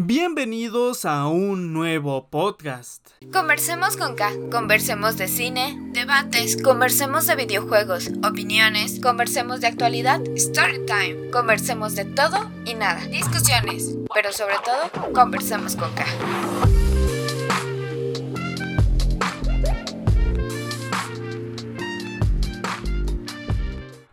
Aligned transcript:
Bienvenidos 0.00 1.04
a 1.04 1.26
un 1.26 1.72
nuevo 1.72 2.28
podcast. 2.28 3.04
Conversemos 3.32 3.96
con 3.96 4.14
K, 4.14 4.30
conversemos 4.48 5.16
de 5.16 5.26
cine, 5.26 5.76
debates, 5.90 6.62
conversemos 6.62 7.26
de 7.26 7.34
videojuegos, 7.34 8.08
opiniones, 8.22 9.00
conversemos 9.00 9.60
de 9.60 9.66
actualidad, 9.66 10.22
story 10.36 10.86
time, 10.86 11.30
conversemos 11.32 11.96
de 11.96 12.04
todo 12.04 12.48
y 12.64 12.74
nada, 12.74 13.04
discusiones, 13.06 13.96
pero 14.14 14.32
sobre 14.32 14.54
todo, 14.64 15.12
conversemos 15.12 15.74
con 15.74 15.92
K. 15.92 16.04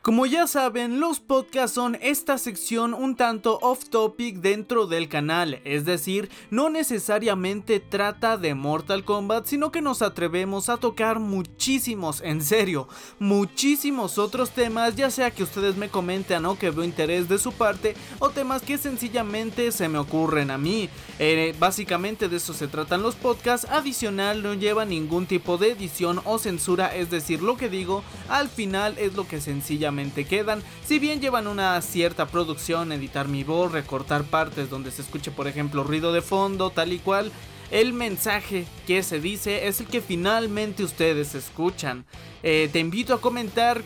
Como 0.06 0.28
ya 0.28 0.46
saben, 0.46 1.00
los 1.00 1.20
podcasts 1.20 1.74
son 1.74 1.98
esta 2.00 2.38
sección 2.38 2.94
un 2.94 3.16
tanto 3.16 3.58
off 3.64 3.90
topic 3.90 4.36
dentro 4.36 4.86
del 4.86 5.10
canal, 5.10 5.62
es 5.64 5.84
decir, 5.84 6.30
no 6.52 6.70
necesariamente 6.70 7.79
trata 7.79 8.38
de 8.38 8.54
Mortal 8.54 9.04
Kombat, 9.04 9.48
sino 9.48 9.71
que 9.71 9.82
nos 9.82 10.04
atrevemos 10.04 10.70
a 10.70 10.78
tocar 10.78 11.18
muchísimos, 11.20 12.21
en 12.21 12.43
serio, 12.43 12.88
muchísimos 13.18 14.20
otros 14.20 14.52
temas, 14.52 14.96
ya 14.96 15.10
sea 15.10 15.32
que 15.32 15.42
ustedes 15.42 15.76
me 15.76 15.89
comenten 15.89 16.46
o 16.46 16.56
que 16.56 16.70
veo 16.70 16.84
interés 16.84 17.28
de 17.28 17.40
su 17.40 17.51
parte, 17.51 17.96
o 18.20 18.29
temas 18.29 18.62
que 18.62 18.78
sencillamente 18.78 19.71
se 19.71 19.90
me 19.90 19.98
ocurren 19.98 20.51
a 20.51 20.60
mí. 20.60 20.87
Eh, 21.18 21.56
básicamente 21.57 22.29
de 22.29 22.37
eso 22.37 22.54
se 22.54 22.68
tratan 22.68 23.01
los 23.01 23.15
podcasts, 23.15 23.68
adicional 23.71 24.43
no 24.43 24.54
lleva 24.54 24.86
ningún 24.86 25.26
tipo 25.26 25.57
de 25.57 25.71
edición 25.71 26.21
o 26.26 26.37
censura, 26.37 26.96
es 26.96 27.10
decir, 27.10 27.42
lo 27.42 27.57
que 27.57 27.70
digo 27.70 28.04
al 28.29 28.50
final 28.50 29.00
es 29.00 29.15
lo 29.15 29.28
que 29.28 29.42
sencillamente 29.42 29.95
quedan. 30.28 30.62
Si 30.86 31.00
bien 31.00 31.22
llevan 31.22 31.48
una 31.48 31.82
cierta 31.82 32.28
producción, 32.28 32.92
editar 32.92 33.28
mi 33.28 33.44
voz, 33.44 33.72
recortar 33.72 34.23
partes 34.23 34.70
donde 34.70 34.92
se 34.92 35.02
escuche 35.02 35.31
por 35.31 35.48
ejemplo 35.48 35.84
ruido 35.84 36.12
de 36.14 36.22
fondo, 36.22 36.70
tal 36.70 36.94
y 36.94 37.00
cual, 37.00 37.31
el 37.72 37.94
mensaje 37.94 38.66
que 38.86 39.04
se 39.04 39.20
dice 39.20 39.68
es 39.68 39.80
el 39.80 39.88
que 39.88 40.02
finalmente 40.02 40.84
ustedes 40.84 41.36
escuchan. 41.36 42.06
Eh, 42.44 42.70
te 42.72 42.80
invito 42.80 43.14
a 43.14 43.22
comentar 43.22 43.82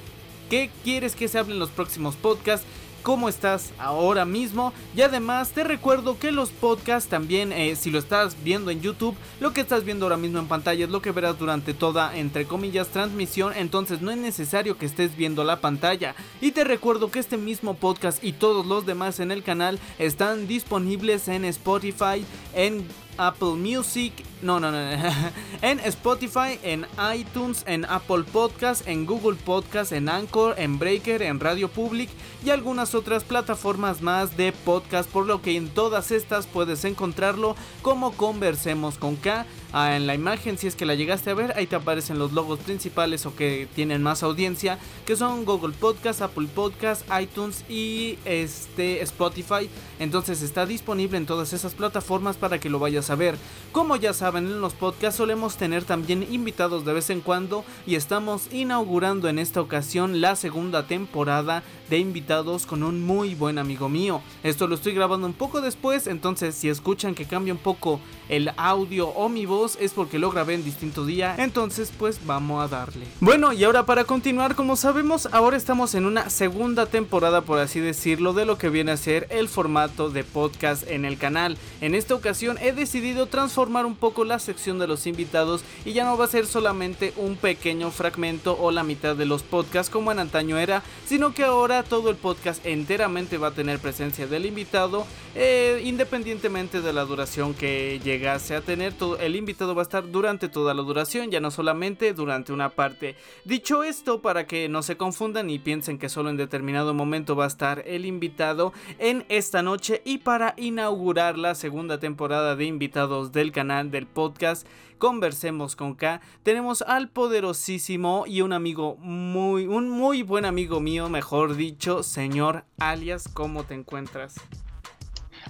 qué 0.50 0.70
quieres 0.84 1.16
que 1.16 1.28
se 1.28 1.38
hable 1.38 1.54
en 1.54 1.60
los 1.60 1.70
próximos 1.70 2.16
podcasts 2.16 2.66
cómo 3.04 3.30
estás 3.30 3.72
ahora 3.78 4.26
mismo. 4.26 4.74
Y 4.96 5.02
además 5.02 5.52
te 5.52 5.64
recuerdo 5.64 6.20
que 6.20 6.32
los 6.32 6.50
podcasts 6.50 7.10
también, 7.10 7.52
eh, 7.52 7.76
si 7.76 7.92
lo 7.92 8.00
estás 8.00 8.36
viendo 8.44 8.72
en 8.72 8.82
YouTube, 8.82 9.16
lo 9.40 9.54
que 9.54 9.62
estás 9.62 9.86
viendo 9.86 10.06
ahora 10.06 10.18
mismo 10.18 10.40
en 10.40 10.48
pantalla 10.48 10.86
es 10.86 10.92
lo 10.92 11.02
que 11.02 11.12
verás 11.12 11.38
durante 11.38 11.74
toda, 11.74 12.16
entre 12.18 12.46
comillas, 12.46 12.90
transmisión. 12.90 13.54
Entonces 13.56 14.02
no 14.02 14.12
es 14.12 14.18
necesario 14.18 14.78
que 14.78 14.86
estés 14.86 15.16
viendo 15.16 15.44
la 15.44 15.62
pantalla. 15.62 16.16
Y 16.42 16.52
te 16.52 16.64
recuerdo 16.64 17.12
que 17.12 17.20
este 17.20 17.38
mismo 17.38 17.74
podcast 17.74 18.24
y 18.24 18.34
todos 18.34 18.66
los 18.66 18.86
demás 18.86 19.20
en 19.20 19.32
el 19.32 19.44
canal 19.44 19.80
están 19.98 20.48
disponibles 20.48 21.28
en 21.28 21.46
Spotify, 21.46 22.26
en 22.54 22.86
Apple 23.20 23.56
Music, 23.56 24.14
no, 24.42 24.60
no, 24.60 24.72
no, 24.72 24.80
en 25.62 25.80
Spotify, 25.82 26.58
en 26.64 26.86
iTunes, 27.14 27.64
en 27.68 27.84
Apple 27.84 28.24
Podcast, 28.24 28.88
en 28.88 29.06
Google 29.06 29.36
Podcast, 29.36 29.92
en 29.92 30.08
Anchor, 30.08 30.56
en 30.58 30.80
Breaker, 30.80 31.22
en 31.22 31.40
Radio 31.40 31.68
Public 31.68 32.10
y 32.46 32.50
algunas 32.50 32.96
otras 32.96 33.26
plataformas 33.26 34.02
más 34.02 34.38
de 34.38 34.54
podcast, 34.54 35.10
por 35.10 35.26
lo 35.26 35.42
que 35.42 35.58
en 35.58 35.68
todas 35.70 36.12
estas 36.12 36.48
puedes 36.48 36.86
encontrarlo 36.86 37.58
como 37.82 38.14
Conversemos 38.14 38.98
con 38.98 39.18
K. 39.18 39.46
En 39.72 40.08
la 40.08 40.16
imagen, 40.16 40.58
si 40.58 40.66
es 40.66 40.76
que 40.76 40.88
la 40.88 40.96
llegaste 40.96 41.30
a 41.30 41.36
ver, 41.36 41.54
ahí 41.56 41.68
te 41.68 41.76
aparecen 41.76 42.18
los 42.18 42.34
logos 42.34 42.58
principales 42.58 43.28
o 43.28 43.36
que 43.36 43.68
tienen 43.76 44.02
más 44.02 44.24
audiencia, 44.24 44.80
que 45.06 45.16
son 45.16 45.46
Google 45.46 45.76
Podcast, 45.80 46.24
Apple 46.24 46.48
Podcast, 46.54 47.04
iTunes 47.22 47.64
y 47.70 48.18
este 48.26 49.04
Spotify. 49.04 49.70
Entonces 50.00 50.42
está 50.42 50.66
disponible 50.66 51.18
en 51.18 51.28
todas 51.28 51.54
esas 51.54 51.76
plataformas 51.76 52.36
para 52.36 52.60
que 52.60 52.70
lo 52.70 52.80
vayas 52.80 53.12
a 53.12 53.16
ver. 53.16 53.38
Como 53.72 53.96
ya 53.96 54.14
saben, 54.14 54.48
en 54.48 54.60
los 54.60 54.74
podcasts 54.74 55.18
solemos 55.18 55.56
tener 55.56 55.84
también 55.84 56.26
invitados 56.32 56.84
de 56.84 56.94
vez 56.94 57.12
en 57.12 57.22
cuando 57.22 57.64
y 57.86 57.94
estamos 57.94 58.52
inaugurando 58.52 59.30
en 59.30 59.38
esta 59.38 59.62
ocasión 59.62 60.20
la 60.20 60.36
segunda 60.36 60.88
temporada 60.88 61.62
de 61.92 62.00
invitados 62.00 62.66
con 62.66 62.82
un 62.82 63.06
muy 63.06 63.36
buen 63.36 63.60
amigo 63.60 63.88
mío. 63.88 64.22
Esto 64.44 64.68
lo 64.68 64.76
estoy 64.76 64.94
grabando 64.94 65.28
un 65.28 65.34
poco 65.34 65.62
después, 65.62 66.08
entonces 66.08 66.56
si 66.56 66.70
escuchan 66.70 67.14
que 67.14 67.26
cambia 67.26 67.54
un 67.54 67.60
poco 67.60 68.00
el 68.30 68.52
audio 68.58 69.10
o 69.10 69.28
mi 69.28 69.46
voz 69.46 69.59
es 69.66 69.92
porque 69.92 70.20
lo 70.20 70.32
grabé 70.32 70.54
en 70.54 70.64
distinto 70.64 71.06
día, 71.06 71.36
entonces 71.38 71.92
pues 71.98 72.26
vamos 72.26 72.64
a 72.64 72.68
darle. 72.70 73.06
Bueno, 73.20 73.52
y 73.52 73.64
ahora 73.66 73.86
para 73.86 74.06
continuar, 74.06 74.56
como 74.56 74.78
sabemos, 74.78 75.28
ahora 75.34 75.58
estamos 75.58 75.96
en 75.96 76.06
una 76.06 76.30
segunda 76.30 76.86
temporada, 76.86 77.42
por 77.42 77.60
así 77.60 77.82
decirlo, 77.82 78.32
de 78.34 78.46
lo 78.46 78.58
que 78.58 78.70
viene 78.70 78.92
a 78.92 78.98
ser 78.98 79.28
el 79.30 79.50
formato 79.50 80.10
de 80.10 80.24
podcast 80.24 80.88
en 80.90 81.04
el 81.04 81.18
canal. 81.18 81.58
En 81.82 81.94
esta 81.94 82.16
ocasión 82.16 82.58
he 82.62 82.72
decidido 82.72 83.26
transformar 83.26 83.86
un 83.86 83.96
poco 83.96 84.24
la 84.24 84.40
sección 84.40 84.80
de 84.80 84.88
los 84.88 85.06
invitados 85.06 85.62
y 85.84 85.92
ya 85.92 86.06
no 86.06 86.18
va 86.18 86.26
a 86.26 86.30
ser 86.30 86.46
solamente 86.46 87.14
un 87.18 87.36
pequeño 87.36 87.92
fragmento 87.92 88.58
o 88.60 88.72
la 88.72 88.84
mitad 88.84 89.16
de 89.16 89.26
los 89.26 89.44
podcasts 89.44 89.92
como 89.92 90.12
en 90.12 90.20
antaño 90.20 90.58
era, 90.58 90.84
sino 91.06 91.34
que 91.34 91.44
ahora 91.44 91.84
todo 91.84 92.10
el 92.10 92.16
podcast 92.16 92.66
enteramente 92.66 93.38
va 93.38 93.48
a 93.48 93.52
tener 93.52 93.80
presencia 93.80 94.26
del 94.26 94.46
invitado, 94.46 95.06
eh, 95.36 95.82
independientemente 95.84 96.82
de 96.82 96.94
la 96.94 97.04
duración 97.04 97.54
que 97.54 98.00
llegase 98.04 98.56
a 98.56 98.62
tener. 98.62 98.94
Todo, 98.94 99.20
el 99.20 99.36
invitado 99.36 99.49
va 99.58 99.82
a 99.82 99.84
estar 99.84 100.10
durante 100.10 100.50
toda 100.50 100.74
la 100.74 100.82
duración, 100.82 101.32
ya 101.32 101.40
no 101.40 101.52
solamente 101.52 102.14
durante 102.14 102.54
una 102.54 102.70
parte. 102.70 103.16
Dicho 103.46 103.84
esto, 103.84 104.22
para 104.22 104.48
que 104.48 104.70
no 104.70 104.82
se 104.82 104.98
confundan 104.98 105.50
y 105.50 105.60
piensen 105.60 105.98
que 105.98 106.10
solo 106.10 106.30
en 106.30 106.38
determinado 106.38 106.94
momento 106.94 107.36
va 107.36 107.46
a 107.46 107.48
estar 107.48 107.84
el 107.86 108.06
invitado 108.06 108.74
en 108.98 109.26
esta 109.30 109.62
noche 109.62 110.02
y 110.06 110.20
para 110.20 110.54
inaugurar 110.58 111.38
la 111.38 111.56
segunda 111.56 112.00
temporada 112.00 112.56
de 112.56 112.66
invitados 112.66 113.32
del 113.32 113.52
canal 113.52 113.92
del 113.92 114.08
podcast 114.08 114.68
Conversemos 114.98 115.78
con 115.78 115.96
K, 115.96 116.20
tenemos 116.44 116.82
al 116.82 117.10
poderosísimo 117.10 118.26
y 118.28 118.42
un 118.42 118.52
amigo 118.52 118.98
muy, 118.98 119.66
un 119.66 119.90
muy 119.90 120.24
buen 120.24 120.44
amigo 120.44 120.82
mío, 120.82 121.08
mejor 121.08 121.56
dicho, 121.56 122.04
señor 122.04 122.66
alias, 122.80 123.30
¿cómo 123.34 123.64
te 123.64 123.76
encuentras? 123.76 124.36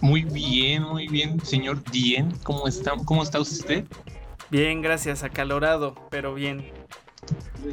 Muy 0.01 0.23
bien, 0.23 0.83
muy 0.83 1.07
bien, 1.07 1.43
señor 1.45 1.83
Dien, 1.91 2.31
¿cómo 2.43 2.67
está, 2.67 2.93
cómo 3.05 3.23
está 3.23 3.39
usted? 3.39 3.85
Bien, 4.49 4.81
gracias, 4.81 5.23
acalorado, 5.23 5.95
pero 6.09 6.33
bien. 6.33 6.71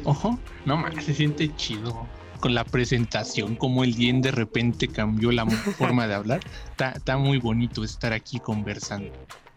Ojo, 0.03 0.37
no 0.65 0.77
más, 0.77 0.93
se 1.03 1.13
siente 1.13 1.55
chido 1.55 2.05
con 2.39 2.53
la 2.53 2.63
presentación, 2.63 3.55
como 3.55 3.83
el 3.83 3.95
Dien 3.95 4.21
de 4.21 4.31
repente 4.31 4.87
cambió 4.87 5.31
la 5.31 5.45
forma 5.47 6.07
de 6.07 6.15
hablar. 6.15 6.41
está 6.95 7.17
muy 7.17 7.39
bonito 7.39 7.83
estar 7.83 8.13
aquí 8.13 8.39
conversando. 8.39 9.11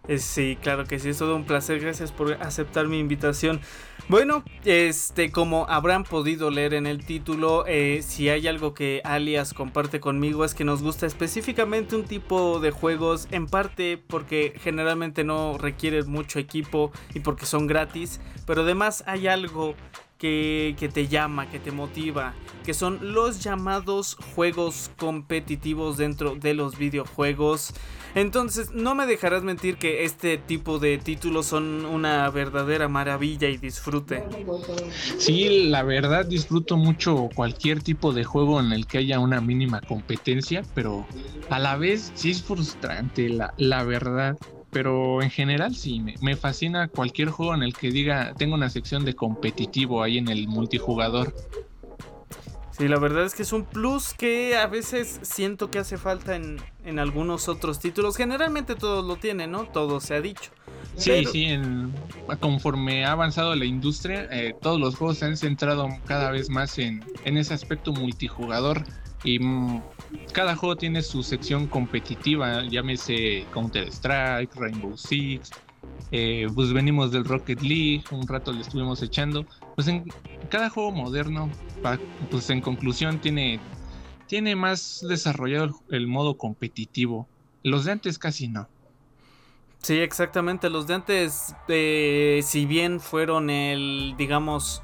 Eh, 0.09 0.19
sí, 0.19 0.59
claro 0.61 0.87
que 0.87 0.99
sí, 0.99 1.11
es 1.11 1.19
todo 1.19 1.37
un 1.37 1.45
placer. 1.45 1.81
Gracias 1.81 2.11
por 2.11 2.33
aceptar 2.43 2.89
mi 2.89 2.99
invitación. 2.99 3.61
Bueno, 4.09 4.43
este, 4.65 5.31
como 5.31 5.67
habrán 5.69 6.05
podido 6.05 6.51
leer 6.51 6.75
en 6.75 6.87
el 6.87 7.05
título, 7.05 7.65
eh, 7.67 8.03
si 8.03 8.29
hay 8.29 8.49
algo 8.49 8.75
que 8.75 9.01
Alias 9.05 9.55
comparte 9.55 10.01
conmigo 10.01 10.45
es 10.45 10.55
que 10.55 10.65
nos 10.65 10.83
gusta 10.83 11.07
específicamente 11.07 11.95
un 11.95 12.05
tipo 12.05 12.59
de 12.59 12.73
juegos, 12.73 13.29
en 13.31 13.47
parte 13.47 13.99
porque 13.99 14.55
generalmente 14.61 15.23
no 15.23 15.59
requieren 15.59 16.11
mucho 16.11 16.39
equipo 16.39 16.91
y 17.15 17.21
porque 17.21 17.47
son 17.47 17.67
gratis, 17.67 18.21
pero 18.47 18.63
además 18.63 19.05
hay 19.07 19.29
algo 19.29 19.75
que, 20.21 20.91
te 20.93 21.09
llama, 21.09 21.51
que 21.51 21.59
te 21.59 21.73
motiva, 21.73 22.35
que 22.65 22.75
son 22.75 23.15
los 23.15 23.43
llamados 23.43 24.17
juegos 24.35 24.91
competitivos 24.99 25.97
dentro 25.97 26.37
de 26.37 26.53
los 26.53 26.77
videojuegos. 26.77 27.73
Entonces, 28.15 28.71
no 28.73 28.95
me 28.95 29.07
dejarás 29.07 29.43
mentir 29.43 29.77
que 29.77 30.05
este 30.05 30.37
tipo 30.37 30.79
de 30.79 30.99
títulos 30.99 31.47
son 31.47 31.87
una 31.87 32.29
verdadera 32.29 32.87
maravilla 32.87 33.49
y 33.49 33.57
disfrute. 33.57 34.23
Sí, 35.17 35.69
la 35.69 35.83
verdad 35.85 36.27
disfruto 36.27 36.77
mucho 36.77 37.31
cualquier 37.35 37.83
tipo 37.83 38.13
de 38.13 38.25
juego 38.25 38.61
en 38.61 38.73
el 38.73 38.87
que 38.87 38.99
haya 38.99 39.21
una 39.21 39.41
mínima 39.41 39.81
competencia, 39.81 40.63
pero 40.75 41.07
a 41.49 41.59
la 41.59 41.77
vez 41.77 42.13
sí 42.15 42.33
es 42.33 42.43
frustrante, 42.43 43.31
la, 43.31 43.55
la 43.57 43.85
verdad. 43.85 44.37
Pero 44.71 45.23
en 45.23 45.31
general 45.31 45.75
sí, 45.75 46.01
me, 46.01 46.15
me 46.21 46.37
fascina 46.37 46.89
cualquier 46.89 47.31
juego 47.31 47.55
en 47.55 47.63
el 47.63 47.75
que 47.75 47.91
diga, 47.91 48.35
tengo 48.35 48.55
una 48.55 48.71
sección 48.71 49.05
de 49.05 49.15
competitivo 49.15 50.03
ahí 50.03 50.19
en 50.19 50.29
el 50.29 50.47
multijugador. 50.47 51.35
Sí, 52.81 52.89
la 52.89 52.99
verdad 52.99 53.27
es 53.27 53.35
que 53.35 53.43
es 53.43 53.53
un 53.53 53.65
plus 53.65 54.15
que 54.15 54.57
a 54.57 54.67
veces 54.67 55.21
siento 55.21 55.71
que 55.71 55.79
hace 55.79 55.99
falta 55.99 56.35
en, 56.35 56.57
en 56.85 56.99
algunos 56.99 57.49
otros 57.49 57.79
títulos. 57.79 58.17
Generalmente 58.17 58.75
todos 58.75 59.05
lo 59.05 59.17
tienen, 59.17 59.51
¿no? 59.51 59.65
Todo 59.65 60.01
se 60.01 60.15
ha 60.15 60.21
dicho. 60.23 60.51
Sí, 60.97 61.27
sí, 61.27 61.45
en, 61.45 61.93
conforme 62.41 63.05
ha 63.05 63.13
avanzado 63.13 63.55
la 63.55 63.67
industria, 63.67 64.29
eh, 64.31 64.55
todos 64.63 64.81
los 64.81 64.97
juegos 64.97 65.19
se 65.19 65.27
han 65.27 65.37
centrado 65.37 65.89
cada 66.07 66.31
vez 66.31 66.49
más 66.49 66.79
en, 66.79 67.05
en 67.25 67.37
ese 67.37 67.53
aspecto 67.53 67.93
multijugador 67.93 68.85
y 69.25 69.39
mm, 69.39 69.83
cada 70.33 70.57
juego 70.57 70.77
tiene 70.77 71.03
su 71.03 71.23
sección 71.23 71.67
competitiva, 71.67 72.63
llámese 72.65 73.47
Counter-Strike, 73.53 74.55
Rainbow 74.55 74.97
Six, 74.97 75.51
eh, 76.13 76.49
pues 76.55 76.73
venimos 76.73 77.13
del 77.13 77.25
Rocket 77.25 77.61
League, 77.63 78.03
un 78.11 78.27
rato 78.27 78.53
le 78.53 78.63
estuvimos 78.63 79.03
echando. 79.03 79.47
Pues 79.77 79.87
en 79.89 80.05
cada 80.49 80.69
juego 80.69 80.91
moderno, 80.91 81.51
pues 82.31 82.51
en 82.51 82.61
conclusión, 82.61 83.21
tiene, 83.21 83.61
tiene 84.27 84.57
más 84.57 85.05
desarrollado 85.09 85.81
el, 85.91 86.07
modo 86.07 86.37
competitivo. 86.37 87.29
Los 87.63 87.85
de 87.85 87.93
antes 87.93 88.19
casi 88.19 88.49
no. 88.49 88.69
Sí, 89.83 89.99
exactamente. 89.99 90.69
Los 90.69 90.87
de 90.87 90.95
antes, 90.95 91.55
eh, 91.69 92.41
si 92.43 92.67
bien 92.67 93.01
fueron 93.01 93.49
el, 93.49 94.15
digamos, 94.19 94.83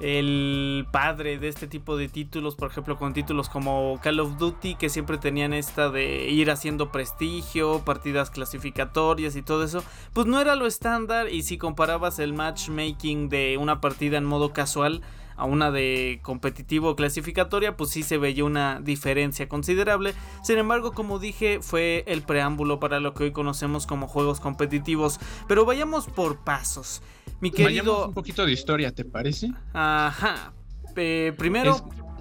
el 0.00 0.86
padre 0.92 1.38
de 1.38 1.48
este 1.48 1.66
tipo 1.66 1.96
de 1.96 2.08
títulos, 2.08 2.54
por 2.54 2.70
ejemplo, 2.70 2.96
con 2.96 3.14
títulos 3.14 3.48
como 3.48 3.98
Call 4.02 4.20
of 4.20 4.38
Duty, 4.38 4.76
que 4.76 4.88
siempre 4.88 5.18
tenían 5.18 5.52
esta 5.52 5.90
de 5.90 6.28
ir 6.30 6.50
haciendo 6.50 6.92
prestigio, 6.92 7.84
partidas 7.84 8.30
clasificatorias 8.30 9.34
y 9.36 9.42
todo 9.42 9.64
eso, 9.64 9.82
pues 10.12 10.26
no 10.26 10.40
era 10.40 10.54
lo 10.54 10.66
estándar. 10.66 11.28
Y 11.32 11.42
si 11.42 11.58
comparabas 11.58 12.18
el 12.18 12.32
matchmaking 12.32 13.28
de 13.28 13.58
una 13.58 13.80
partida 13.80 14.18
en 14.18 14.24
modo 14.24 14.52
casual, 14.52 15.02
a 15.38 15.44
una 15.44 15.70
de 15.70 16.18
competitivo 16.22 16.96
clasificatoria, 16.96 17.76
pues 17.76 17.90
sí 17.90 18.02
se 18.02 18.18
veía 18.18 18.44
una 18.44 18.80
diferencia 18.80 19.48
considerable. 19.48 20.14
Sin 20.42 20.58
embargo, 20.58 20.92
como 20.92 21.20
dije, 21.20 21.60
fue 21.62 22.02
el 22.08 22.22
preámbulo 22.22 22.80
para 22.80 22.98
lo 22.98 23.14
que 23.14 23.24
hoy 23.24 23.30
conocemos 23.30 23.86
como 23.86 24.08
juegos 24.08 24.40
competitivos. 24.40 25.20
Pero 25.46 25.64
vayamos 25.64 26.08
por 26.08 26.38
pasos. 26.38 27.02
Mi 27.40 27.50
querido. 27.50 27.64
Vayamos 27.64 28.08
un 28.08 28.14
poquito 28.14 28.44
de 28.44 28.52
historia, 28.52 28.92
¿te 28.92 29.04
parece? 29.04 29.52
Ajá. 29.72 30.52
Eh, 30.96 31.32
primero. 31.36 31.76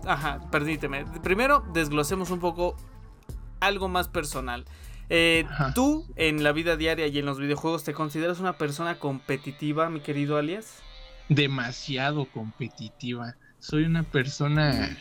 Ajá, 0.06 0.50
permíteme. 0.52 1.06
Primero, 1.24 1.66
desglosemos 1.74 2.30
un 2.30 2.40
poco 2.40 2.76
algo 3.60 3.88
más 3.88 4.08
personal. 4.08 4.66
Eh, 5.10 5.46
¿Tú 5.74 6.06
en 6.16 6.44
la 6.44 6.52
vida 6.52 6.76
diaria 6.78 7.08
y 7.08 7.18
en 7.18 7.26
los 7.26 7.40
videojuegos 7.40 7.84
te 7.84 7.94
consideras 7.94 8.40
una 8.40 8.58
persona 8.58 9.00
competitiva, 9.00 9.90
mi 9.90 10.02
querido 10.02 10.38
alias? 10.38 10.82
demasiado 11.30 12.26
competitiva. 12.26 13.36
Soy 13.60 13.84
una 13.84 14.04
persona, 14.04 14.98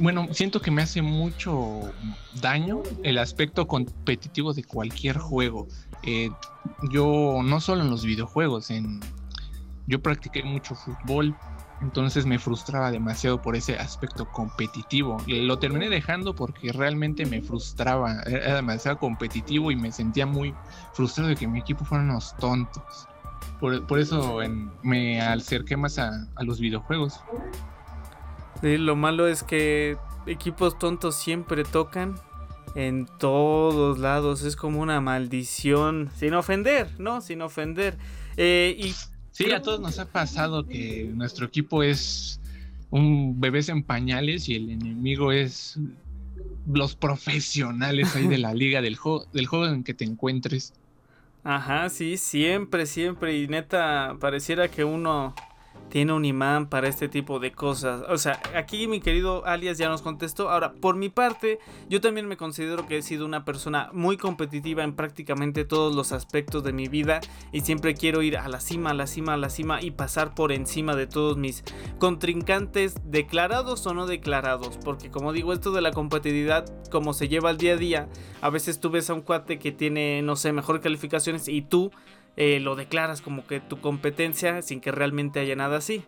bueno, 0.00 0.28
siento 0.32 0.60
que 0.60 0.70
me 0.70 0.82
hace 0.82 1.02
mucho 1.02 1.92
daño 2.40 2.82
el 3.02 3.18
aspecto 3.18 3.66
competitivo 3.66 4.54
de 4.54 4.64
cualquier 4.64 5.18
juego. 5.18 5.66
Eh, 6.02 6.30
yo 6.90 7.40
no 7.44 7.60
solo 7.60 7.82
en 7.82 7.90
los 7.90 8.04
videojuegos, 8.04 8.70
en 8.70 9.00
yo 9.86 10.00
practiqué 10.00 10.42
mucho 10.44 10.74
fútbol, 10.74 11.34
entonces 11.80 12.26
me 12.26 12.38
frustraba 12.38 12.90
demasiado 12.90 13.40
por 13.40 13.56
ese 13.56 13.76
aspecto 13.76 14.28
competitivo. 14.30 15.16
Lo 15.26 15.58
terminé 15.58 15.88
dejando 15.88 16.34
porque 16.34 16.72
realmente 16.72 17.24
me 17.26 17.40
frustraba, 17.40 18.22
era 18.22 18.56
demasiado 18.56 18.98
competitivo 18.98 19.70
y 19.70 19.76
me 19.76 19.92
sentía 19.92 20.26
muy 20.26 20.54
frustrado 20.92 21.30
de 21.30 21.36
que 21.36 21.46
mi 21.46 21.60
equipo 21.60 21.84
fueran 21.84 22.10
unos 22.10 22.36
tontos. 22.36 23.08
Por, 23.60 23.98
eso 23.98 24.38
me 24.82 25.20
acerqué 25.20 25.76
más 25.76 25.98
a, 25.98 26.28
los 26.40 26.60
videojuegos. 26.60 27.20
lo 28.62 28.96
malo 28.96 29.26
es 29.26 29.42
que 29.42 29.96
equipos 30.26 30.78
tontos 30.78 31.16
siempre 31.16 31.64
tocan 31.64 32.14
en 32.74 33.06
todos 33.18 33.98
lados. 33.98 34.42
Es 34.42 34.54
como 34.54 34.80
una 34.80 35.00
maldición. 35.00 36.10
Sin 36.14 36.34
ofender, 36.34 36.88
¿no? 37.00 37.20
Sin 37.20 37.42
ofender. 37.42 37.98
Eh, 38.36 38.76
y 38.78 38.94
sí, 39.32 39.50
a 39.50 39.60
todos 39.60 39.80
nos 39.80 39.98
ha 39.98 40.06
pasado 40.06 40.66
que 40.66 41.10
nuestro 41.14 41.46
equipo 41.46 41.82
es 41.82 42.40
un 42.90 43.40
bebés 43.40 43.68
en 43.68 43.82
pañales 43.82 44.48
y 44.48 44.54
el 44.54 44.70
enemigo 44.70 45.32
es 45.32 45.78
los 46.72 46.94
profesionales 46.94 48.14
ahí 48.14 48.26
de 48.28 48.38
la 48.38 48.54
liga 48.54 48.80
del 48.82 48.96
juego, 48.96 49.26
del 49.32 49.46
juego 49.46 49.66
en 49.66 49.84
que 49.84 49.94
te 49.94 50.04
encuentres. 50.04 50.72
Ajá, 51.50 51.88
sí, 51.88 52.18
siempre, 52.18 52.84
siempre. 52.84 53.34
Y 53.38 53.48
neta, 53.48 54.18
pareciera 54.20 54.68
que 54.68 54.84
uno 54.84 55.34
tiene 55.88 56.12
un 56.12 56.24
imán 56.24 56.68
para 56.68 56.88
este 56.88 57.08
tipo 57.08 57.38
de 57.38 57.52
cosas. 57.52 58.02
O 58.08 58.18
sea, 58.18 58.40
aquí 58.54 58.86
mi 58.86 59.00
querido 59.00 59.44
alias 59.46 59.78
ya 59.78 59.88
nos 59.88 60.02
contestó. 60.02 60.50
Ahora, 60.50 60.72
por 60.72 60.96
mi 60.96 61.08
parte, 61.08 61.58
yo 61.88 62.00
también 62.00 62.26
me 62.26 62.36
considero 62.36 62.86
que 62.86 62.98
he 62.98 63.02
sido 63.02 63.24
una 63.24 63.44
persona 63.44 63.90
muy 63.92 64.16
competitiva 64.16 64.84
en 64.84 64.94
prácticamente 64.94 65.64
todos 65.64 65.94
los 65.94 66.12
aspectos 66.12 66.62
de 66.62 66.72
mi 66.72 66.88
vida 66.88 67.20
y 67.52 67.62
siempre 67.62 67.94
quiero 67.94 68.22
ir 68.22 68.36
a 68.36 68.48
la 68.48 68.60
cima, 68.60 68.90
a 68.90 68.94
la 68.94 69.06
cima, 69.06 69.34
a 69.34 69.36
la 69.36 69.50
cima 69.50 69.82
y 69.82 69.90
pasar 69.90 70.34
por 70.34 70.52
encima 70.52 70.94
de 70.94 71.06
todos 71.06 71.36
mis 71.36 71.64
contrincantes, 71.98 72.96
declarados 73.04 73.86
o 73.86 73.94
no 73.94 74.06
declarados. 74.06 74.78
Porque 74.84 75.10
como 75.10 75.32
digo, 75.32 75.52
esto 75.52 75.72
de 75.72 75.80
la 75.80 75.92
competitividad, 75.92 76.66
como 76.90 77.12
se 77.12 77.28
lleva 77.28 77.50
al 77.50 77.58
día 77.58 77.74
a 77.74 77.76
día, 77.76 78.08
a 78.40 78.50
veces 78.50 78.80
tú 78.80 78.90
ves 78.90 79.10
a 79.10 79.14
un 79.14 79.22
cuate 79.22 79.58
que 79.58 79.72
tiene, 79.72 80.22
no 80.22 80.36
sé, 80.36 80.52
mejor 80.52 80.80
calificaciones 80.80 81.48
y 81.48 81.62
tú 81.62 81.90
eh, 82.40 82.60
lo 82.60 82.76
declaras 82.76 83.20
como 83.20 83.48
que 83.48 83.58
tu 83.58 83.80
competencia 83.80 84.62
sin 84.62 84.80
que 84.80 84.92
realmente 84.92 85.40
haya 85.40 85.56
nada 85.56 85.78
así. 85.78 86.04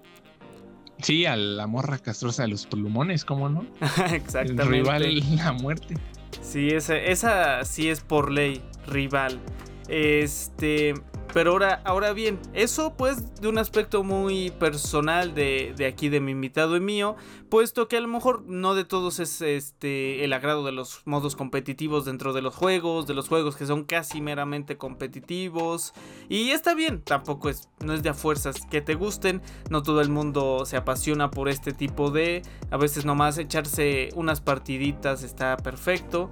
Sí, 1.03 1.27
a 1.27 1.35
la 1.35 1.67
morra 1.67 1.99
castrosa 1.99 2.44
de 2.44 2.49
los 2.50 2.67
plumones, 2.67 3.25
¿cómo 3.25 3.49
no? 3.49 3.67
Exactamente. 4.12 4.62
El 4.62 4.69
rival 4.69 5.37
la 5.37 5.53
muerte. 5.53 5.97
Sí, 6.41 6.69
esa, 6.69 6.97
esa 6.97 7.65
sí 7.65 7.88
es 7.88 8.00
por 8.00 8.31
ley, 8.31 8.62
rival. 8.87 9.41
Este, 9.88 10.94
pero 11.32 11.53
ahora, 11.53 11.81
ahora 11.85 12.12
bien, 12.12 12.38
eso 12.53 12.94
pues 12.97 13.35
de 13.41 13.49
un 13.49 13.59
aspecto 13.59 14.03
muy 14.03 14.50
personal 14.50 15.35
de, 15.35 15.75
de, 15.77 15.87
aquí 15.87 16.09
de 16.09 16.21
mi 16.21 16.32
invitado 16.32 16.77
y 16.77 16.81
mío, 16.81 17.17
puesto 17.49 17.88
que 17.88 17.97
a 17.97 18.00
lo 18.00 18.09
mejor 18.09 18.43
no 18.47 18.75
de 18.75 18.85
todos 18.85 19.21
es 19.21 19.41
este 19.41 20.25
el 20.25 20.32
agrado 20.32 20.65
de 20.65 20.73
los 20.73 21.03
modos 21.05 21.37
competitivos 21.37 22.05
dentro 22.05 22.32
de 22.32 22.43
los 22.43 22.55
juegos, 22.55 23.06
de 23.06 23.15
los 23.15 23.29
juegos 23.29 23.56
que 23.56 23.67
son 23.67 23.85
casi 23.85 24.21
meramente 24.21 24.77
competitivos. 24.77 25.93
Y 26.29 26.50
está 26.50 26.75
bien, 26.75 27.03
tampoco 27.03 27.49
es, 27.49 27.69
no 27.85 27.93
es 27.94 28.03
de 28.03 28.11
a 28.11 28.15
fuerzas 28.15 28.67
que 28.71 28.81
te 28.81 28.94
gusten, 28.94 29.43
no 29.69 29.82
todo 29.82 30.00
el 30.00 30.11
mundo 30.11 30.65
se 30.65 30.77
apasiona 30.77 31.31
por 31.31 31.49
este 31.49 31.73
tipo 31.73 32.11
de, 32.11 32.43
a 32.71 32.77
veces 32.77 33.05
nomás 33.05 33.38
echarse 33.38 34.11
unas 34.15 34.41
partiditas 34.41 35.23
está 35.23 35.56
perfecto. 35.56 36.31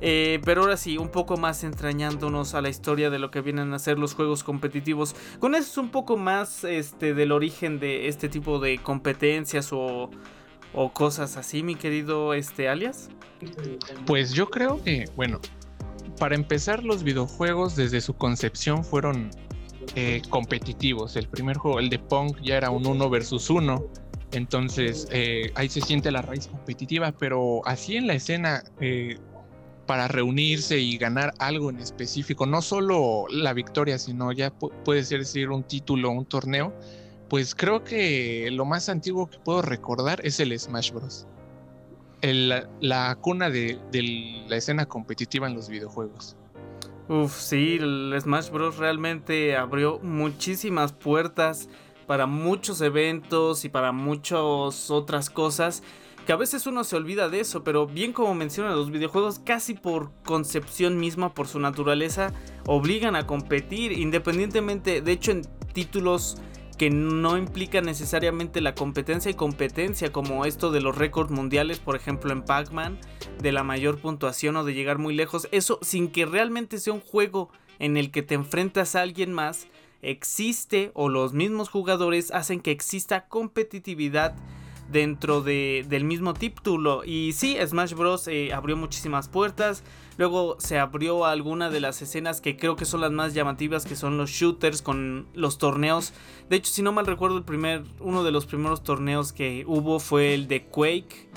Eh, 0.00 0.40
pero 0.44 0.62
ahora 0.62 0.76
sí, 0.76 0.96
un 0.98 1.08
poco 1.08 1.36
más 1.36 1.64
entrañándonos 1.64 2.54
a 2.54 2.60
la 2.60 2.68
historia 2.68 3.10
de 3.10 3.18
lo 3.18 3.30
que 3.30 3.40
vienen 3.40 3.72
a 3.72 3.78
ser 3.78 3.98
los 3.98 4.14
juegos 4.14 4.44
competitivos. 4.44 5.14
Con 5.40 5.54
eso 5.54 5.70
es 5.70 5.78
un 5.78 5.90
poco 5.90 6.16
más 6.16 6.64
este, 6.64 7.14
del 7.14 7.32
origen 7.32 7.80
de 7.80 8.08
este 8.08 8.28
tipo 8.28 8.58
de 8.60 8.78
competencias 8.78 9.72
o, 9.72 10.10
o 10.72 10.92
cosas 10.92 11.36
así, 11.36 11.62
mi 11.62 11.74
querido 11.74 12.34
este, 12.34 12.68
alias. 12.68 13.08
Pues 14.06 14.32
yo 14.32 14.48
creo 14.48 14.82
que, 14.82 15.06
bueno, 15.16 15.40
para 16.18 16.34
empezar 16.34 16.84
los 16.84 17.02
videojuegos 17.02 17.76
desde 17.76 18.00
su 18.00 18.14
concepción 18.14 18.84
fueron 18.84 19.30
eh, 19.94 20.22
competitivos. 20.28 21.16
El 21.16 21.28
primer 21.28 21.56
juego, 21.56 21.78
el 21.78 21.88
de 21.88 21.98
Punk, 21.98 22.40
ya 22.42 22.56
era 22.56 22.70
un 22.70 22.86
1 22.86 23.10
versus 23.10 23.50
1. 23.50 23.84
Entonces 24.32 25.08
eh, 25.10 25.50
ahí 25.54 25.70
se 25.70 25.80
siente 25.80 26.10
la 26.10 26.20
raíz 26.20 26.48
competitiva, 26.48 27.12
pero 27.12 27.62
así 27.64 27.96
en 27.96 28.06
la 28.06 28.14
escena 28.14 28.62
para 29.88 30.06
reunirse 30.06 30.78
y 30.78 30.98
ganar 30.98 31.32
algo 31.38 31.70
en 31.70 31.78
específico, 31.78 32.44
no 32.44 32.60
solo 32.60 33.24
la 33.30 33.54
victoria, 33.54 33.98
sino 33.98 34.32
ya 34.32 34.50
puede 34.50 35.02
ser 35.02 35.20
decir 35.20 35.48
un 35.48 35.64
título, 35.64 36.10
un 36.10 36.26
torneo, 36.26 36.74
pues 37.30 37.54
creo 37.54 37.84
que 37.84 38.50
lo 38.52 38.66
más 38.66 38.90
antiguo 38.90 39.30
que 39.30 39.38
puedo 39.38 39.62
recordar 39.62 40.20
es 40.24 40.40
el 40.40 40.56
Smash 40.56 40.92
Bros. 40.92 41.26
la 42.20 43.16
cuna 43.22 43.48
de, 43.48 43.78
la 44.46 44.56
escena 44.56 44.84
competitiva 44.84 45.46
en 45.46 45.54
los 45.54 45.70
videojuegos. 45.70 46.36
Uf, 47.08 47.34
sí, 47.40 47.78
el 47.80 48.14
Smash 48.20 48.50
Bros. 48.50 48.76
realmente 48.76 49.56
abrió 49.56 50.00
muchísimas 50.00 50.92
puertas 50.92 51.70
para 52.06 52.26
muchos 52.26 52.82
eventos 52.82 53.64
y 53.64 53.70
para 53.70 53.92
muchas 53.92 54.90
otras 54.90 55.30
cosas 55.30 55.82
que 56.28 56.34
a 56.34 56.36
veces 56.36 56.66
uno 56.66 56.84
se 56.84 56.94
olvida 56.94 57.30
de 57.30 57.40
eso, 57.40 57.64
pero 57.64 57.86
bien 57.86 58.12
como 58.12 58.34
menciona 58.34 58.74
los 58.74 58.90
videojuegos, 58.90 59.38
casi 59.38 59.72
por 59.72 60.12
concepción 60.24 60.98
misma, 60.98 61.32
por 61.32 61.48
su 61.48 61.58
naturaleza, 61.58 62.34
obligan 62.66 63.16
a 63.16 63.26
competir, 63.26 63.92
independientemente, 63.92 65.00
de 65.00 65.12
hecho 65.12 65.30
en 65.30 65.40
títulos 65.72 66.36
que 66.76 66.90
no 66.90 67.38
implican 67.38 67.86
necesariamente 67.86 68.60
la 68.60 68.74
competencia 68.74 69.30
y 69.30 69.34
competencia, 69.34 70.12
como 70.12 70.44
esto 70.44 70.70
de 70.70 70.82
los 70.82 70.98
récords 70.98 71.30
mundiales, 71.30 71.78
por 71.78 71.96
ejemplo 71.96 72.30
en 72.30 72.42
Pac-Man, 72.42 72.98
de 73.40 73.50
la 73.50 73.64
mayor 73.64 73.98
puntuación 73.98 74.54
o 74.56 74.64
de 74.64 74.74
llegar 74.74 74.98
muy 74.98 75.14
lejos, 75.14 75.48
eso 75.50 75.78
sin 75.80 76.08
que 76.10 76.26
realmente 76.26 76.76
sea 76.76 76.92
un 76.92 77.00
juego 77.00 77.48
en 77.78 77.96
el 77.96 78.10
que 78.10 78.22
te 78.22 78.34
enfrentas 78.34 78.96
a 78.96 79.00
alguien 79.00 79.32
más, 79.32 79.66
existe 80.02 80.90
o 80.92 81.08
los 81.08 81.32
mismos 81.32 81.70
jugadores 81.70 82.32
hacen 82.32 82.60
que 82.60 82.70
exista 82.70 83.28
competitividad 83.28 84.36
dentro 84.90 85.42
de, 85.42 85.84
del 85.88 86.04
mismo 86.04 86.34
título. 86.34 87.04
Y 87.04 87.32
sí, 87.32 87.56
Smash 87.64 87.94
Bros. 87.94 88.28
Eh, 88.28 88.52
abrió 88.52 88.76
muchísimas 88.76 89.28
puertas. 89.28 89.84
Luego 90.16 90.56
se 90.58 90.78
abrió 90.78 91.26
alguna 91.26 91.70
de 91.70 91.80
las 91.80 92.02
escenas 92.02 92.40
que 92.40 92.56
creo 92.56 92.76
que 92.76 92.84
son 92.84 93.00
las 93.00 93.12
más 93.12 93.34
llamativas, 93.34 93.84
que 93.84 93.96
son 93.96 94.18
los 94.18 94.30
shooters 94.30 94.82
con 94.82 95.28
los 95.34 95.58
torneos. 95.58 96.12
De 96.48 96.56
hecho, 96.56 96.72
si 96.72 96.82
no 96.82 96.92
mal 96.92 97.06
recuerdo, 97.06 97.38
el 97.38 97.44
primer, 97.44 97.84
uno 98.00 98.24
de 98.24 98.32
los 98.32 98.46
primeros 98.46 98.82
torneos 98.82 99.32
que 99.32 99.64
hubo 99.66 100.00
fue 100.00 100.34
el 100.34 100.48
de 100.48 100.64
Quake. 100.64 101.28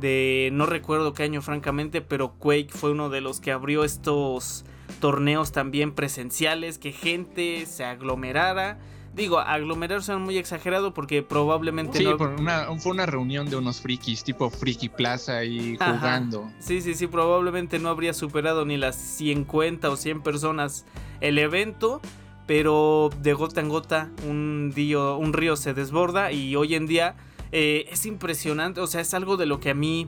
De 0.00 0.50
no 0.52 0.66
recuerdo 0.66 1.14
qué 1.14 1.22
año, 1.22 1.40
francamente, 1.40 2.02
pero 2.02 2.34
Quake 2.34 2.68
fue 2.68 2.90
uno 2.90 3.08
de 3.08 3.22
los 3.22 3.40
que 3.40 3.52
abrió 3.52 3.82
estos 3.82 4.66
torneos 5.00 5.52
también 5.52 5.92
presenciales, 5.92 6.78
que 6.78 6.92
gente 6.92 7.64
se 7.64 7.84
aglomerara 7.84 8.78
Digo, 9.16 9.38
aglomerar 9.38 10.02
suena 10.02 10.20
muy 10.20 10.36
exagerado 10.36 10.92
porque 10.92 11.22
probablemente 11.22 11.98
sí, 11.98 12.04
fue 12.06 12.92
una 12.92 13.06
reunión 13.06 13.48
de 13.48 13.56
unos 13.56 13.80
frikis, 13.80 14.22
tipo 14.22 14.50
Friki 14.50 14.90
Plaza 14.90 15.42
y 15.42 15.78
jugando. 15.78 16.50
Sí, 16.58 16.82
sí, 16.82 16.94
sí, 16.94 17.06
probablemente 17.06 17.78
no 17.78 17.88
habría 17.88 18.12
superado 18.12 18.66
ni 18.66 18.76
las 18.76 18.94
50 18.96 19.88
o 19.88 19.96
100 19.96 20.20
personas 20.20 20.84
el 21.22 21.38
evento, 21.38 22.02
pero 22.46 23.08
de 23.22 23.32
gota 23.32 23.62
en 23.62 23.70
gota 23.70 24.10
un, 24.28 24.74
un 24.76 25.32
río 25.32 25.56
se 25.56 25.72
desborda 25.72 26.30
y 26.30 26.54
hoy 26.54 26.74
en 26.74 26.86
día 26.86 27.16
eh, 27.52 27.86
es 27.90 28.04
impresionante, 28.04 28.82
o 28.82 28.86
sea, 28.86 29.00
es 29.00 29.14
algo 29.14 29.38
de 29.38 29.46
lo 29.46 29.60
que 29.60 29.70
a 29.70 29.74
mí 29.74 30.06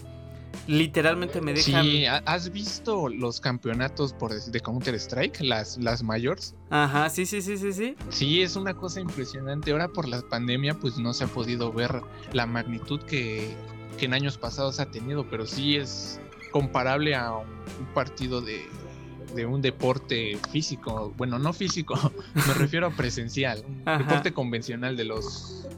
literalmente 0.67 1.41
me 1.41 1.53
dejan. 1.53 1.85
Sí, 1.85 2.05
¿has 2.07 2.51
visto 2.53 3.09
los 3.09 3.41
campeonatos 3.41 4.13
por 4.13 4.33
de 4.33 4.61
Counter 4.61 4.95
Strike, 4.95 5.41
las, 5.41 5.79
las 5.79 6.03
mayores? 6.03 6.55
Ajá, 6.71 7.09
sí, 7.11 7.27
sí, 7.27 7.41
sí, 7.43 7.57
sí, 7.57 7.73
sí. 7.73 7.97
Sí, 8.11 8.43
es 8.43 8.57
una 8.57 8.75
cosa 8.75 9.01
impresionante. 9.01 9.73
Ahora 9.73 9.89
por 9.89 10.09
la 10.09 10.21
pandemia, 10.23 10.75
pues 10.75 10.99
no 10.99 11.13
se 11.15 11.25
ha 11.25 11.29
podido 11.29 11.73
ver 11.73 12.03
la 12.33 12.47
magnitud 12.47 13.01
que, 13.03 13.55
que 13.99 14.07
en 14.07 14.15
años 14.15 14.39
pasados 14.39 14.81
ha 14.81 14.91
tenido, 14.91 15.29
pero 15.29 15.47
sí 15.47 15.77
es 15.77 16.21
comparable 16.51 17.15
a 17.15 17.33
un 17.33 17.87
partido 17.95 18.41
de, 18.41 18.67
de 19.35 19.47
un 19.47 19.61
deporte 19.63 20.39
físico, 20.51 21.13
bueno, 21.17 21.39
no 21.39 21.53
físico, 21.53 21.95
me 22.35 22.55
refiero 22.55 22.87
a 22.87 22.91
presencial, 22.91 23.63
un 23.67 23.99
deporte 23.99 24.33
convencional 24.33 24.97
de 24.97 25.05
los, 25.05 25.69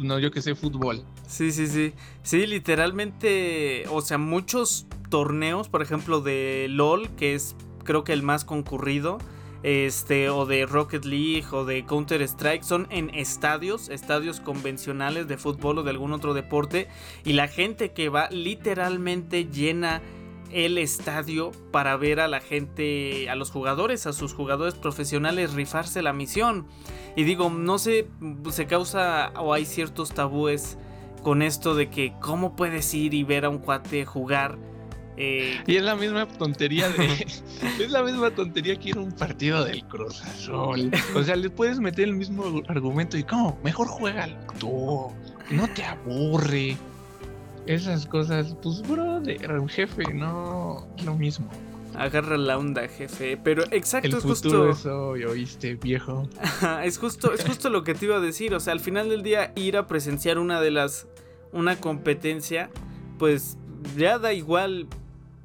no, 0.00 0.18
yo 0.18 0.30
que 0.30 0.42
sé, 0.42 0.54
fútbol. 0.54 1.04
Sí, 1.26 1.52
sí, 1.52 1.66
sí, 1.66 1.92
sí, 2.22 2.46
literalmente, 2.46 3.84
o 3.90 4.00
sea, 4.00 4.18
muchos 4.18 4.86
torneos, 5.08 5.68
por 5.68 5.82
ejemplo, 5.82 6.20
de 6.20 6.66
LOL, 6.70 7.08
que 7.10 7.34
es 7.34 7.56
creo 7.84 8.04
que 8.04 8.12
el 8.12 8.22
más 8.22 8.44
concurrido, 8.44 9.18
este, 9.62 10.30
o 10.30 10.46
de 10.46 10.64
Rocket 10.64 11.04
League 11.04 11.46
o 11.52 11.64
de 11.64 11.84
Counter 11.84 12.22
Strike, 12.22 12.62
son 12.62 12.86
en 12.90 13.10
estadios, 13.10 13.88
estadios 13.88 14.40
convencionales 14.40 15.28
de 15.28 15.36
fútbol 15.36 15.78
o 15.78 15.82
de 15.82 15.90
algún 15.90 16.12
otro 16.12 16.34
deporte, 16.34 16.88
y 17.24 17.34
la 17.34 17.48
gente 17.48 17.92
que 17.92 18.08
va 18.08 18.30
literalmente 18.30 19.46
llena 19.46 20.02
el 20.52 20.78
estadio 20.78 21.52
para 21.70 21.96
ver 21.96 22.20
a 22.20 22.28
la 22.28 22.40
gente, 22.40 23.28
a 23.30 23.34
los 23.34 23.50
jugadores, 23.50 24.06
a 24.06 24.12
sus 24.12 24.34
jugadores 24.34 24.74
profesionales 24.74 25.52
rifarse 25.54 26.02
la 26.02 26.12
misión. 26.12 26.66
Y 27.16 27.24
digo, 27.24 27.50
no 27.50 27.78
sé, 27.78 28.08
se 28.50 28.66
causa 28.66 29.32
o 29.36 29.52
hay 29.52 29.64
ciertos 29.64 30.12
tabúes 30.12 30.78
con 31.22 31.42
esto 31.42 31.74
de 31.74 31.90
que 31.90 32.14
cómo 32.20 32.56
puedes 32.56 32.92
ir 32.94 33.14
y 33.14 33.24
ver 33.24 33.44
a 33.44 33.48
un 33.48 33.58
cuate 33.58 34.04
jugar. 34.04 34.58
Eh, 35.16 35.60
y 35.66 35.76
es 35.76 35.82
la 35.82 35.96
misma 35.96 36.26
tontería 36.26 36.88
de. 36.88 37.26
es 37.78 37.90
la 37.90 38.02
misma 38.02 38.30
tontería 38.30 38.76
que 38.76 38.90
ir 38.90 38.96
a 38.96 39.00
un 39.00 39.12
partido 39.12 39.64
del 39.64 39.84
Cruz 39.84 40.22
Azul. 40.22 40.90
O 41.14 41.22
sea, 41.22 41.36
le 41.36 41.50
puedes 41.50 41.78
meter 41.78 42.08
el 42.08 42.14
mismo 42.14 42.62
argumento 42.68 43.18
y, 43.18 43.24
¿cómo? 43.24 43.58
Mejor 43.62 43.88
juega 43.88 44.28
tú. 44.58 45.12
No 45.50 45.68
te 45.74 45.84
aburre 45.84 46.76
esas 47.66 48.06
cosas, 48.06 48.56
pues 48.62 48.82
brother, 48.82 49.68
jefe, 49.68 50.12
no 50.12 50.88
lo 51.04 51.14
mismo. 51.14 51.48
Agarra 51.94 52.38
la 52.38 52.56
onda, 52.56 52.86
jefe. 52.88 53.36
Pero 53.36 53.64
exacto, 53.70 54.08
El 54.08 54.14
es 54.14 54.22
futuro 54.22 54.68
justo. 54.72 55.16
Es 55.16 55.24
oíste, 55.26 55.74
viejo. 55.74 56.28
es 56.84 56.98
justo, 56.98 57.32
es 57.32 57.44
justo 57.44 57.68
lo 57.68 57.82
que 57.84 57.94
te 57.94 58.06
iba 58.06 58.16
a 58.16 58.20
decir. 58.20 58.54
O 58.54 58.60
sea, 58.60 58.72
al 58.72 58.80
final 58.80 59.08
del 59.08 59.22
día, 59.22 59.52
ir 59.56 59.76
a 59.76 59.86
presenciar 59.86 60.38
una 60.38 60.60
de 60.60 60.70
las. 60.70 61.08
una 61.52 61.76
competencia. 61.76 62.70
Pues 63.18 63.58
ya 63.96 64.18
da 64.18 64.32
igual 64.32 64.86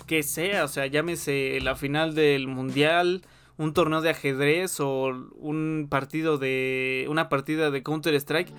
que 0.05 0.23
sea. 0.23 0.63
O 0.63 0.67
sea, 0.67 0.85
llámese 0.85 1.59
la 1.61 1.75
final 1.75 2.13
del 2.15 2.47
mundial. 2.47 3.23
Un 3.57 3.73
torneo 3.73 4.01
de 4.01 4.11
ajedrez. 4.11 4.79
O 4.79 5.07
un 5.37 5.87
partido 5.89 6.37
de. 6.37 7.07
una 7.09 7.27
partida 7.27 7.71
de 7.71 7.83
Counter 7.83 8.13
Strike. 8.15 8.53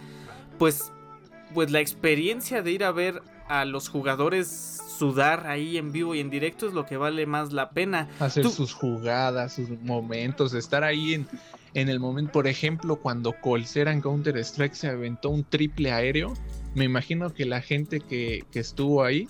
Pues. 0.59 0.93
Pues 1.55 1.71
la 1.71 1.81
experiencia 1.81 2.61
de 2.61 2.73
ir 2.73 2.83
a 2.83 2.91
ver 2.91 3.23
a 3.49 3.65
los 3.65 3.89
jugadores 3.89 4.81
sudar 4.99 5.47
ahí 5.47 5.77
en 5.77 5.93
vivo 5.93 6.15
y 6.15 6.21
en 6.21 6.31
directo 6.31 6.67
es 6.67 6.73
lo 6.73 6.87
que 6.87 6.97
vale 6.97 7.27
más 7.27 7.53
la 7.53 7.71
pena. 7.71 8.09
Hacer 8.19 8.49
sus 8.49 8.73
jugadas, 8.73 9.55
sus 9.55 9.69
momentos, 9.83 10.55
estar 10.55 10.85
ahí 10.85 11.15
en, 11.15 11.29
en 11.75 11.89
el 11.89 12.01
momento. 12.01 12.33
Por 12.33 12.47
ejemplo, 12.47 12.97
cuando 12.97 13.33
Colsera 13.33 13.93
en 13.93 14.01
Counter 14.01 14.37
Strike 14.39 14.75
se 14.75 14.89
aventó 14.89 15.31
un 15.31 15.45
triple 15.45 15.93
aéreo, 15.93 16.35
me 16.75 16.85
imagino 16.85 17.33
que 17.33 17.45
la 17.45 17.61
gente 17.61 18.01
que, 18.01 18.45
que 18.51 18.61
estuvo 18.61 19.05
ahí 19.05 19.29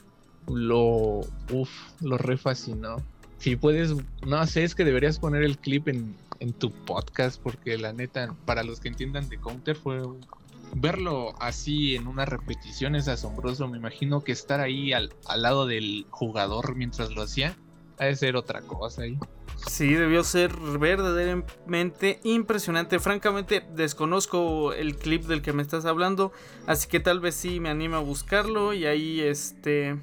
lo, 0.49 1.21
uf, 1.53 1.71
lo 2.01 2.19
refascinó. 2.19 2.97
Si 3.39 3.57
puedes, 3.57 3.95
no 4.27 4.47
sé, 4.47 4.65
es 4.65 4.75
que 4.75 4.85
deberías 4.85 5.19
poner 5.19 5.43
el 5.43 5.59
clip 5.59 5.89
en, 5.89 6.17
en 6.41 6.53
tu 6.53 6.71
podcast 6.71 7.41
porque 7.41 7.77
la 7.77 7.93
neta, 7.93 8.35
para 8.45 8.63
los 8.63 8.81
que 8.81 8.89
entiendan 8.89 9.29
de 9.29 9.39
Counter 9.39 9.77
fue 9.77 10.03
verlo 10.75 11.35
así 11.41 11.97
en 11.97 12.07
una 12.07 12.25
repetición 12.25 12.95
es 12.95 13.09
asombroso. 13.09 13.69
Me 13.69 13.79
imagino 13.79 14.23
que 14.23 14.33
estar 14.33 14.61
ahí 14.61 14.93
al, 14.93 15.11
lado 15.37 15.67
del 15.67 16.07
jugador 16.11 16.75
mientras 16.77 17.11
lo 17.11 17.23
hacía, 17.23 17.57
ha 17.99 18.07
de 18.07 18.17
ser 18.17 18.37
otra 18.37 18.63
cosa 18.63 19.03
ahí. 19.03 19.19
Sí, 19.69 19.95
debió 19.95 20.23
ser 20.23 20.55
verdaderamente 20.55 22.21
impresionante. 22.25 22.99
Francamente, 22.99 23.67
desconozco 23.75 24.73
el 24.75 24.97
clip 24.97 25.25
del 25.25 25.41
que 25.41 25.55
me 25.55 25.63
estás 25.63 25.87
hablando, 25.87 26.33
así 26.67 26.89
que 26.89 27.01
tal 27.01 27.21
vez 27.21 27.35
sí 27.35 27.59
me 27.59 27.71
anime 27.71 27.97
a 27.97 28.01
buscarlo 28.01 28.75
y 28.75 28.85
ahí 28.85 29.21
este 29.21 29.97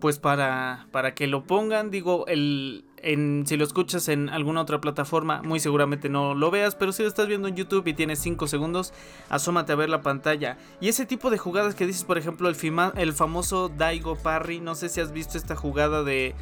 pues 0.00 0.18
para 0.18 0.86
para 0.90 1.14
que 1.14 1.28
lo 1.28 1.44
pongan, 1.44 1.90
digo, 1.90 2.26
el 2.26 2.84
si 3.02 3.56
lo 3.56 3.64
escuchas 3.64 4.08
en 4.08 4.28
alguna 4.28 4.60
otra 4.60 4.80
plataforma, 4.80 5.42
muy 5.42 5.58
seguramente 5.58 6.08
no 6.08 6.34
lo 6.34 6.50
veas, 6.50 6.76
pero 6.76 6.92
si 6.92 7.02
lo 7.02 7.08
estás 7.08 7.26
viendo 7.26 7.48
en 7.48 7.56
YouTube 7.56 7.86
y 7.88 7.94
tienes 7.94 8.20
5 8.20 8.46
segundos, 8.46 8.92
asómate 9.28 9.72
a 9.72 9.76
ver 9.76 9.90
la 9.90 10.02
pantalla. 10.02 10.56
Y 10.80 10.88
ese 10.88 11.04
tipo 11.04 11.30
de 11.30 11.38
jugadas 11.38 11.74
que 11.74 11.86
dices, 11.86 12.04
por 12.04 12.16
ejemplo, 12.16 12.48
el, 12.48 12.56
el 12.96 13.12
famoso 13.12 13.68
Daigo 13.68 14.16
Parry, 14.16 14.60
no 14.60 14.74
sé 14.74 14.88
si 14.88 15.00
has 15.00 15.12
visto 15.12 15.36
esta 15.36 15.56
jugada 15.56 16.04
de 16.04 16.34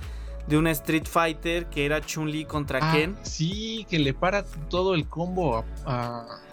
de 0.47 0.59
una 0.59 0.71
Street 0.71 1.07
Fighter 1.07 1.67
que 1.67 1.85
era 1.85 2.01
Chun-Li 2.01 2.45
contra 2.45 2.81
ah, 2.83 2.93
Ken. 2.93 3.17
Sí, 3.23 3.87
que 3.89 3.99
le 3.99 4.15
para 4.15 4.45
todo 4.45 4.95
el 4.95 5.07
combo 5.07 5.65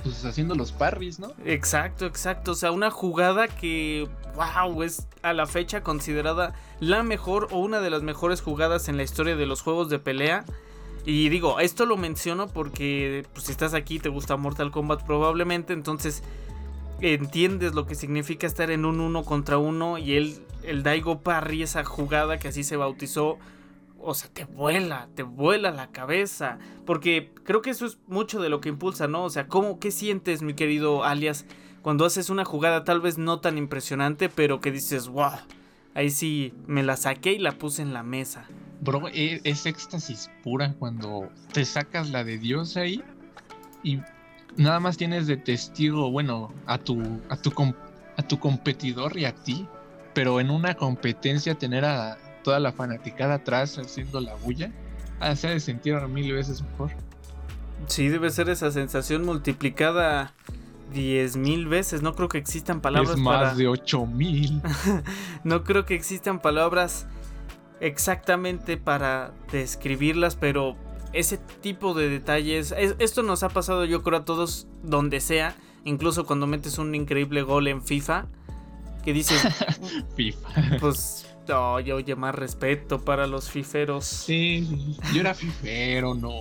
pues 0.04 0.24
haciendo 0.26 0.56
los 0.56 0.72
parries, 0.72 1.20
¿no? 1.20 1.32
Exacto, 1.46 2.06
exacto. 2.06 2.52
O 2.52 2.56
sea, 2.56 2.72
una 2.72 2.92
jugada 2.92 3.48
que, 3.48 4.08
wow, 4.36 4.84
es 4.84 5.08
a 5.22 5.34
la 5.34 5.46
fecha 5.48 5.82
considerada 5.82 6.54
la 6.80 7.04
mejor 7.04 7.48
o 7.52 7.60
una 7.60 7.82
de 7.82 7.90
las 7.90 8.04
mejores 8.04 8.42
jugadas 8.42 8.88
en 8.88 8.98
la 8.98 9.04
historia 9.04 9.36
de 9.36 9.46
los 9.46 9.62
juegos 9.62 9.90
de 9.90 10.00
pelea. 10.00 10.46
Y 11.06 11.30
digo, 11.30 11.60
esto 11.60 11.86
lo 11.86 11.98
menciono 11.98 12.48
porque 12.48 13.26
pues, 13.34 13.46
si 13.46 13.52
estás 13.52 13.74
aquí 13.74 14.00
te 14.00 14.10
gusta 14.10 14.36
Mortal 14.36 14.72
Kombat 14.72 15.04
probablemente, 15.06 15.74
entonces 15.74 16.22
entiendes 17.00 17.74
lo 17.74 17.86
que 17.86 17.96
significa 17.96 18.48
estar 18.48 18.72
en 18.72 18.86
un 18.86 19.00
uno 19.00 19.24
contra 19.24 19.58
uno 19.58 19.98
y 19.98 20.16
el, 20.16 20.46
el 20.64 20.84
Daigo 20.84 21.22
Parry, 21.22 21.64
esa 21.64 21.84
jugada 21.84 22.40
que 22.40 22.50
así 22.50 22.64
se 22.64 22.76
bautizó, 22.76 23.38
o 24.08 24.14
sea, 24.14 24.30
te 24.32 24.46
vuela, 24.46 25.10
te 25.16 25.24
vuela 25.24 25.70
la 25.70 25.92
cabeza. 25.92 26.60
Porque 26.86 27.34
creo 27.44 27.62
que 27.62 27.72
eso 27.72 27.86
es 27.86 27.98
mucho 28.08 28.42
de 28.42 28.48
lo 28.48 28.62
que 28.62 28.70
impulsa, 28.70 29.10
¿no? 29.10 29.26
O 29.26 29.30
sea, 29.30 29.48
¿cómo, 29.48 29.80
¿qué 29.80 29.92
sientes, 29.92 30.42
mi 30.42 30.54
querido 30.54 31.04
alias, 31.04 31.46
cuando 31.82 32.06
haces 32.06 32.30
una 32.30 32.46
jugada 32.46 32.86
tal 32.86 33.02
vez 33.02 33.18
no 33.18 33.42
tan 33.42 33.58
impresionante, 33.58 34.30
pero 34.30 34.62
que 34.62 34.72
dices, 34.72 35.10
wow, 35.10 35.32
ahí 35.94 36.10
sí 36.10 36.54
me 36.68 36.84
la 36.84 36.96
saqué 36.96 37.34
y 37.34 37.40
la 37.40 37.58
puse 37.58 37.82
en 37.82 37.94
la 37.94 38.02
mesa? 38.02 38.48
Bro, 38.80 39.10
e, 39.10 39.42
es, 39.44 39.66
éxtasis 39.66 40.32
pura 40.42 40.74
cuando 40.80 41.30
te 41.52 41.66
sacas 41.66 42.10
la 42.10 42.24
de 42.24 42.38
Dios 42.38 42.78
ahí 42.78 43.04
y 43.84 44.00
nada 44.56 44.80
más 44.80 44.96
tienes 44.96 45.28
de 45.28 45.36
testigo, 45.36 46.10
bueno, 46.12 46.54
a 46.66 46.78
tu, 46.78 47.02
a 47.28 47.36
tu, 47.36 47.52
a 48.16 48.22
tu 48.24 48.40
competidor 48.40 49.18
y 49.18 49.26
a 49.26 49.36
ti, 49.36 49.68
pero 50.14 50.40
en 50.40 50.50
una 50.50 50.76
competencia 50.76 51.56
tener 51.56 51.84
a 51.84 52.18
toda 52.48 52.62
la 52.62 52.72
fanaticada 52.72 53.34
atrás 53.34 53.78
haciendo 53.78 54.22
la 54.22 54.34
bulla, 54.36 54.72
ah, 55.20 55.36
se 55.36 55.50
de 55.50 55.60
sentir 55.60 55.96
mil 56.08 56.32
veces 56.32 56.62
mejor. 56.62 56.92
Sí, 57.88 58.08
debe 58.08 58.30
ser 58.30 58.48
esa 58.48 58.72
sensación 58.72 59.26
multiplicada 59.26 60.34
diez 60.94 61.36
mil 61.36 61.68
veces. 61.68 62.02
No 62.04 62.16
creo 62.16 62.30
que 62.30 62.38
existan 62.38 62.80
palabras. 62.80 63.16
Es 63.16 63.18
más 63.18 63.58
de 63.58 63.68
ocho 63.68 64.06
mil. 64.06 64.62
no 65.44 65.66
creo 65.66 65.86
que 65.86 65.94
existan 65.94 66.42
palabras 66.42 67.06
exactamente 67.82 68.78
para 68.78 69.34
describirlas, 69.52 70.38
pero 70.38 70.78
ese 71.12 71.40
tipo 71.62 71.94
de 71.94 72.08
detalles. 72.08 72.74
esto 72.78 73.24
nos 73.24 73.44
ha 73.44 73.50
pasado, 73.50 73.84
yo 73.84 74.04
creo, 74.04 74.20
a 74.20 74.24
todos 74.24 74.70
donde 74.84 75.20
sea. 75.20 75.54
Incluso 75.84 76.26
cuando 76.26 76.48
metes 76.48 76.78
un 76.78 76.96
increíble 76.96 77.42
gol 77.42 77.68
en 77.68 77.84
FIFA. 77.84 78.28
Que 79.04 79.12
dices. 79.12 79.46
FIFA. 80.16 80.78
Pues 80.80 81.28
Oye, 81.50 81.94
oye, 81.94 82.16
más 82.16 82.36
respeto 82.36 83.04
para 83.04 83.28
los 83.28 83.50
fiferos. 83.50 84.06
Sí, 84.06 84.98
yo 85.14 85.22
era 85.22 85.34
fifero, 85.34 86.14
no. 86.14 86.32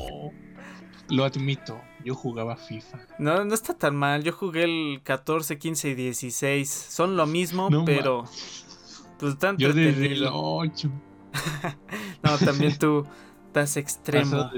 Lo 1.09 1.25
admito, 1.25 1.81
yo 2.05 2.15
jugaba 2.15 2.57
FIFA. 2.57 2.99
No, 3.19 3.45
no 3.45 3.55
está 3.55 3.75
tan 3.75 3.95
mal. 3.95 4.25
Yo 4.25 4.33
jugué 4.33 4.65
el 4.65 5.01
14, 5.03 5.59
15 5.59 5.91
y 5.91 5.95
16. 5.95 6.69
Son 6.69 7.17
lo 7.17 7.27
mismo, 7.27 7.69
pero. 7.85 8.25
Pues 9.19 9.39
tanto. 9.39 9.63
Yo 9.63 9.73
desde 9.73 10.13
el 10.13 10.27
8. 10.31 10.91
no, 12.23 12.39
también 12.39 12.77
tú 12.79 13.07
estás 13.47 13.77
extremo. 13.77 14.51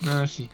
No, 0.00 0.26
sí. 0.26 0.50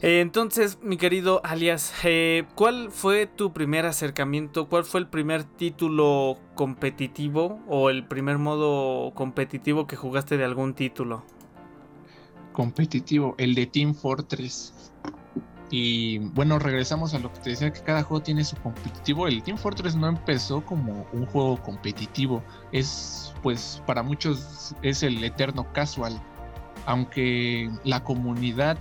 Eh, 0.00 0.20
entonces, 0.20 0.78
mi 0.82 0.96
querido 0.96 1.40
alias, 1.44 1.92
eh, 2.04 2.44
¿cuál 2.54 2.90
fue 2.90 3.26
tu 3.26 3.52
primer 3.52 3.84
acercamiento? 3.86 4.68
¿Cuál 4.68 4.84
fue 4.84 5.00
el 5.00 5.08
primer 5.08 5.44
título 5.44 6.38
competitivo 6.54 7.60
o 7.66 7.90
el 7.90 8.06
primer 8.06 8.38
modo 8.38 9.12
competitivo 9.14 9.86
que 9.86 9.96
jugaste 9.96 10.36
de 10.36 10.44
algún 10.44 10.74
título? 10.74 11.24
competitivo, 12.58 13.36
el 13.38 13.54
de 13.54 13.66
Team 13.66 13.94
Fortress. 13.94 14.90
Y 15.70 16.18
bueno, 16.18 16.58
regresamos 16.58 17.14
a 17.14 17.20
lo 17.20 17.32
que 17.32 17.38
te 17.38 17.50
decía 17.50 17.72
que 17.72 17.80
cada 17.82 18.02
juego 18.02 18.20
tiene 18.20 18.42
su 18.42 18.56
competitivo. 18.56 19.28
El 19.28 19.44
Team 19.44 19.56
Fortress 19.56 19.94
no 19.94 20.08
empezó 20.08 20.64
como 20.64 21.06
un 21.12 21.24
juego 21.26 21.62
competitivo. 21.62 22.42
Es 22.72 23.32
pues 23.44 23.80
para 23.86 24.02
muchos 24.02 24.74
es 24.82 25.04
el 25.04 25.22
eterno 25.22 25.72
casual. 25.72 26.20
Aunque 26.86 27.70
la 27.84 28.02
comunidad 28.02 28.76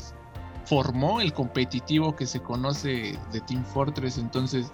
formó 0.67 1.21
el 1.21 1.31
competitivo 1.33 2.15
que 2.15 2.25
se 2.25 2.41
conoce 2.41 3.17
de 3.31 3.41
Team 3.41 3.63
Fortress. 3.63 4.17
Entonces, 4.17 4.69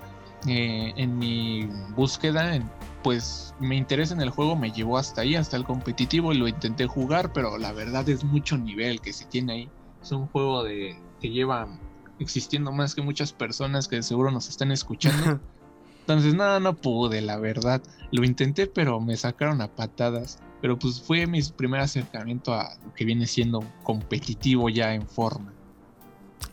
eh, 0.47 0.91
en 0.97 1.17
mi 1.19 1.69
búsqueda, 1.95 2.59
pues 3.03 3.53
mi 3.59 3.77
interés 3.77 4.11
en 4.11 4.19
el 4.19 4.31
juego 4.31 4.55
me 4.55 4.71
llevó 4.71 4.97
hasta 4.97 5.21
ahí, 5.21 5.35
hasta 5.35 5.55
el 5.55 5.65
competitivo. 5.65 6.33
Y 6.33 6.37
lo 6.37 6.47
intenté 6.47 6.87
jugar, 6.87 7.31
pero 7.31 7.57
la 7.59 7.73
verdad 7.73 8.09
es 8.09 8.23
mucho 8.23 8.57
nivel 8.57 9.01
que 9.01 9.13
se 9.13 9.25
tiene 9.25 9.53
ahí. 9.53 9.69
Es 10.01 10.11
un 10.11 10.27
juego 10.27 10.63
de 10.63 10.99
que 11.21 11.29
lleva 11.29 11.67
existiendo 12.19 12.71
más 12.71 12.95
que 12.95 13.01
muchas 13.01 13.31
personas 13.31 13.87
que 13.87 14.01
seguro 14.01 14.31
nos 14.31 14.49
están 14.49 14.71
escuchando. 14.71 15.39
Entonces, 16.01 16.33
nada, 16.33 16.59
no, 16.59 16.75
pude, 16.75 17.21
la 17.21 17.37
verdad. 17.37 17.83
Lo 18.11 18.25
intenté, 18.25 18.65
pero 18.65 18.99
me 18.99 19.15
sacaron 19.15 19.61
a 19.61 19.67
patadas. 19.67 20.39
Pero 20.59 20.79
pues 20.79 21.01
fue 21.01 21.27
mi 21.27 21.41
primer 21.43 21.81
acercamiento 21.81 22.53
a 22.53 22.75
lo 22.83 22.93
que 22.93 23.05
viene 23.05 23.27
siendo 23.27 23.63
competitivo 23.83 24.69
ya 24.69 24.93
en 24.93 25.07
forma. 25.07 25.53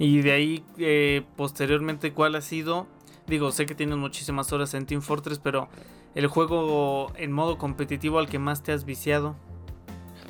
Y 0.00 0.22
de 0.22 0.32
ahí, 0.32 0.64
eh, 0.78 1.26
posteriormente, 1.36 2.14
¿cuál 2.14 2.34
ha 2.34 2.40
sido? 2.40 2.86
Digo, 3.26 3.52
sé 3.52 3.66
que 3.66 3.74
tienes 3.74 3.98
muchísimas 3.98 4.50
horas 4.50 4.72
en 4.72 4.86
Team 4.86 5.02
Fortress, 5.02 5.38
pero 5.38 5.68
el 6.14 6.26
juego 6.26 7.12
en 7.16 7.30
modo 7.32 7.58
competitivo 7.58 8.18
al 8.18 8.26
que 8.26 8.38
más 8.38 8.62
te 8.62 8.72
has 8.72 8.86
viciado. 8.86 9.36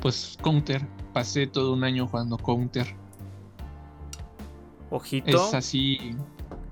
Pues 0.01 0.37
Counter. 0.43 0.85
Pasé 1.13 1.47
todo 1.47 1.71
un 1.71 1.85
año 1.85 2.05
jugando 2.05 2.37
Counter. 2.37 2.85
Ojito. 4.89 5.47
Es 5.47 5.53
así 5.53 6.17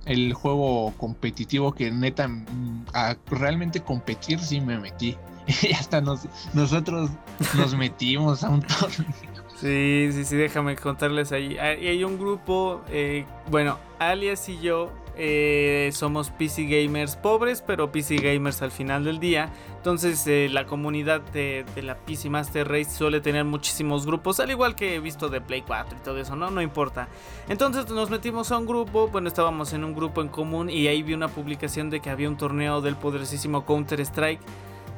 el 0.06 0.34
juego 0.34 0.94
competitivo 0.98 1.72
que 1.72 1.92
neta 1.92 2.28
mm, 2.28 2.88
a 2.94 3.16
realmente 3.28 3.80
competir 3.80 4.40
sí 4.40 4.60
me 4.60 4.78
metí. 4.78 5.16
y 5.64 5.72
hasta 5.72 6.02
nosotros 6.02 7.12
nos 7.56 7.76
metimos 7.76 8.44
a 8.44 8.50
un 8.50 8.62
torneo. 8.80 9.49
Sí, 9.60 10.10
sí, 10.14 10.24
sí, 10.24 10.38
déjame 10.38 10.78
contarles 10.78 11.34
ahí. 11.34 11.58
Hay 11.58 12.04
un 12.06 12.18
grupo, 12.18 12.82
eh, 12.90 13.26
bueno, 13.50 13.78
Alias 14.00 14.48
y 14.48 14.60
yo 14.62 14.90
eh, 15.22 15.90
somos 15.92 16.30
PC 16.30 16.64
gamers 16.64 17.18
pobres, 17.18 17.62
pero 17.62 17.92
PC 17.92 18.16
gamers 18.16 18.62
al 18.62 18.72
final 18.72 19.04
del 19.04 19.20
día. 19.20 19.50
Entonces 19.76 20.26
eh, 20.28 20.48
la 20.50 20.66
comunidad 20.66 21.20
de, 21.20 21.66
la 21.84 21.98
PC 21.98 22.30
Master 22.30 22.70
Race 22.70 22.92
suele 22.92 23.20
tener 23.20 23.44
muchísimos 23.44 24.06
grupos, 24.06 24.40
al 24.40 24.50
igual 24.50 24.76
que 24.76 24.96
he 24.96 25.02
visto 25.02 25.28
de 25.28 25.42
Play 25.42 25.64
4 25.68 25.98
y 26.00 26.04
todo 26.06 26.18
eso, 26.20 26.38
¿no? 26.38 26.50
No 26.52 26.62
importa. 26.62 27.10
Entonces 27.50 27.90
nos 27.90 28.10
metimos 28.10 28.54
a 28.54 28.58
un 28.58 28.66
grupo, 28.66 29.10
bueno, 29.10 29.28
estábamos 29.28 29.74
en 29.74 29.84
un 29.84 29.94
grupo 29.94 30.22
en 30.22 30.30
común 30.30 30.70
y 30.70 30.88
ahí 30.88 31.04
vi 31.04 31.14
una 31.14 31.28
publicación 31.28 31.90
de 31.90 32.00
que 32.00 32.10
había 32.10 32.30
un 32.30 32.38
torneo 32.38 32.80
del 32.80 32.96
poderosísimo 32.96 33.66
Counter 33.66 34.00
Strike. 34.00 34.40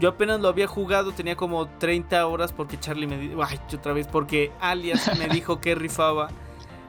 Yo 0.02 0.10
apenas 0.10 0.42
lo 0.42 0.48
había 0.48 0.66
jugado, 0.66 1.12
tenía 1.12 1.36
como 1.36 1.68
30 1.68 2.26
horas 2.26 2.52
porque 2.52 2.80
Charlie 2.80 3.06
me 3.06 3.20
dijo, 3.20 3.44
ay, 3.44 3.60
otra 3.72 3.94
vez, 3.94 4.08
porque 4.08 4.52
Alias 4.60 5.16
me 5.20 5.28
dijo 5.28 5.62
que 5.62 5.76
rifaba. 5.76 6.30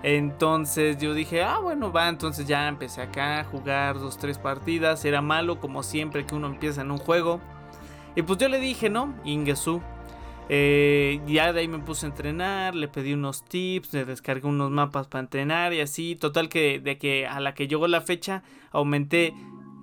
Entonces 0.03 0.97
yo 0.97 1.13
dije, 1.13 1.43
ah, 1.43 1.59
bueno, 1.59 1.93
va. 1.93 2.09
Entonces 2.09 2.47
ya 2.47 2.67
empecé 2.69 3.03
acá 3.03 3.41
a 3.41 3.45
jugar 3.45 3.99
dos, 3.99 4.17
tres 4.17 4.39
partidas. 4.39 5.05
Era 5.05 5.21
malo, 5.21 5.61
como 5.61 5.83
siempre 5.83 6.25
que 6.25 6.35
uno 6.35 6.47
empieza 6.47 6.81
en 6.81 6.91
un 6.91 6.97
juego. 6.97 7.39
Y 8.17 8.23
pues 8.23 8.39
yo 8.39 8.49
le 8.49 8.59
dije, 8.59 8.89
¿no? 8.89 9.15
Ingesu. 9.25 9.83
Eh, 10.49 11.21
ya 11.27 11.53
de 11.53 11.61
ahí 11.61 11.69
me 11.69 11.81
puse 11.81 12.07
a 12.07 12.09
entrenar, 12.09 12.75
le 12.75 12.89
pedí 12.89 13.13
unos 13.13 13.45
tips, 13.45 13.93
le 13.93 14.07
descargué 14.07 14.49
unos 14.49 14.71
mapas 14.71 15.07
para 15.07 15.21
entrenar 15.21 15.75
y 15.75 15.83
así. 15.83 16.17
Total 16.17 16.49
que 16.49 16.81
de 16.81 16.97
que 16.97 17.27
a 17.27 17.41
la 17.41 17.53
que 17.53 17.69
llegó 17.69 17.87
la 17.89 18.01
fecha 18.01 18.43
aumenté 18.71 19.35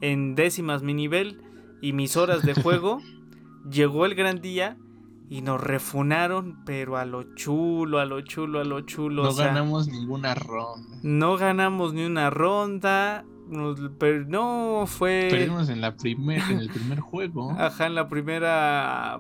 en 0.01 0.34
décimas 0.34 0.82
mi 0.82 0.95
nivel 0.95 1.43
y 1.80 1.93
mis 1.93 2.17
horas 2.17 2.41
de 2.41 2.53
juego. 2.62 2.99
Llegó 3.69 4.06
el 4.06 4.15
gran 4.15 4.41
día 4.41 4.78
y 5.30 5.41
nos 5.41 5.62
refunaron, 5.62 6.63
pero 6.65 6.98
a 6.98 7.06
lo 7.06 7.36
chulo, 7.36 8.00
a 8.00 8.06
lo 8.06 8.22
chulo, 8.22 8.60
a 8.60 8.63
lo 8.63 8.82
chulo. 8.82 9.24
No 9.24 9.36
ganamos 9.36 9.88
ninguna 9.88 10.34
ronda. 10.34 10.98
No 11.04 11.38
ganamos 11.38 11.93
ni 11.93 12.04
una 12.04 12.32
ronda. 12.32 13.26
pero 14.00 14.26
no 14.26 14.86
fue. 14.88 15.28
Perdimos 15.30 15.69
en 15.69 15.82
la 15.82 15.95
primer, 15.95 16.41
en 16.50 16.60
el 16.60 16.69
primer 16.69 17.00
juego. 17.00 17.52
Ajá, 17.60 17.86
en 17.86 17.93
la 17.93 18.10
primera 18.10 19.19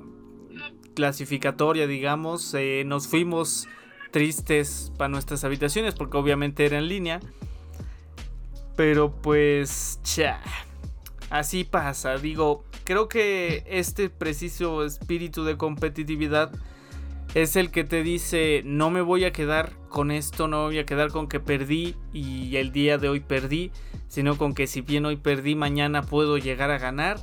clasificatoria, 0.95 1.85
digamos. 1.85 2.55
Eh, 2.55 2.83
nos 2.87 3.07
fuimos 3.07 3.67
tristes 4.09 4.91
para 4.97 5.09
nuestras 5.09 5.43
habitaciones 5.43 5.93
porque 5.93 6.17
obviamente 6.17 6.65
era 6.65 6.79
en 6.79 6.87
línea. 6.87 7.19
Pero 8.75 9.11
pues, 9.11 9.99
cha. 10.01 10.41
Así 11.29 11.65
pasa. 11.65 12.17
Digo, 12.17 12.63
creo 12.89 13.07
que 13.07 13.63
este 13.67 14.09
preciso 14.09 14.83
espíritu 14.83 15.43
de 15.43 15.57
competitividad 15.57 16.51
es 17.35 17.55
el 17.55 17.69
que 17.69 17.83
te 17.83 18.01
dice 18.01 18.63
no 18.65 18.89
me 18.89 19.01
voy 19.01 19.25
a 19.25 19.31
quedar 19.31 19.73
con 19.89 20.09
esto, 20.09 20.47
no 20.47 20.61
me 20.61 20.63
voy 20.63 20.79
a 20.79 20.87
quedar 20.87 21.11
con 21.11 21.27
que 21.27 21.39
perdí 21.39 21.95
y 22.13 22.55
el 22.55 22.71
día 22.71 22.97
de 22.97 23.07
hoy 23.07 23.19
perdí, 23.19 23.71
sino 24.07 24.39
con 24.39 24.55
que 24.55 24.65
si 24.65 24.81
bien 24.81 25.05
hoy 25.05 25.17
perdí, 25.17 25.53
mañana 25.53 26.01
puedo 26.01 26.39
llegar 26.39 26.71
a 26.71 26.79
ganar. 26.79 27.19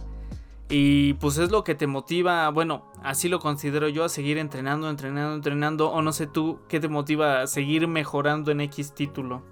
Y 0.68 1.14
pues 1.14 1.36
es 1.38 1.50
lo 1.50 1.64
que 1.64 1.74
te 1.74 1.88
motiva, 1.88 2.48
bueno, 2.50 2.92
así 3.02 3.28
lo 3.28 3.40
considero 3.40 3.88
yo, 3.88 4.04
a 4.04 4.08
seguir 4.08 4.38
entrenando, 4.38 4.88
entrenando, 4.88 5.34
entrenando, 5.34 5.90
o 5.90 6.00
no 6.00 6.12
sé 6.12 6.28
tú, 6.28 6.60
¿qué 6.68 6.78
te 6.78 6.86
motiva 6.86 7.42
a 7.42 7.48
seguir 7.48 7.88
mejorando 7.88 8.52
en 8.52 8.60
X 8.60 8.94
título? 8.94 9.42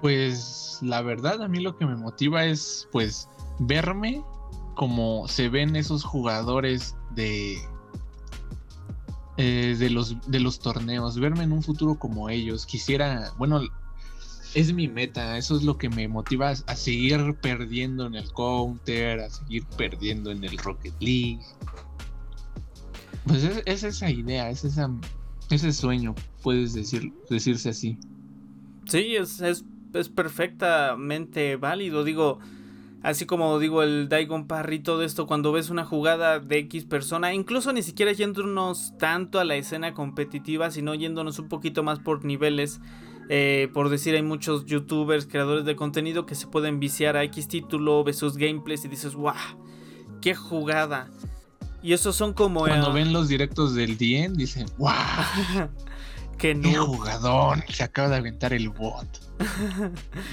Pues 0.00 0.80
la 0.82 1.00
verdad 1.00 1.42
a 1.42 1.46
mí 1.46 1.60
lo 1.60 1.76
que 1.76 1.86
me 1.86 1.94
motiva 1.94 2.44
es 2.44 2.88
pues 2.90 3.28
verme 3.60 4.24
como 4.76 5.26
se 5.26 5.48
ven 5.48 5.74
esos 5.74 6.04
jugadores 6.04 6.94
de, 7.16 7.58
eh, 9.38 9.74
de, 9.76 9.90
los, 9.90 10.16
de 10.30 10.38
los 10.38 10.60
torneos, 10.60 11.18
verme 11.18 11.42
en 11.42 11.52
un 11.52 11.62
futuro 11.62 11.98
como 11.98 12.28
ellos. 12.28 12.66
Quisiera, 12.66 13.32
bueno, 13.38 13.62
es 14.54 14.72
mi 14.72 14.86
meta, 14.86 15.36
eso 15.38 15.56
es 15.56 15.64
lo 15.64 15.78
que 15.78 15.88
me 15.88 16.06
motiva 16.06 16.50
a 16.50 16.76
seguir 16.76 17.34
perdiendo 17.40 18.06
en 18.06 18.14
el 18.14 18.30
Counter, 18.32 19.20
a 19.20 19.30
seguir 19.30 19.64
perdiendo 19.78 20.30
en 20.30 20.44
el 20.44 20.56
Rocket 20.58 20.94
League. 21.00 21.40
Pues 23.26 23.44
es, 23.64 23.82
esa 23.82 24.10
idea, 24.10 24.50
es 24.50 24.62
esa, 24.64 24.90
ese 25.50 25.72
sueño, 25.72 26.14
puedes 26.42 26.74
decir, 26.74 27.12
decirse 27.30 27.70
así. 27.70 27.98
Sí, 28.84 29.16
es, 29.16 29.40
es, 29.40 29.64
es 29.94 30.10
perfectamente 30.10 31.56
válido. 31.56 32.04
Digo, 32.04 32.38
Así 33.06 33.24
como 33.24 33.60
digo 33.60 33.84
el 33.84 34.08
Daigon 34.08 34.48
Parry, 34.48 34.80
todo 34.80 35.04
esto, 35.04 35.28
cuando 35.28 35.52
ves 35.52 35.70
una 35.70 35.84
jugada 35.84 36.40
de 36.40 36.58
X 36.58 36.86
persona, 36.86 37.32
incluso 37.32 37.72
ni 37.72 37.84
siquiera 37.84 38.10
yéndonos 38.10 38.94
tanto 38.98 39.38
a 39.38 39.44
la 39.44 39.54
escena 39.54 39.94
competitiva, 39.94 40.72
sino 40.72 40.92
yéndonos 40.92 41.38
un 41.38 41.48
poquito 41.48 41.84
más 41.84 42.00
por 42.00 42.24
niveles. 42.24 42.80
Eh, 43.28 43.68
por 43.72 43.90
decir, 43.90 44.16
hay 44.16 44.22
muchos 44.22 44.66
youtubers, 44.66 45.26
creadores 45.26 45.64
de 45.64 45.76
contenido 45.76 46.26
que 46.26 46.34
se 46.34 46.48
pueden 46.48 46.80
viciar 46.80 47.16
a 47.16 47.22
X 47.22 47.46
título, 47.46 48.02
ves 48.02 48.18
sus 48.18 48.36
gameplays 48.36 48.84
y 48.84 48.88
dices, 48.88 49.14
¡guau! 49.14 49.36
¡Qué 50.20 50.34
jugada! 50.34 51.08
Y 51.84 51.92
esos 51.92 52.16
son 52.16 52.32
como. 52.32 52.62
Cuando 52.62 52.92
ven 52.92 53.12
los 53.12 53.28
directos 53.28 53.76
del 53.76 53.96
DN, 53.96 54.36
dicen, 54.36 54.66
¡guau! 54.78 54.96
¡Qué, 56.38 56.58
¡Qué 56.60 56.74
jugador! 56.74 57.62
Se 57.68 57.84
acaba 57.84 58.08
de 58.08 58.16
aventar 58.16 58.52
el 58.52 58.68
bot. 58.68 59.06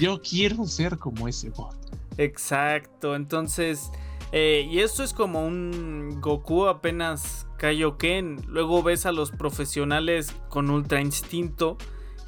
Yo 0.00 0.20
quiero 0.20 0.66
ser 0.66 0.98
como 0.98 1.28
ese 1.28 1.50
bot. 1.50 1.76
Exacto, 2.18 3.14
entonces... 3.14 3.90
Eh, 4.32 4.68
y 4.68 4.80
esto 4.80 5.04
es 5.04 5.12
como 5.12 5.46
un 5.46 6.20
Goku 6.20 6.66
apenas 6.66 7.46
Kaioken. 7.56 8.42
Luego 8.48 8.82
ves 8.82 9.06
a 9.06 9.12
los 9.12 9.30
profesionales 9.30 10.34
con 10.48 10.70
Ultra 10.70 11.00
Instinto. 11.00 11.76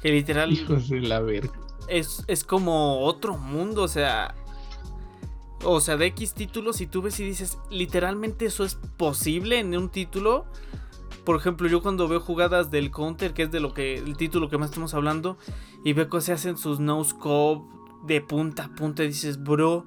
Que 0.01 0.11
literal... 0.11 0.53
Hijos 0.53 0.87
de 0.87 1.01
la 1.01 1.19
verga. 1.19 1.51
Es, 1.89 2.23
es 2.27 2.45
como 2.45 3.01
otro 3.01 3.37
mundo, 3.37 3.83
o 3.83 3.87
sea... 3.89 4.35
O 5.63 5.81
sea, 5.81 5.97
de 5.97 6.05
X 6.05 6.33
títulos 6.33 6.81
y 6.81 6.87
tú 6.87 7.01
ves 7.01 7.19
y 7.19 7.25
dices, 7.25 7.57
literalmente 7.69 8.45
eso 8.45 8.63
es 8.63 8.75
posible 8.75 9.59
en 9.59 9.75
un 9.75 9.89
título. 9.89 10.45
Por 11.25 11.35
ejemplo, 11.35 11.67
yo 11.67 11.81
cuando 11.81 12.07
veo 12.07 12.21
jugadas 12.21 12.71
del 12.71 12.89
Counter, 12.89 13.33
que 13.33 13.43
es 13.43 13.51
de 13.51 13.59
lo 13.59 13.73
que 13.73 13.95
el 13.95 14.15
título 14.15 14.49
que 14.49 14.57
más 14.57 14.69
estamos 14.69 14.93
hablando, 14.93 15.37
y 15.83 15.93
veo 15.93 16.09
que 16.09 16.21
se 16.21 16.31
hacen 16.31 16.57
sus 16.57 16.79
no 16.79 17.03
scope, 17.03 17.76
de 18.05 18.21
punta 18.21 18.65
a 18.65 18.75
punta 18.75 19.03
dices, 19.03 19.41
bro, 19.41 19.85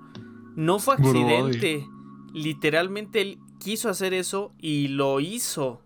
no 0.56 0.78
fue 0.78 0.94
accidente. 0.94 1.86
Literalmente 2.32 3.20
él 3.20 3.38
quiso 3.58 3.88
hacer 3.88 4.14
eso 4.14 4.52
y 4.58 4.88
lo 4.88 5.20
hizo. 5.20 5.82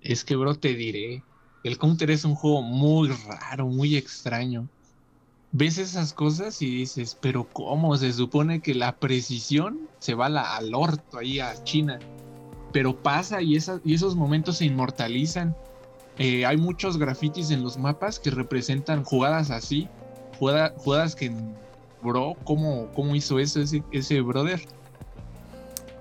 Es 0.00 0.24
que, 0.24 0.36
bro, 0.36 0.54
te 0.54 0.74
diré. 0.74 1.22
El 1.64 1.78
Counter 1.78 2.10
es 2.10 2.24
un 2.24 2.34
juego 2.36 2.62
muy 2.62 3.08
raro, 3.08 3.66
muy 3.66 3.96
extraño. 3.96 4.68
Ves 5.52 5.78
esas 5.78 6.12
cosas 6.12 6.60
y 6.62 6.70
dices, 6.70 7.16
pero 7.20 7.44
¿cómo? 7.44 7.96
Se 7.96 8.12
supone 8.12 8.60
que 8.60 8.74
la 8.74 8.96
precisión 8.96 9.88
se 9.98 10.14
va 10.14 10.26
al 10.26 10.74
orto 10.74 11.18
ahí 11.18 11.40
a 11.40 11.62
China. 11.64 11.98
Pero 12.72 12.94
pasa 13.02 13.40
y, 13.42 13.56
y 13.84 13.94
esos 13.94 14.14
momentos 14.16 14.58
se 14.58 14.66
inmortalizan. 14.66 15.56
eh, 16.18 16.46
hay 16.46 16.56
muchos 16.56 16.98
grafitis 16.98 17.50
en 17.50 17.62
los 17.62 17.78
mapas 17.78 18.18
que 18.18 18.30
representan 18.30 19.04
jugadas 19.04 19.50
así, 19.50 19.88
jugadas 20.36 21.14
que, 21.14 21.32
bro, 22.02 22.34
¿cómo, 22.44 22.88
cómo 22.94 23.14
hizo 23.14 23.38
eso 23.38 23.60
ese, 23.60 23.82
ese 23.92 24.20
brother? 24.20 24.60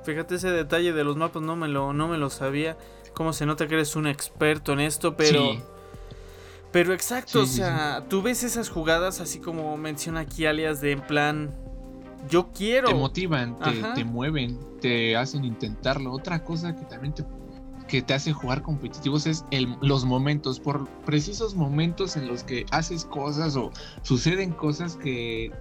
Fíjate 0.04 0.36
ese 0.36 0.52
detalle 0.52 0.94
de 0.94 1.04
los 1.04 1.18
mapas, 1.18 1.42
no 1.42 1.56
me 1.56 1.68
lo, 1.68 1.94
no 1.94 2.08
me 2.08 2.18
lo 2.18 2.30
sabía. 2.30 2.78
Cómo 3.14 3.34
se 3.34 3.46
nota 3.46 3.68
que 3.68 3.76
eres 3.76 3.96
un 3.96 4.08
experto 4.08 4.74
en 4.74 4.82
esto, 4.82 5.16
pero... 5.16 5.76
Pero 6.72 6.94
exacto, 6.94 7.44
o 7.44 7.46
sea, 7.46 8.04
tú 8.10 8.22
ves 8.22 8.44
esas 8.44 8.68
jugadas 8.68 9.22
así 9.22 9.40
como 9.40 9.78
menciona 9.78 10.20
aquí 10.20 10.46
alias 10.46 10.82
de 10.82 10.92
en 10.92 11.00
plan, 11.00 11.56
yo 12.30 12.50
quiero. 12.52 12.90
Te 12.90 12.94
motivan, 12.94 13.58
te, 13.60 13.72
te, 13.96 14.04
mueven, 14.04 14.60
te 14.82 15.16
hacen 15.16 15.46
intentarlo. 15.46 16.12
Otra 16.12 16.44
cosa 16.44 16.76
que 16.76 16.84
también 16.84 17.14
te 17.14 17.24
que 17.88 18.02
te 18.02 18.14
hace 18.14 18.34
jugar 18.34 18.62
competitivos 18.62 19.28
es 19.28 19.46
el, 19.52 19.76
los 19.82 20.06
momentos, 20.06 20.60
por 20.60 20.88
precisos 21.06 21.56
momentos 21.56 22.16
en 22.16 22.28
los 22.28 22.44
que 22.44 22.66
haces 22.72 23.06
cosas 23.06 23.56
o 23.56 23.72
suceden 24.02 24.52
cosas 24.52 24.96
que 24.96 25.52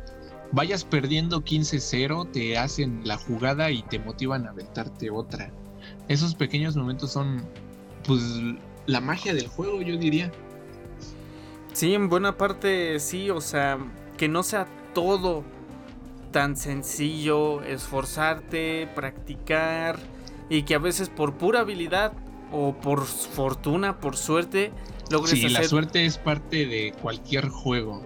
vayas 0.53 0.85
perdiendo 0.85 1.43
15-0, 1.43 2.31
te 2.31 2.57
hacen 2.57 3.01
la 3.05 3.17
jugada 3.19 3.71
y 3.71 3.83
te 3.83 3.99
motivan 3.99 4.47
a 4.47 4.51
aventarte 4.51 5.11
otra. 5.11 5.51
Esos 6.09 6.35
pequeños 6.35 6.77
momentos 6.77 7.13
son, 7.13 7.43
pues, 8.07 8.23
la 8.87 9.01
magia 9.01 9.35
del 9.35 9.49
juego, 9.49 9.83
yo 9.83 9.97
diría. 9.97 10.31
Sí, 11.73 11.95
en 11.95 12.09
buena 12.09 12.37
parte 12.37 13.01
sí, 13.01 13.31
o 13.31 13.41
sea, 13.41 13.79
que 14.17 14.29
no 14.29 14.43
sea 14.43 14.67
todo 14.95 15.43
tan 16.31 16.57
sencillo, 16.57 17.63
esforzarte, 17.63 18.89
practicar 18.95 19.99
y 20.49 20.63
que 20.63 20.75
a 20.75 20.79
veces 20.79 21.09
por 21.09 21.35
pura 21.35 21.61
habilidad 21.61 22.13
o 22.53 22.75
por 22.75 23.05
fortuna, 23.05 23.99
por 23.99 24.17
suerte, 24.17 24.73
logres 25.11 25.31
sí, 25.31 25.49
la 25.49 25.65
suerte 25.65 26.05
es 26.05 26.19
parte 26.19 26.67
de 26.67 26.95
cualquier 27.03 27.49
juego. 27.49 28.03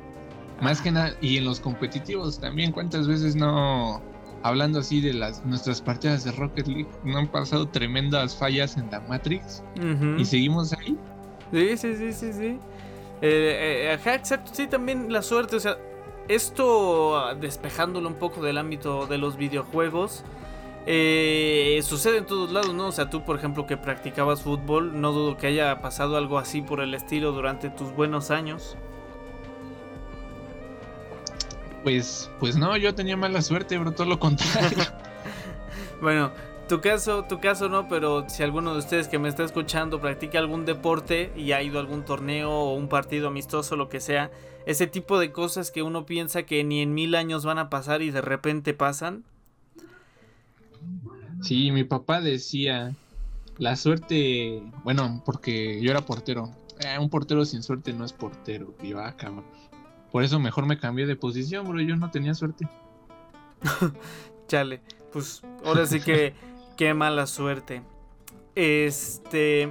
Más 0.60 0.80
que 0.80 0.90
nada, 0.90 1.14
y 1.20 1.36
en 1.36 1.44
los 1.44 1.60
competitivos 1.60 2.40
también, 2.40 2.72
¿cuántas 2.72 3.06
veces 3.06 3.36
no, 3.36 4.02
hablando 4.42 4.80
así 4.80 5.00
de 5.00 5.12
las 5.12 5.44
nuestras 5.44 5.80
partidas 5.80 6.24
de 6.24 6.32
Rocket 6.32 6.66
League, 6.66 6.88
no 7.04 7.18
han 7.18 7.28
pasado 7.28 7.68
tremendas 7.68 8.36
fallas 8.36 8.76
en 8.76 8.90
la 8.90 9.00
Matrix? 9.00 9.62
Y 10.16 10.24
seguimos 10.24 10.72
ahí. 10.72 10.96
Sí, 11.52 11.76
sí, 11.76 11.96
sí, 11.96 12.12
sí, 12.12 12.32
sí. 12.32 12.58
Eh, 13.20 13.90
eh, 13.92 13.98
exacto, 14.14 14.50
sí, 14.52 14.66
también 14.66 15.12
la 15.12 15.22
suerte, 15.22 15.56
o 15.56 15.60
sea, 15.60 15.76
esto 16.28 17.34
despejándolo 17.40 18.08
un 18.08 18.14
poco 18.14 18.42
del 18.42 18.58
ámbito 18.58 19.06
de 19.06 19.18
los 19.18 19.36
videojuegos, 19.36 20.24
eh, 20.90 21.82
sucede 21.82 22.16
en 22.16 22.24
todos 22.24 22.50
lados, 22.50 22.72
¿no? 22.72 22.86
O 22.86 22.92
sea, 22.92 23.10
tú, 23.10 23.22
por 23.22 23.36
ejemplo, 23.36 23.66
que 23.66 23.76
practicabas 23.76 24.40
fútbol, 24.40 24.98
no 24.98 25.12
dudo 25.12 25.36
que 25.36 25.48
haya 25.48 25.82
pasado 25.82 26.16
algo 26.16 26.38
así 26.38 26.62
por 26.62 26.80
el 26.80 26.94
estilo 26.94 27.32
durante 27.32 27.68
tus 27.68 27.92
buenos 27.92 28.30
años. 28.30 28.74
Pues, 31.82 32.30
pues 32.40 32.56
no, 32.56 32.74
yo 32.78 32.94
tenía 32.94 33.18
mala 33.18 33.42
suerte, 33.42 33.76
bro, 33.76 33.92
todo 33.92 34.06
lo 34.06 34.18
contrario. 34.18 34.78
bueno, 36.00 36.32
tu 36.70 36.80
caso, 36.80 37.24
tu 37.24 37.38
caso 37.38 37.68
no, 37.68 37.86
pero 37.86 38.26
si 38.30 38.42
alguno 38.42 38.72
de 38.72 38.78
ustedes 38.78 39.08
que 39.08 39.18
me 39.18 39.28
está 39.28 39.44
escuchando 39.44 40.00
practica 40.00 40.38
algún 40.38 40.64
deporte 40.64 41.30
y 41.36 41.52
ha 41.52 41.62
ido 41.62 41.76
a 41.76 41.82
algún 41.82 42.06
torneo 42.06 42.50
o 42.50 42.74
un 42.74 42.88
partido 42.88 43.28
amistoso, 43.28 43.76
lo 43.76 43.90
que 43.90 44.00
sea, 44.00 44.30
ese 44.64 44.86
tipo 44.86 45.18
de 45.18 45.32
cosas 45.32 45.70
que 45.70 45.82
uno 45.82 46.06
piensa 46.06 46.44
que 46.44 46.64
ni 46.64 46.80
en 46.80 46.94
mil 46.94 47.14
años 47.14 47.44
van 47.44 47.58
a 47.58 47.68
pasar 47.68 48.00
y 48.00 48.10
de 48.10 48.22
repente 48.22 48.72
pasan, 48.72 49.24
Sí, 51.42 51.70
mi 51.70 51.84
papá 51.84 52.20
decía, 52.20 52.94
la 53.58 53.76
suerte, 53.76 54.62
bueno, 54.84 55.22
porque 55.24 55.80
yo 55.80 55.90
era 55.90 56.00
portero. 56.00 56.50
Eh, 56.80 56.98
un 56.98 57.10
portero 57.10 57.44
sin 57.44 57.62
suerte 57.62 57.92
no 57.92 58.04
es 58.04 58.12
portero, 58.12 58.74
y 58.82 58.92
cabrón. 58.92 59.44
Por 60.12 60.24
eso 60.24 60.38
mejor 60.38 60.66
me 60.66 60.78
cambié 60.78 61.06
de 61.06 61.16
posición, 61.16 61.68
bro, 61.68 61.80
yo 61.80 61.96
no 61.96 62.10
tenía 62.10 62.34
suerte. 62.34 62.66
Chale, 64.48 64.80
pues 65.12 65.42
ahora 65.64 65.86
sí 65.86 66.00
que 66.00 66.34
qué 66.76 66.94
mala 66.94 67.26
suerte. 67.26 67.82
Este 68.54 69.68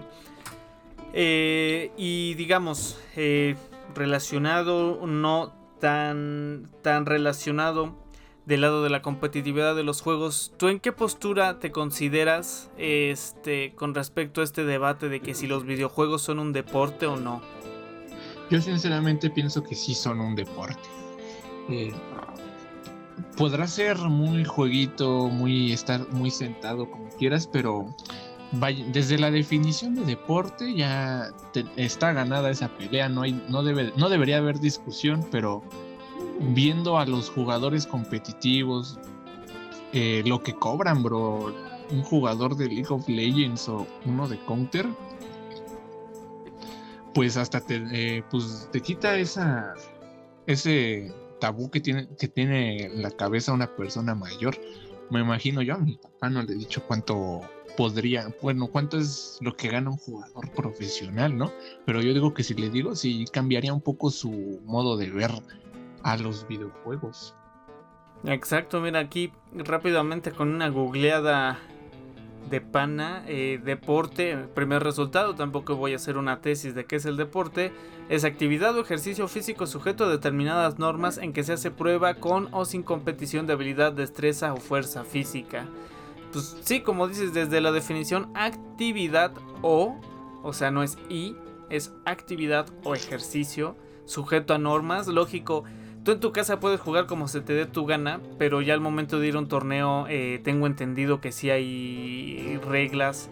eh, 1.13 1.91
y 1.97 2.35
digamos 2.35 2.99
eh, 3.15 3.55
relacionado 3.95 5.05
no 5.07 5.53
tan 5.79 6.69
tan 6.81 7.05
relacionado 7.05 7.95
del 8.47 8.61
lado 8.61 8.81
de 8.81 8.89
la 8.89 9.01
competitividad 9.01 9.75
de 9.75 9.83
los 9.83 10.01
juegos, 10.01 10.53
¿tú 10.55 10.69
en 10.69 10.79
qué 10.79 10.93
postura 10.93 11.59
te 11.59 11.69
consideras 11.69 12.71
este 12.77 13.73
con 13.75 13.93
respecto 13.93 14.39
a 14.39 14.45
este 14.45 14.63
debate 14.63 15.09
de 15.09 15.19
que 15.19 15.33
si 15.35 15.47
los 15.47 15.65
videojuegos 15.65 16.21
son 16.21 16.39
un 16.39 16.53
deporte 16.53 17.05
o 17.07 17.17
no? 17.17 17.41
Yo 18.49 18.61
sinceramente 18.61 19.29
pienso 19.29 19.61
que 19.61 19.75
sí 19.75 19.93
son 19.93 20.21
un 20.21 20.33
deporte. 20.33 20.79
Eh, 21.69 21.91
podrá 23.35 23.67
ser 23.67 23.97
muy 23.97 24.45
jueguito, 24.45 25.27
muy 25.27 25.73
estar 25.73 26.07
muy 26.13 26.31
sentado 26.31 26.89
como 26.89 27.09
quieras, 27.09 27.47
pero 27.51 27.93
desde 28.93 29.19
la 29.19 29.29
definición 29.29 29.93
de 29.93 30.05
deporte 30.05 30.73
ya 30.73 31.31
está 31.75 32.13
ganada 32.13 32.49
esa 32.49 32.69
pelea, 32.69 33.09
no 33.09 33.23
hay, 33.23 33.33
no 33.49 33.61
debe, 33.61 33.91
no 33.97 34.07
debería 34.07 34.37
haber 34.37 34.61
discusión, 34.61 35.27
pero 35.29 35.63
viendo 36.39 36.97
a 36.97 37.05
los 37.05 37.29
jugadores 37.29 37.85
competitivos, 37.85 38.99
eh, 39.93 40.23
lo 40.25 40.43
que 40.43 40.53
cobran, 40.53 41.03
bro, 41.03 41.53
un 41.91 42.03
jugador 42.03 42.55
de 42.55 42.67
League 42.67 42.87
of 42.89 43.07
Legends 43.07 43.69
o 43.69 43.87
uno 44.05 44.27
de 44.27 44.37
Counter, 44.45 44.87
pues 47.13 47.37
hasta 47.37 47.61
te, 47.61 47.83
eh, 47.91 48.23
pues 48.29 48.69
te 48.71 48.81
quita 48.81 49.17
esa, 49.17 49.73
ese 50.45 51.13
tabú 51.39 51.69
que 51.69 51.79
tiene, 51.79 52.07
que 52.19 52.27
tiene 52.27 52.85
en 52.85 53.01
la 53.01 53.11
cabeza 53.11 53.53
una 53.53 53.75
persona 53.75 54.13
mayor. 54.13 54.57
Me 55.09 55.21
imagino 55.21 55.61
yo, 55.61 55.75
a 55.75 55.77
mi 55.77 55.95
papá 55.95 56.29
no 56.29 56.43
le 56.43 56.53
he 56.53 56.57
dicho 56.57 56.83
cuánto 56.85 57.41
podría, 57.77 58.33
bueno, 58.41 58.67
cuánto 58.67 58.97
es 58.97 59.37
lo 59.41 59.55
que 59.55 59.69
gana 59.69 59.91
un 59.91 59.97
jugador 59.97 60.51
profesional, 60.51 61.37
¿no? 61.37 61.51
Pero 61.85 62.01
yo 62.01 62.13
digo 62.13 62.33
que 62.33 62.43
si 62.43 62.55
le 62.55 62.69
digo, 62.69 62.95
sí 62.95 63.25
cambiaría 63.31 63.73
un 63.73 63.81
poco 63.81 64.09
su 64.09 64.59
modo 64.65 64.97
de 64.97 65.09
ver 65.09 65.31
a 66.03 66.17
los 66.17 66.47
videojuegos. 66.47 67.35
Exacto, 68.25 68.81
mira 68.81 68.99
aquí 68.99 69.31
rápidamente 69.53 70.31
con 70.31 70.49
una 70.49 70.69
googleada 70.69 71.59
de 72.49 72.61
pana, 72.61 73.23
eh, 73.27 73.59
deporte, 73.63 74.37
primer 74.55 74.83
resultado, 74.83 75.35
tampoco 75.35 75.75
voy 75.75 75.93
a 75.93 75.97
hacer 75.97 76.17
una 76.17 76.39
tesis 76.39 76.73
de 76.73 76.85
qué 76.85 76.95
es 76.95 77.05
el 77.05 77.17
deporte, 77.17 77.73
es 78.09 78.23
actividad 78.23 78.75
o 78.77 78.81
ejercicio 78.81 79.27
físico 79.27 79.67
sujeto 79.67 80.05
a 80.05 80.09
determinadas 80.09 80.79
normas 80.79 81.17
en 81.17 81.33
que 81.33 81.43
se 81.43 81.53
hace 81.53 81.71
prueba 81.71 82.15
con 82.15 82.47
o 82.53 82.65
sin 82.65 82.83
competición 82.83 83.47
de 83.47 83.53
habilidad, 83.53 83.91
destreza 83.91 84.53
o 84.53 84.57
fuerza 84.57 85.03
física. 85.03 85.67
Pues 86.31 86.57
sí, 86.61 86.81
como 86.81 87.07
dices, 87.07 87.33
desde 87.33 87.61
la 87.61 87.71
definición 87.71 88.31
actividad 88.33 89.33
o, 89.61 89.99
o 90.41 90.53
sea, 90.53 90.71
no 90.71 90.83
es 90.83 90.97
y, 91.09 91.35
es 91.69 91.93
actividad 92.05 92.67
o 92.83 92.95
ejercicio 92.95 93.75
sujeto 94.05 94.53
a 94.53 94.57
normas, 94.57 95.07
lógico 95.07 95.65
Tú 96.07 96.13
en 96.13 96.21
tu 96.21 96.31
casa 96.31 96.61
puedes 96.61 96.79
jugar 96.79 97.05
como 97.05 97.27
se 97.27 97.41
te 97.41 97.51
dé 97.51 97.65
tu 97.65 97.85
gana, 97.85 98.21
pero 98.37 98.61
ya 98.61 98.73
al 98.73 98.79
momento 98.79 99.19
de 99.19 99.27
ir 99.27 99.35
a 99.35 99.39
un 99.39 99.49
torneo 99.49 100.05
eh, 100.07 100.39
tengo 100.41 100.65
entendido 100.65 101.19
que 101.19 101.33
sí 101.33 101.49
hay 101.49 102.57
reglas, 102.65 103.29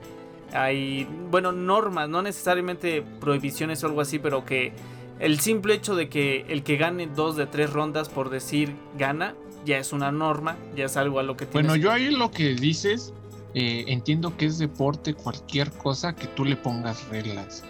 hay, 0.51 1.07
bueno, 1.31 1.53
normas, 1.53 2.09
no 2.09 2.21
necesariamente 2.21 3.01
prohibiciones 3.21 3.81
o 3.81 3.87
algo 3.87 4.01
así, 4.01 4.19
pero 4.19 4.43
que 4.43 4.73
el 5.21 5.39
simple 5.39 5.73
hecho 5.73 5.95
de 5.95 6.09
que 6.09 6.45
el 6.49 6.63
que 6.63 6.75
gane 6.75 7.07
dos 7.07 7.37
de 7.37 7.45
tres 7.47 7.71
rondas, 7.71 8.09
por 8.09 8.29
decir, 8.29 8.75
gana, 8.97 9.35
ya 9.65 9.77
es 9.77 9.93
una 9.93 10.11
norma, 10.11 10.57
ya 10.75 10.83
es 10.83 10.97
algo 10.97 11.19
a 11.19 11.23
lo 11.23 11.37
que 11.37 11.45
tienes. 11.45 11.69
Bueno, 11.69 11.81
yo 11.81 11.93
ahí 11.93 12.11
lo 12.11 12.29
que 12.29 12.55
dices, 12.55 13.13
eh, 13.53 13.85
entiendo 13.87 14.35
que 14.35 14.47
es 14.47 14.57
deporte 14.57 15.13
cualquier 15.13 15.71
cosa 15.71 16.13
que 16.13 16.27
tú 16.27 16.43
le 16.43 16.57
pongas 16.57 17.07
reglas 17.07 17.63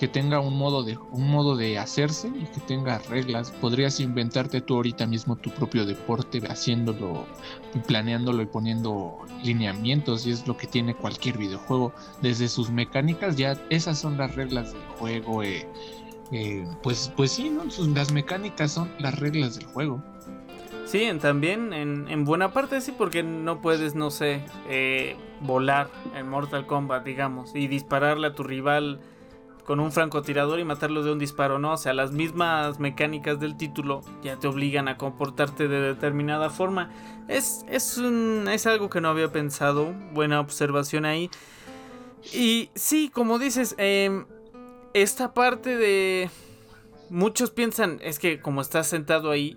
que 0.00 0.08
tenga 0.08 0.40
un 0.40 0.56
modo 0.56 0.82
de 0.82 0.96
un 0.96 1.30
modo 1.30 1.56
de 1.56 1.78
hacerse 1.78 2.28
y 2.28 2.46
que 2.46 2.60
tenga 2.66 2.98
reglas. 3.10 3.50
Podrías 3.50 4.00
inventarte 4.00 4.62
tú 4.62 4.76
ahorita 4.76 5.06
mismo 5.06 5.36
tu 5.36 5.50
propio 5.50 5.84
deporte 5.84 6.40
haciéndolo, 6.48 7.26
planeándolo 7.86 8.40
y 8.40 8.46
poniendo 8.46 9.18
lineamientos 9.44 10.26
y 10.26 10.30
es 10.30 10.48
lo 10.48 10.56
que 10.56 10.66
tiene 10.66 10.94
cualquier 10.94 11.36
videojuego. 11.36 11.92
Desde 12.22 12.48
sus 12.48 12.70
mecánicas 12.70 13.36
ya 13.36 13.60
esas 13.68 13.98
son 13.98 14.16
las 14.16 14.34
reglas 14.34 14.72
del 14.72 14.82
juego. 14.98 15.42
Eh, 15.42 15.68
eh, 16.32 16.66
pues 16.82 17.12
pues 17.14 17.32
sí, 17.32 17.50
¿no? 17.50 17.64
las 17.94 18.10
mecánicas 18.10 18.72
son 18.72 18.90
las 19.00 19.18
reglas 19.18 19.56
del 19.56 19.66
juego. 19.66 20.02
Sí, 20.86 21.06
también 21.20 21.74
en, 21.74 22.08
en, 22.08 22.24
buena 22.24 22.54
parte 22.54 22.80
sí, 22.80 22.92
porque 22.96 23.22
no 23.22 23.60
puedes, 23.60 23.94
no 23.94 24.10
sé, 24.10 24.42
eh, 24.68 25.14
volar 25.40 25.90
en 26.16 26.26
Mortal 26.26 26.66
Kombat, 26.66 27.04
digamos, 27.04 27.54
y 27.54 27.68
dispararle 27.68 28.28
a 28.28 28.34
tu 28.34 28.42
rival 28.42 28.98
con 29.70 29.78
un 29.78 29.92
francotirador 29.92 30.58
y 30.58 30.64
matarlo 30.64 31.04
de 31.04 31.12
un 31.12 31.20
disparo, 31.20 31.60
¿no? 31.60 31.74
O 31.74 31.76
sea, 31.76 31.94
las 31.94 32.10
mismas 32.10 32.80
mecánicas 32.80 33.38
del 33.38 33.56
título 33.56 34.00
ya 34.20 34.36
te 34.36 34.48
obligan 34.48 34.88
a 34.88 34.96
comportarte 34.96 35.68
de 35.68 35.80
determinada 35.80 36.50
forma. 36.50 36.90
Es, 37.28 37.64
es, 37.68 37.96
es 37.96 38.66
algo 38.66 38.90
que 38.90 39.00
no 39.00 39.10
había 39.10 39.30
pensado, 39.30 39.94
buena 40.12 40.40
observación 40.40 41.04
ahí. 41.04 41.30
Y 42.32 42.70
sí, 42.74 43.12
como 43.14 43.38
dices, 43.38 43.76
em, 43.78 44.26
esta 44.92 45.34
parte 45.34 45.76
de... 45.76 46.30
Muchos 47.08 47.52
piensan, 47.52 48.00
es 48.02 48.18
que 48.18 48.40
como 48.40 48.62
estás 48.62 48.88
sentado 48.88 49.30
ahí, 49.30 49.56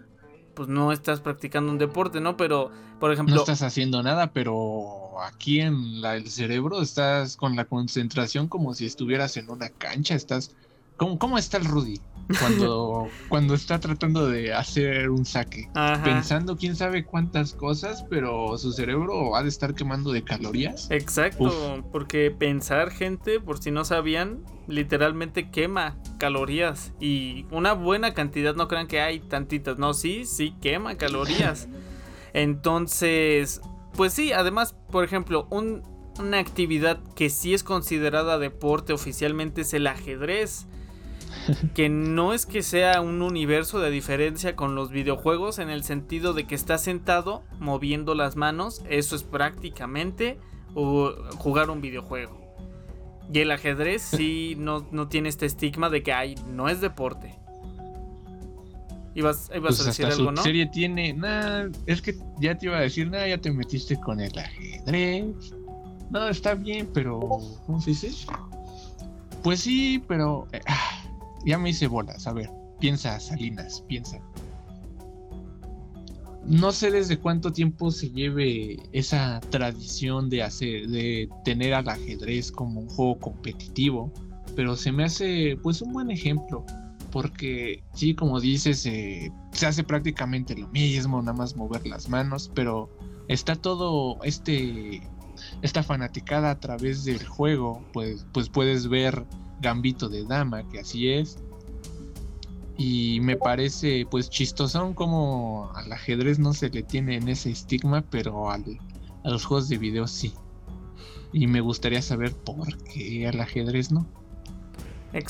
pues 0.54 0.70
no 0.70 0.92
estás 0.92 1.22
practicando 1.22 1.72
un 1.72 1.80
deporte, 1.80 2.22
¿no? 2.22 2.38
Pero, 2.38 2.70
por 3.04 3.12
ejemplo... 3.12 3.36
No 3.36 3.42
estás 3.42 3.62
haciendo 3.64 4.02
nada, 4.02 4.32
pero 4.32 5.22
aquí 5.28 5.60
en 5.60 6.02
la, 6.02 6.16
el 6.16 6.30
cerebro 6.30 6.82
estás 6.82 7.36
con 7.36 7.58
la 7.58 7.66
concentración 7.66 8.48
como 8.48 8.74
si 8.74 8.86
estuvieras 8.86 9.36
en 9.36 9.50
una 9.50 9.68
cancha, 9.68 10.16
estás... 10.16 10.56
¿Cómo, 10.96 11.20
cómo 11.20 11.38
está 11.38 11.58
el 11.58 11.66
Rudy? 11.66 12.00
cuando, 12.40 13.10
cuando 13.28 13.56
está 13.56 13.82
tratando 13.82 14.30
de 14.30 14.54
hacer 14.54 15.10
un 15.10 15.26
saque, 15.26 15.68
pensando 16.02 16.56
quién 16.56 16.78
sabe 16.78 17.04
cuántas 17.04 17.52
cosas, 17.52 18.06
pero 18.10 18.58
su 18.58 18.72
cerebro 18.72 19.36
ha 19.36 19.44
de 19.44 19.50
estar 19.50 19.76
quemando 19.76 20.14
de 20.14 20.24
calorías. 20.24 20.90
Exacto, 20.90 21.84
porque 21.92 22.32
pensar, 22.32 22.90
gente, 22.90 23.42
por 23.42 23.62
si 23.62 23.70
no 23.70 23.84
sabían, 23.84 24.46
literalmente 24.70 25.50
quema 25.50 25.98
calorías 26.20 26.94
y 27.02 27.48
una 27.52 27.74
buena 27.74 28.14
cantidad, 28.14 28.56
no 28.56 28.70
crean 28.70 28.88
que 28.88 29.02
hay 29.02 29.20
tantitas, 29.20 29.78
no, 29.78 29.94
sí, 29.94 30.24
sí 30.24 30.56
quema 30.62 30.96
calorías. 30.96 31.68
Entonces, 32.34 33.62
pues 33.96 34.14
sí, 34.14 34.34
además, 34.34 34.76
por 34.92 35.04
ejemplo, 35.04 35.48
una 35.52 36.40
actividad 36.40 37.00
que 37.16 37.30
sí 37.30 37.54
es 37.54 37.64
considerada 37.64 38.40
deporte 38.40 38.94
oficialmente 38.94 39.62
es 39.62 39.74
el 39.74 39.88
ajedrez 39.88 40.68
que 41.76 41.90
no 41.90 42.34
es 42.34 42.46
que 42.46 42.62
sea 42.62 43.02
un 43.02 43.22
universo 43.22 43.80
de 43.80 43.92
diferencia 43.92 44.56
con 44.56 44.76
los 44.76 44.90
videojuegos 44.92 45.60
en 45.60 45.70
el 45.70 45.84
sentido 45.84 46.34
de 46.34 46.46
que 46.46 46.56
estás 46.56 46.84
sentado 46.84 47.44
moviendo 47.60 48.16
las 48.16 48.36
manos, 48.36 48.84
eso 48.90 49.16
es 49.16 49.24
prácticamente 49.24 50.40
jugar 50.74 51.70
un 51.70 51.82
videojuego. 51.82 52.42
Y 53.32 53.40
el 53.40 53.52
ajedrez 53.52 54.02
sí 54.02 54.56
no, 54.58 54.84
tiene 55.08 55.30
este 55.30 55.46
estigma 55.46 55.90
de 55.90 56.04
que 56.04 56.36
no 56.48 56.68
es 56.68 56.82
deporte. 56.82 57.36
Ibas, 59.16 59.52
ibas 59.56 59.76
pues 59.76 59.82
a 59.82 59.84
decir 59.86 60.06
algo, 60.06 60.32
¿no? 60.32 60.42
serie 60.42 60.66
tiene, 60.68 61.14
nada, 61.14 61.70
es 61.86 62.02
que 62.02 62.18
ya 62.40 62.58
te 62.58 62.66
iba 62.66 62.78
a 62.78 62.82
decir, 62.82 63.10
nada, 63.12 63.28
ya 63.28 63.38
te 63.38 63.52
metiste 63.52 64.00
con 64.00 64.20
el 64.20 64.38
ajedrez. 64.38 65.54
No, 66.10 66.28
está 66.28 66.56
bien, 66.56 66.90
pero 66.94 67.20
¿cómo 67.66 67.80
se 67.80 67.92
dice? 67.92 68.12
Pues 69.44 69.60
sí, 69.60 70.04
pero 70.08 70.48
eh, 70.52 70.62
ah, 70.68 71.04
ya 71.46 71.58
me 71.58 71.70
hice 71.72 71.88
bolas. 71.88 72.26
A 72.28 72.34
ver, 72.34 72.50
piensa, 72.80 73.20
Salinas, 73.20 73.84
piensa. 73.88 74.20
No 76.46 76.72
sé 76.72 76.92
desde 76.92 77.18
cuánto 77.18 77.54
tiempo 77.54 77.90
se 77.92 78.10
lleve 78.10 78.78
esa 78.92 79.40
tradición 79.50 80.30
de 80.30 80.44
hacer, 80.44 80.88
de 80.88 81.30
tener 81.46 81.74
al 81.74 81.88
ajedrez 81.88 82.52
como 82.52 82.82
un 82.82 82.90
juego 82.90 83.18
competitivo, 83.20 84.12
pero 84.56 84.76
se 84.76 84.92
me 84.92 85.06
hace 85.06 85.58
pues 85.64 85.82
un 85.82 85.94
buen 85.94 86.12
ejemplo, 86.12 86.66
porque 87.14 87.84
sí, 87.94 88.16
como 88.16 88.40
dices, 88.40 88.88
eh, 88.88 89.32
se 89.52 89.68
hace 89.68 89.84
prácticamente 89.84 90.56
lo 90.56 90.68
mismo, 90.70 91.22
nada 91.22 91.38
más 91.38 91.56
mover 91.56 91.86
las 91.86 92.10
manos, 92.10 92.50
pero 92.56 92.90
está 93.28 93.56
todo 93.56 94.18
este 94.24 95.08
esta 95.62 95.84
fanaticada 95.84 96.50
a 96.50 96.60
través 96.60 97.06
del 97.06 97.24
juego, 97.24 97.84
pues, 97.94 98.26
pues 98.34 98.50
puedes 98.50 98.88
ver 98.88 99.26
gambito 99.62 100.10
de 100.10 100.26
dama, 100.26 100.68
que 100.70 100.80
así 100.80 101.08
es. 101.10 101.38
Y 102.78 103.20
me 103.22 103.38
parece 103.38 104.08
pues 104.10 104.32
chistosón 104.32 104.96
como 104.96 105.70
al 105.76 105.92
ajedrez 105.92 106.40
no 106.40 106.54
se 106.54 106.72
le 106.72 106.82
tiene 106.82 107.18
en 107.18 107.30
ese 107.30 107.52
estigma, 107.52 108.02
pero 108.10 108.50
a 108.50 108.60
los 109.24 109.46
juegos 109.46 109.70
de 109.70 109.78
video 109.78 110.08
sí. 110.08 110.34
Y 111.32 111.46
me 111.46 111.62
gustaría 111.62 112.02
saber 112.02 112.34
por 112.34 112.76
qué 112.86 113.28
al 113.28 113.40
ajedrez 113.40 113.92
no. 113.92 114.08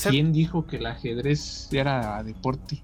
¿Quién 0.08 0.32
dijo 0.32 0.66
que 0.66 0.76
el 0.76 0.86
ajedrez 0.86 1.68
era 1.72 2.22
deporte? 2.22 2.82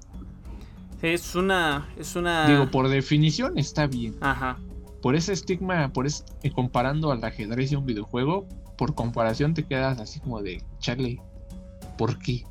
Es 1.02 1.34
una, 1.34 1.88
es 1.96 2.14
una. 2.14 2.46
Digo, 2.46 2.70
por 2.70 2.88
definición 2.88 3.56
está 3.58 3.86
bien. 3.86 4.16
Ajá. 4.20 4.58
Por 5.00 5.16
ese 5.16 5.32
estigma, 5.32 5.92
por 5.92 6.06
ese, 6.06 6.24
comparando 6.54 7.10
al 7.10 7.24
ajedrez 7.24 7.72
y 7.72 7.76
un 7.76 7.86
videojuego, 7.86 8.46
por 8.76 8.94
comparación 8.94 9.54
te 9.54 9.64
quedas 9.64 9.98
así 9.98 10.20
como 10.20 10.42
de, 10.42 10.62
Charlie, 10.78 11.18
¿Por 12.00 12.18
qué? 12.18 12.46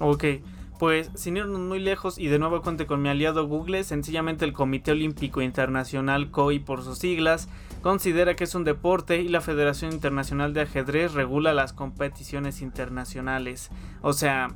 Ok, 0.00 0.24
pues 0.78 1.10
sin 1.14 1.36
irnos 1.36 1.60
muy 1.60 1.78
lejos 1.78 2.18
y 2.18 2.28
de 2.28 2.38
nuevo 2.38 2.62
cuente 2.62 2.86
con 2.86 3.02
mi 3.02 3.08
aliado 3.08 3.46
Google, 3.46 3.84
sencillamente 3.84 4.44
el 4.44 4.52
Comité 4.52 4.92
Olímpico 4.92 5.42
Internacional 5.42 6.30
COI 6.30 6.60
por 6.60 6.82
sus 6.82 6.98
siglas 6.98 7.48
considera 7.82 8.36
que 8.36 8.44
es 8.44 8.54
un 8.54 8.64
deporte 8.64 9.20
y 9.20 9.28
la 9.28 9.40
Federación 9.40 9.92
Internacional 9.92 10.54
de 10.54 10.62
Ajedrez 10.62 11.12
regula 11.14 11.52
las 11.52 11.72
competiciones 11.72 12.60
internacionales. 12.62 13.70
O 14.02 14.12
sea, 14.12 14.54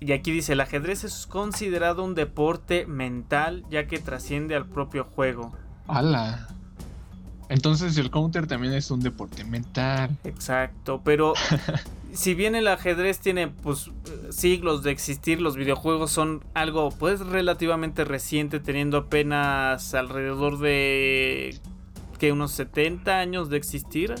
y 0.00 0.12
aquí 0.12 0.32
dice, 0.32 0.54
el 0.54 0.60
ajedrez 0.60 1.04
es 1.04 1.26
considerado 1.26 2.02
un 2.04 2.14
deporte 2.14 2.86
mental 2.86 3.64
ya 3.70 3.86
que 3.86 3.98
trasciende 3.98 4.56
al 4.56 4.66
propio 4.66 5.04
juego. 5.04 5.52
¡Hala! 5.86 6.48
Entonces 7.48 7.96
el 7.98 8.10
counter 8.10 8.46
también 8.46 8.72
es 8.72 8.90
un 8.90 9.00
deporte 9.00 9.44
mental. 9.44 10.16
Exacto, 10.24 11.02
pero 11.04 11.34
si 12.12 12.34
bien 12.34 12.54
el 12.54 12.68
ajedrez 12.68 13.18
tiene 13.20 13.48
pues 13.48 13.90
siglos 14.30 14.82
de 14.82 14.90
existir, 14.90 15.40
los 15.40 15.56
videojuegos 15.56 16.10
son 16.10 16.44
algo 16.54 16.90
pues 16.90 17.20
relativamente 17.20 18.04
reciente, 18.04 18.60
teniendo 18.60 18.98
apenas 18.98 19.94
alrededor 19.94 20.58
de 20.58 21.58
que 22.18 22.32
unos 22.32 22.52
70 22.52 23.18
años 23.18 23.50
de 23.50 23.56
existir. 23.56 24.14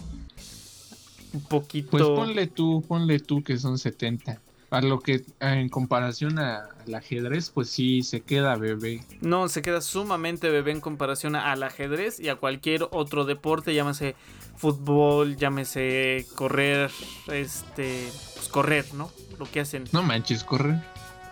Un 1.32 1.42
poquito. 1.42 1.90
Pues 1.90 2.04
ponle 2.04 2.46
tú, 2.46 2.84
ponle 2.86 3.18
tú 3.18 3.42
que 3.42 3.58
son 3.58 3.78
70 3.78 4.40
a 4.72 4.80
lo 4.80 5.00
que 5.00 5.22
en 5.40 5.68
comparación 5.68 6.38
al 6.38 6.94
ajedrez, 6.94 7.50
pues 7.50 7.68
sí 7.68 8.02
se 8.02 8.22
queda 8.22 8.56
bebé. 8.56 9.04
No, 9.20 9.48
se 9.48 9.60
queda 9.60 9.82
sumamente 9.82 10.48
bebé 10.48 10.72
en 10.72 10.80
comparación 10.80 11.36
al 11.36 11.62
ajedrez 11.62 12.18
y 12.18 12.30
a 12.30 12.36
cualquier 12.36 12.88
otro 12.90 13.26
deporte, 13.26 13.74
llámese 13.74 14.14
fútbol, 14.56 15.36
llámese 15.36 16.26
correr, 16.34 16.90
este, 17.28 18.08
pues 18.34 18.48
correr, 18.48 18.94
¿no? 18.94 19.10
Lo 19.38 19.50
que 19.50 19.60
hacen. 19.60 19.84
No 19.92 20.02
manches, 20.02 20.44
correr. 20.44 20.82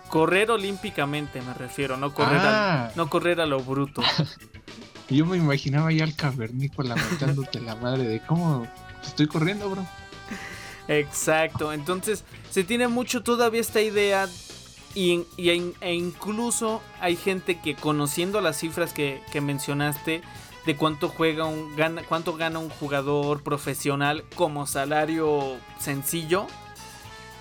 Correr 0.09 0.51
olímpicamente 0.51 1.41
me 1.41 1.55
refiero, 1.55 1.97
no 1.97 2.13
correr, 2.13 2.39
a, 2.39 2.87
ah. 2.87 2.93
no 2.97 3.09
correr 3.09 3.41
a 3.41 3.47
lo 3.47 3.61
bruto. 3.61 4.03
Yo 5.09 5.27
me 5.27 5.37
imaginaba 5.37 5.93
ya 5.93 6.05
al 6.05 6.15
cavernícola 6.15 6.95
matándote 6.95 7.61
la 7.61 7.75
madre 7.77 8.05
de 8.05 8.21
cómo 8.21 8.67
estoy 9.03 9.27
corriendo, 9.27 9.69
bro. 9.69 9.85
Exacto, 10.89 11.73
entonces 11.73 12.25
se 12.51 12.65
tiene 12.65 12.89
mucho 12.89 13.23
todavía 13.23 13.61
esta 13.61 13.81
idea 13.81 14.29
y, 14.95 15.25
e 15.37 15.95
incluso 15.95 16.83
hay 17.01 17.17
gente 17.17 17.61
que 17.61 17.77
conociendo 17.77 18.41
las 18.41 18.59
cifras 18.59 18.93
que, 18.93 19.23
mencionaste 19.41 20.23
de 20.71 20.77
cuánto 20.77 21.09
juega 21.09 21.47
un 21.47 21.75
gana, 21.75 22.05
cuánto 22.05 22.37
gana 22.37 22.61
un 22.61 22.69
jugador 22.69 23.43
profesional 23.43 24.23
como 24.37 24.69
salario 24.69 25.57
sencillo 25.81 26.47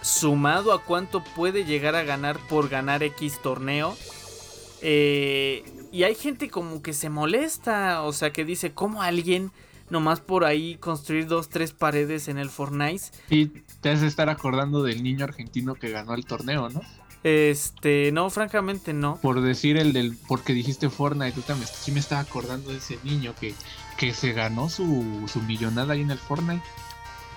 sumado 0.01 0.73
a 0.73 0.83
cuánto 0.83 1.23
puede 1.35 1.63
llegar 1.63 1.93
a 1.93 2.01
ganar 2.01 2.39
por 2.49 2.69
ganar 2.69 3.03
X 3.03 3.39
torneo 3.43 3.95
eh, 4.81 5.63
y 5.91 6.01
hay 6.05 6.15
gente 6.15 6.49
como 6.49 6.81
que 6.81 6.91
se 6.91 7.11
molesta 7.11 8.01
o 8.01 8.13
sea 8.13 8.33
que 8.33 8.45
dice 8.45 8.73
cómo 8.73 9.03
alguien 9.03 9.51
nomás 9.91 10.21
por 10.21 10.43
ahí 10.43 10.77
construir 10.77 11.27
dos, 11.27 11.49
tres 11.49 11.71
paredes 11.71 12.29
en 12.29 12.37
el 12.37 12.49
Fortnite. 12.49 13.05
Y 13.29 13.47
te 13.81 13.89
has 13.89 14.01
de 14.01 14.07
estar 14.07 14.29
acordando 14.29 14.83
del 14.83 15.01
niño 15.01 15.23
argentino 15.25 15.73
que 15.73 15.89
ganó 15.89 16.13
el 16.13 16.25
torneo, 16.25 16.69
¿no? 16.69 16.81
Este, 17.23 18.11
no, 18.13 18.29
francamente 18.29 18.93
no. 18.93 19.17
Por 19.17 19.41
decir 19.41 19.77
el 19.77 19.91
del, 19.93 20.17
porque 20.27 20.53
dijiste 20.53 20.89
Fortnite, 20.89 21.41
también, 21.41 21.69
sí 21.71 21.91
me 21.91 21.99
estaba 21.99 22.21
acordando 22.21 22.71
de 22.71 22.77
ese 22.77 22.97
niño 23.03 23.33
que, 23.39 23.53
que 23.97 24.13
se 24.13 24.31
ganó 24.31 24.69
su, 24.69 25.25
su 25.31 25.41
millonada 25.41 25.93
ahí 25.93 26.01
en 26.01 26.11
el 26.11 26.19
Fortnite. 26.19 26.63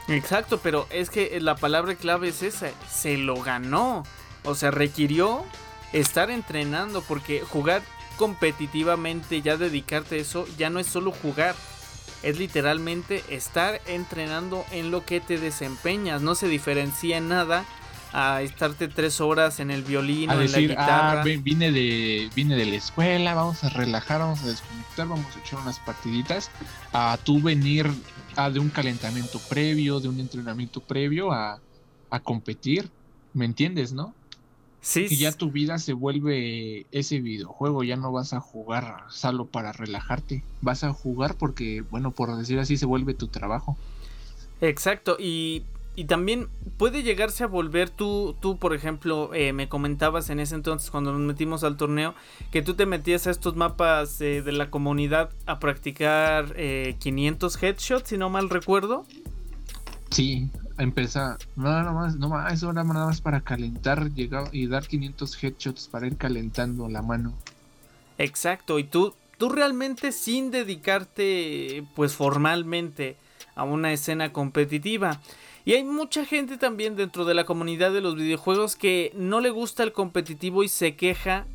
Exacto, 0.09 0.59
pero 0.59 0.87
es 0.90 1.11
que 1.11 1.40
la 1.40 1.57
palabra 1.57 1.95
clave 1.95 2.29
es 2.29 2.42
esa, 2.42 2.71
se 2.90 3.16
lo 3.16 3.40
ganó. 3.42 4.05
O 4.45 4.55
sea, 4.55 4.71
requirió 4.71 5.45
estar 5.92 6.31
entrenando 6.31 7.03
porque 7.03 7.40
jugar 7.40 7.83
competitivamente, 8.16 9.42
ya 9.42 9.57
dedicarte 9.57 10.16
a 10.16 10.18
eso, 10.18 10.47
ya 10.59 10.71
no 10.71 10.79
es 10.79 10.87
solo 10.87 11.12
jugar, 11.12 11.55
es 12.23 12.38
literalmente 12.38 13.25
estar 13.29 13.81
entrenando 13.87 14.64
en 14.71 14.90
lo 14.90 15.05
que 15.05 15.21
te 15.21 15.38
desempeñas. 15.38 16.23
No 16.23 16.35
se 16.35 16.49
diferencia 16.49 17.16
en 17.16 17.29
nada 17.29 17.64
a 18.12 18.42
estarte 18.42 18.88
tres 18.88 19.20
horas 19.20 19.61
en 19.61 19.70
el 19.70 19.83
violín 19.83 20.31
o 20.31 20.40
en 20.40 20.53
la 20.53 20.59
guitarra. 20.59 21.20
Ah, 21.20 21.25
vine 21.25 21.72
de, 21.72 22.31
vine 22.35 22.57
de 22.57 22.66
la 22.66 22.77
escuela, 22.77 23.35
vamos 23.35 23.64
a 23.64 23.68
relajar, 23.70 24.20
vamos 24.20 24.42
a 24.42 24.48
desconectar, 24.48 25.09
vamos 25.09 25.37
a 25.37 25.40
echar 25.40 25.61
unas 25.61 25.79
partiditas. 25.81 26.51
A 26.92 27.18
tú 27.22 27.40
venir 27.40 27.90
a 28.37 28.51
de 28.51 28.59
un 28.59 28.68
calentamiento 28.68 29.38
previo, 29.48 30.01
de 30.01 30.09
un 30.09 30.20
entrenamiento 30.20 30.81
previo 30.81 31.33
a, 31.33 31.61
a 32.11 32.20
competir. 32.20 32.90
¿Me 33.35 33.46
entiendes, 33.46 33.92
no? 33.92 34.14
Sí. 34.83 35.07
Y 35.09 35.16
ya 35.16 35.31
tu 35.31 35.51
vida 35.51 35.79
se 35.79 35.92
vuelve 35.92 36.87
ese 36.90 37.20
videojuego, 37.20 37.85
ya 37.85 37.96
no 37.96 38.11
vas 38.11 38.33
a 38.33 38.40
jugar 38.40 39.05
solo 39.11 39.46
para 39.46 39.72
relajarte, 39.72 40.42
vas 40.61 40.83
a 40.83 40.92
jugar 40.92 41.37
porque, 41.37 41.83
bueno, 41.88 42.11
por 42.11 42.37
decir 42.37 42.59
así, 42.59 42.77
se 42.77 42.85
vuelve 42.85 43.14
tu 43.14 43.29
trabajo. 43.29 43.77
Exacto, 44.61 45.16
y 45.20 45.62
y 45.94 46.05
también 46.05 46.48
puede 46.78 47.02
llegarse 47.02 47.44
a 47.44 47.46
volver 47.46 47.90
tú, 47.90 48.35
tú 48.40 48.57
por 48.57 48.74
ejemplo, 48.74 49.33
eh, 49.35 49.52
me 49.52 49.68
comentabas 49.68 50.31
en 50.31 50.40
ese 50.40 50.55
entonces 50.55 50.90
cuando 50.90 51.12
nos 51.12 51.20
metimos 51.20 51.64
al 51.64 51.76
torneo, 51.76 52.14
que 52.50 52.62
tú 52.62 52.74
te 52.74 52.87
metías 52.87 53.26
a 53.26 53.31
estos 53.31 53.57
mapas 53.57 54.20
eh, 54.20 54.42
de 54.42 54.52
la 54.52 54.70
comunidad 54.70 55.31
a 55.46 55.59
practicar 55.59 56.55
500 56.98 57.62
headshots, 57.62 58.09
si 58.09 58.16
no 58.16 58.31
mal 58.31 58.48
recuerdo. 58.48 59.07
Sí, 60.11 60.48
empezar, 60.78 61.38
nada 61.57 61.92
más, 61.92 62.16
no 62.16 62.28
más, 62.28 62.52
eso 62.52 62.70
era 62.70 62.85
nada 62.85 63.07
más 63.07 63.20
para 63.20 63.40
calentar 63.40 64.11
y 64.14 64.66
dar 64.66 64.87
500 64.87 65.42
headshots 65.44 65.88
para 65.88 66.07
ir 66.07 66.16
calentando 66.16 66.88
la 66.88 67.02
mano. 67.02 67.35
Exacto, 68.18 68.78
y 68.78 68.85
tú, 68.85 69.14
tú 69.38 69.48
realmente 69.48 70.12
sin 70.12 70.50
dedicarte 70.50 71.85
pues 71.94 72.14
formalmente 72.14 73.16
a 73.55 73.64
una 73.64 73.92
escena 73.92 74.33
competitiva. 74.33 75.20
Y 75.64 75.75
hay 75.75 75.85
mucha 75.85 76.25
gente 76.25 76.59
también 76.59 76.96
dentro 76.96 77.25
de 77.25 77.35
la 77.35 77.44
comunidad 77.44 77.92
de 77.92 78.01
los 78.01 78.16
videojuegos 78.16 78.75
que 78.75 79.12
no 79.14 79.40
le 79.40 79.51
gusta 79.51 79.85
el 79.85 79.92
competitivo 79.92 80.64
y 80.64 80.68
se 80.68 80.96
queja. 80.96 81.46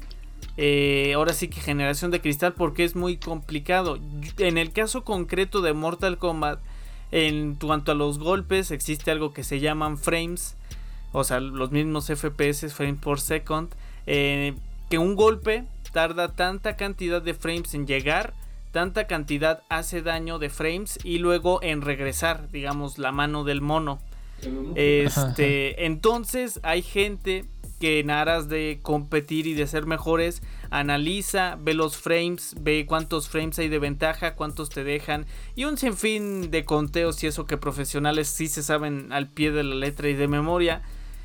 Eh, 0.56 1.12
ahora 1.14 1.34
sí 1.34 1.50
que 1.50 1.60
generación 1.60 2.10
de 2.10 2.22
cristal 2.22 2.54
porque 2.54 2.86
es 2.86 2.96
muy 2.96 3.18
complicado. 3.18 4.00
En 4.38 4.58
el 4.58 4.72
caso 4.72 5.04
concreto 5.04 5.62
de 5.62 5.74
Mortal 5.74 6.18
Kombat, 6.18 6.60
en 7.12 7.56
cuanto 7.56 7.92
a 7.92 7.96
los 7.96 8.18
golpes, 8.18 8.72
existe 8.72 9.12
algo 9.12 9.34
que 9.34 9.44
se 9.44 9.60
llaman 9.60 9.98
frames. 9.98 10.56
O 11.12 11.26
sea, 11.26 11.42
los 11.42 11.72
mismos 11.72 12.08
FPS, 12.08 12.74
frames 12.74 13.02
por 13.02 13.20
second. 13.20 13.70
Eh, 14.06 14.56
que 14.90 14.98
un 14.98 15.16
golpe 15.16 15.66
tarda 15.92 16.34
tanta 16.34 16.78
cantidad 16.78 17.22
de 17.22 17.34
frames 17.34 17.74
en 17.74 17.88
llegar 17.88 18.34
tanta 18.78 19.08
cantidad 19.08 19.64
hace 19.70 20.04
daño 20.04 20.38
de 20.38 20.52
frames 20.52 21.00
y 21.04 21.18
luego 21.18 21.64
en 21.64 21.82
regresar, 21.82 22.52
digamos, 22.52 23.00
la 23.00 23.12
mano 23.12 23.44
del 23.44 23.60
mono. 23.60 23.98
Este, 24.76 25.88
entonces 25.88 26.60
hay 26.62 26.84
gente 26.84 27.46
que 27.80 27.98
en 27.98 28.12
aras 28.12 28.50
de 28.50 28.78
competir 28.84 29.48
y 29.48 29.56
de 29.56 29.66
ser 29.66 29.88
mejores, 29.88 30.44
analiza, 30.70 31.58
ve 31.60 31.74
los 31.74 31.98
frames, 31.98 32.54
ve 32.62 32.86
cuántos 32.88 33.30
frames 33.30 33.58
hay 33.58 33.68
de 33.68 33.80
ventaja, 33.80 34.36
cuántos 34.36 34.70
te 34.70 34.84
dejan 34.84 35.26
y 35.56 35.64
un 35.64 35.80
sinfín 35.80 36.52
de 36.52 36.64
conteos 36.64 37.24
y 37.24 37.28
eso 37.28 37.48
que 37.48 37.58
profesionales 37.58 38.28
sí 38.28 38.48
se 38.48 38.62
saben 38.62 39.12
al 39.12 39.28
pie 39.28 39.50
de 39.50 39.64
la 39.64 39.74
letra 39.74 40.08
y 40.08 40.14
de 40.14 40.28
memoria. 40.28 40.84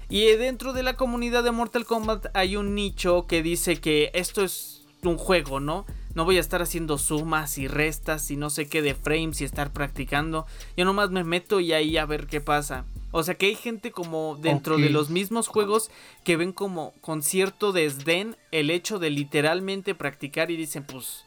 Y 0.09 0.25
dentro 0.37 0.73
de 0.73 0.83
la 0.83 0.95
comunidad 0.95 1.45
de 1.45 1.51
Mortal 1.51 1.85
Kombat 1.85 2.29
hay 2.33 2.57
un 2.57 2.75
nicho 2.75 3.27
que 3.27 3.43
dice 3.43 3.79
que 3.79 4.11
esto 4.15 4.43
es 4.43 4.87
un 5.03 5.19
juego, 5.19 5.61
¿no? 5.61 5.85
No 6.15 6.25
voy 6.25 6.37
a 6.37 6.41
estar 6.41 6.63
haciendo 6.63 6.99
sumas 6.99 7.59
y 7.59 7.69
restas 7.69 8.31
y 8.31 8.37
no 8.37 8.51
sé 8.51 8.67
qué 8.67 8.83
de 8.83 8.95
frames 8.95 9.41
y 9.41 9.45
estar 9.45 9.73
practicando. 9.73 10.47
Yo 10.77 10.85
nomás 10.85 11.11
me 11.11 11.25
meto 11.25 11.61
y 11.61 11.73
ahí 11.73 11.97
a 11.97 12.05
ver 12.05 12.27
qué 12.27 12.41
pasa. 12.41 12.85
O 13.13 13.23
sea 13.23 13.35
que 13.35 13.47
hay 13.47 13.55
gente 13.55 13.93
como 13.93 14.37
dentro 14.41 14.79
de 14.79 14.89
los 14.89 15.11
mismos 15.11 15.47
juegos 15.47 15.91
que 16.25 16.37
ven 16.37 16.53
como 16.53 16.95
con 17.01 17.23
cierto 17.23 17.73
desdén 17.73 18.37
el 18.51 18.71
hecho 18.71 18.99
de 18.99 19.11
literalmente 19.11 19.95
practicar 19.95 20.51
y 20.51 20.57
dicen 20.57 20.85
pues 20.85 21.25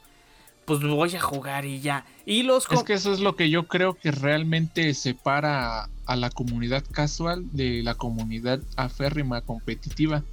pues 0.65 0.81
voy 0.81 1.15
a 1.15 1.21
jugar 1.21 1.65
y 1.65 1.79
ya. 1.79 2.05
Y 2.25 2.43
los 2.43 2.65
Es 2.71 2.83
que 2.83 2.93
eso 2.93 3.13
es 3.13 3.19
lo 3.19 3.35
que 3.35 3.49
yo 3.49 3.67
creo 3.67 3.93
que 3.93 4.11
realmente 4.11 4.93
separa 4.95 5.89
a 6.05 6.15
la 6.15 6.29
comunidad 6.29 6.83
casual 6.91 7.45
de 7.51 7.83
la 7.83 7.95
comunidad 7.95 8.59
aférrima 8.75 9.41
competitiva. 9.41 10.23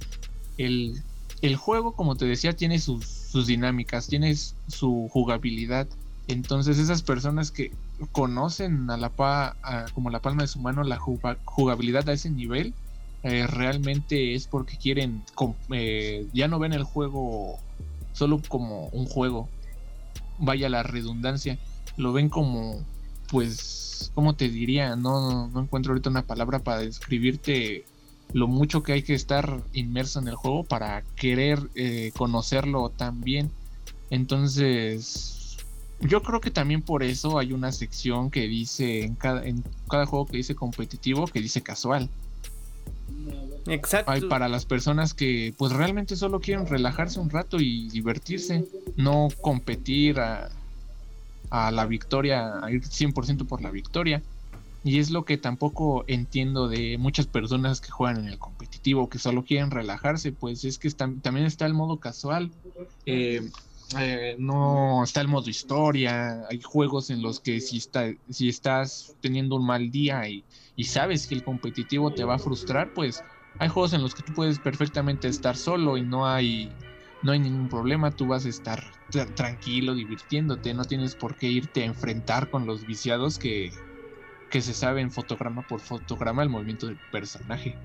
El, 0.57 1.01
el 1.41 1.55
juego, 1.55 1.93
como 1.93 2.15
te 2.15 2.25
decía, 2.25 2.53
tiene 2.53 2.79
sus 2.79 3.22
sus 3.33 3.47
dinámicas, 3.47 4.05
tienes 4.05 4.55
su 4.67 5.09
jugabilidad. 5.11 5.87
Entonces 6.27 6.77
esas 6.77 7.01
personas 7.01 7.49
que 7.49 7.71
conocen 8.11 8.91
a 8.91 8.97
la 8.97 9.09
como 9.95 10.11
la 10.11 10.21
palma 10.21 10.43
de 10.43 10.47
su 10.47 10.59
mano 10.59 10.83
la 10.83 10.99
jugabilidad 10.99 12.07
a 12.07 12.13
ese 12.13 12.29
nivel, 12.29 12.75
eh, 13.23 13.47
realmente 13.47 14.35
es 14.35 14.45
porque 14.45 14.77
quieren, 14.77 15.23
eh, 15.71 16.27
ya 16.31 16.47
no 16.47 16.59
ven 16.59 16.73
el 16.73 16.83
juego 16.83 17.57
solo 18.11 18.39
como 18.47 18.89
un 18.89 19.07
juego, 19.07 19.49
vaya 20.37 20.69
la 20.69 20.83
redundancia, 20.83 21.57
lo 21.97 22.13
ven 22.13 22.29
como, 22.29 22.85
pues, 23.31 24.11
¿cómo 24.13 24.35
te 24.35 24.47
diría? 24.47 24.95
No, 24.95 25.47
no 25.47 25.61
encuentro 25.61 25.93
ahorita 25.93 26.11
una 26.11 26.27
palabra 26.27 26.59
para 26.59 26.81
describirte 26.81 27.85
lo 28.33 28.47
mucho 28.47 28.83
que 28.83 28.93
hay 28.93 29.03
que 29.03 29.13
estar 29.13 29.61
inmerso 29.73 30.19
en 30.19 30.27
el 30.27 30.35
juego 30.35 30.63
para 30.63 31.03
querer 31.15 31.59
eh, 31.75 32.11
conocerlo 32.17 32.89
también. 32.89 33.51
Entonces, 34.09 35.57
yo 36.01 36.21
creo 36.23 36.41
que 36.41 36.51
también 36.51 36.81
por 36.81 37.03
eso 37.03 37.37
hay 37.37 37.53
una 37.53 37.71
sección 37.71 38.31
que 38.31 38.47
dice 38.47 39.03
en 39.03 39.15
cada, 39.15 39.45
en 39.45 39.63
cada 39.89 40.05
juego 40.05 40.25
que 40.25 40.37
dice 40.37 40.55
competitivo, 40.55 41.27
que 41.27 41.39
dice 41.39 41.61
casual. 41.61 42.09
Exacto. 43.67 44.11
Hay 44.11 44.21
para 44.21 44.49
las 44.49 44.65
personas 44.65 45.13
que 45.13 45.53
pues 45.57 45.71
realmente 45.71 46.15
solo 46.15 46.39
quieren 46.39 46.65
relajarse 46.65 47.19
un 47.19 47.29
rato 47.29 47.59
y 47.59 47.89
divertirse, 47.89 48.65
no 48.97 49.29
competir 49.41 50.19
a, 50.19 50.49
a 51.49 51.71
la 51.71 51.85
victoria, 51.85 52.59
a 52.63 52.71
ir 52.71 52.81
100% 52.81 53.45
por 53.45 53.61
la 53.61 53.69
victoria. 53.69 54.21
Y 54.83 54.99
es 54.99 55.11
lo 55.11 55.23
que 55.23 55.37
tampoco 55.37 56.03
entiendo 56.07 56.67
de 56.67 56.97
muchas 56.97 57.25
personas 57.25 57.79
que 57.79 57.89
juegan 57.89 58.19
en 58.19 58.27
el 58.27 58.37
competitivo, 58.37 59.09
que 59.09 59.17
solo 59.17 59.45
quieren 59.45 59.71
relajarse, 59.71 60.33
pues 60.33 60.65
es 60.65 60.77
que 60.77 60.89
también 60.91 61.45
está 61.45 61.65
el 61.65 61.73
modo 61.73 61.99
casual. 61.99 62.51
Eh, 63.05 63.49
eh, 63.97 64.35
no 64.39 65.03
está 65.03 65.21
el 65.21 65.27
modo 65.27 65.49
historia, 65.49 66.45
hay 66.49 66.61
juegos 66.61 67.09
en 67.11 67.21
los 67.21 67.39
que 67.39 67.61
si, 67.61 67.77
está, 67.77 68.11
si 68.29 68.49
estás 68.49 69.15
teniendo 69.21 69.55
un 69.55 69.65
mal 69.65 69.91
día 69.91 70.27
y, 70.27 70.43
y, 70.75 70.85
sabes 70.85 71.27
que 71.27 71.35
el 71.35 71.43
competitivo 71.43 72.11
te 72.11 72.23
va 72.23 72.35
a 72.35 72.39
frustrar, 72.39 72.93
pues 72.93 73.23
hay 73.59 73.69
juegos 73.69 73.93
en 73.93 74.01
los 74.01 74.15
que 74.15 74.23
tú 74.23 74.33
puedes 74.33 74.57
perfectamente 74.57 75.27
estar 75.27 75.55
solo 75.55 75.95
y 75.97 76.01
no 76.01 76.27
hay, 76.27 76.71
no 77.21 77.33
hay 77.33 77.39
ningún 77.39 77.69
problema, 77.69 78.09
tú 78.09 78.25
vas 78.27 78.45
a 78.45 78.49
estar 78.49 78.83
tranquilo, 79.35 79.93
divirtiéndote, 79.93 80.73
no 80.73 80.85
tienes 80.85 81.15
por 81.15 81.35
qué 81.35 81.47
irte 81.47 81.83
a 81.83 81.85
enfrentar 81.85 82.49
con 82.49 82.65
los 82.65 82.87
viciados 82.87 83.37
que, 83.37 83.71
que 84.53 84.61
se 84.61 84.75
sabe 84.75 85.01
en 85.01 85.09
fotograma 85.09 85.63
por 85.63 85.79
fotograma 85.79 86.43
el 86.43 86.49
movimiento 86.49 86.85
del 86.85 86.99
personaje. 87.11 87.75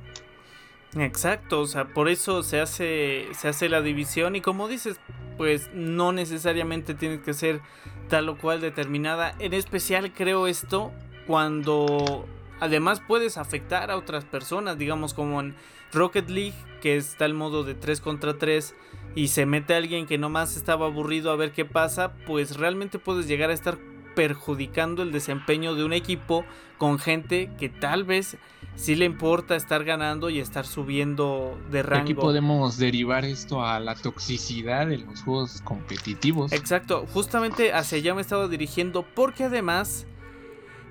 Exacto, 0.98 1.60
o 1.60 1.66
sea, 1.66 1.86
por 1.94 2.10
eso 2.10 2.42
se 2.42 2.60
hace, 2.60 3.26
se 3.32 3.48
hace 3.48 3.70
la 3.70 3.80
división 3.80 4.36
y 4.36 4.42
como 4.42 4.68
dices, 4.68 5.00
pues 5.38 5.70
no 5.72 6.12
necesariamente 6.12 6.92
tiene 6.92 7.22
que 7.22 7.32
ser 7.32 7.62
tal 8.10 8.28
o 8.28 8.36
cual 8.36 8.60
determinada. 8.60 9.34
En 9.38 9.54
especial 9.54 10.12
creo 10.12 10.46
esto 10.46 10.92
cuando 11.26 12.28
además 12.60 13.00
puedes 13.00 13.38
afectar 13.38 13.90
a 13.90 13.96
otras 13.96 14.26
personas, 14.26 14.76
digamos 14.76 15.14
como 15.14 15.40
en 15.40 15.54
Rocket 15.94 16.28
League, 16.28 16.56
que 16.82 16.98
está 16.98 17.24
el 17.24 17.32
modo 17.32 17.64
de 17.64 17.76
3 17.76 18.02
contra 18.02 18.36
3 18.36 18.74
y 19.14 19.28
se 19.28 19.46
mete 19.46 19.72
alguien 19.72 20.04
que 20.04 20.18
nomás 20.18 20.54
estaba 20.54 20.84
aburrido 20.84 21.30
a 21.30 21.36
ver 21.36 21.52
qué 21.52 21.64
pasa, 21.64 22.12
pues 22.26 22.58
realmente 22.58 22.98
puedes 22.98 23.26
llegar 23.26 23.48
a 23.48 23.54
estar 23.54 23.78
perjudicando 24.18 25.04
el 25.04 25.12
desempeño 25.12 25.76
de 25.76 25.84
un 25.84 25.92
equipo 25.92 26.44
con 26.76 26.98
gente 26.98 27.52
que 27.56 27.68
tal 27.68 28.02
vez 28.02 28.36
sí 28.74 28.96
le 28.96 29.04
importa 29.04 29.54
estar 29.54 29.84
ganando 29.84 30.28
y 30.28 30.40
estar 30.40 30.66
subiendo 30.66 31.56
de 31.70 31.84
rango. 31.84 32.02
Aquí 32.02 32.14
podemos 32.14 32.78
derivar 32.78 33.24
esto 33.24 33.64
a 33.64 33.78
la 33.78 33.94
toxicidad 33.94 34.88
de 34.88 34.98
los 34.98 35.22
juegos 35.22 35.60
competitivos. 35.60 36.50
Exacto, 36.50 37.06
justamente 37.14 37.72
hacia 37.72 37.98
allá 37.98 38.16
me 38.16 38.20
estaba 38.20 38.48
dirigiendo 38.48 39.06
porque 39.14 39.44
además 39.44 40.04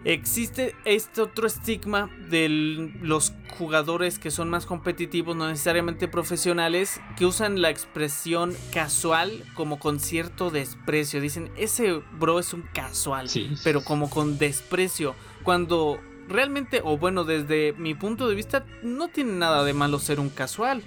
Existe 0.08 0.74
este 0.86 1.20
otro 1.20 1.48
estigma 1.48 2.10
de 2.30 2.94
los 3.02 3.34
jugadores 3.58 4.20
que 4.20 4.32
son 4.32 4.50
más 4.50 4.66
competitivos, 4.66 5.36
no 5.36 5.50
necesariamente 5.50 6.08
profesionales, 6.08 7.02
que 7.18 7.26
usan 7.26 7.62
la 7.62 7.72
expresión 7.72 8.56
casual 8.72 9.44
como 9.54 9.80
con 9.80 10.00
cierto 10.00 10.50
desprecio. 10.50 11.20
Dicen, 11.20 11.52
ese 11.58 12.02
bro 12.14 12.40
es 12.40 12.54
un 12.54 12.62
casual, 12.74 13.28
pero 13.66 13.84
como 13.84 14.10
con 14.10 14.38
desprecio. 14.38 15.14
Cuando 15.44 16.00
realmente, 16.30 16.80
o 16.86 16.98
bueno, 16.98 17.26
desde 17.26 17.74
mi 17.74 17.94
punto 17.94 18.30
de 18.30 18.36
vista, 18.36 18.66
no 18.84 19.10
tiene 19.10 19.34
nada 19.34 19.66
de 19.66 19.74
malo 19.74 20.00
ser 20.00 20.22
un 20.22 20.30
casual. 20.30 20.84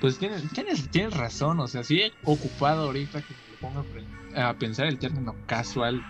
Pues 0.00 0.16
tienes, 0.16 0.42
tienes, 0.90 1.14
razón, 1.14 1.60
o 1.60 1.68
sea, 1.68 1.84
sí 1.84 2.00
ocupado 2.24 2.84
ahorita 2.84 3.20
que 3.20 3.34
me 3.34 3.58
ponga 3.60 4.48
a 4.48 4.54
pensar 4.54 4.86
el 4.86 4.98
término 4.98 5.36
casual 5.44 6.02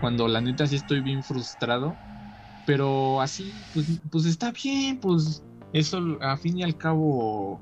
cuando 0.00 0.28
la 0.28 0.40
neta 0.40 0.66
sí 0.66 0.76
estoy 0.76 1.00
bien 1.00 1.22
frustrado. 1.22 1.96
Pero 2.64 3.20
así, 3.20 3.64
pues, 3.72 4.00
pues 4.10 4.24
está 4.24 4.50
bien, 4.50 4.98
pues 4.98 5.42
eso 5.72 6.00
a 6.20 6.36
fin 6.36 6.58
y 6.58 6.62
al 6.62 6.76
cabo 6.76 7.60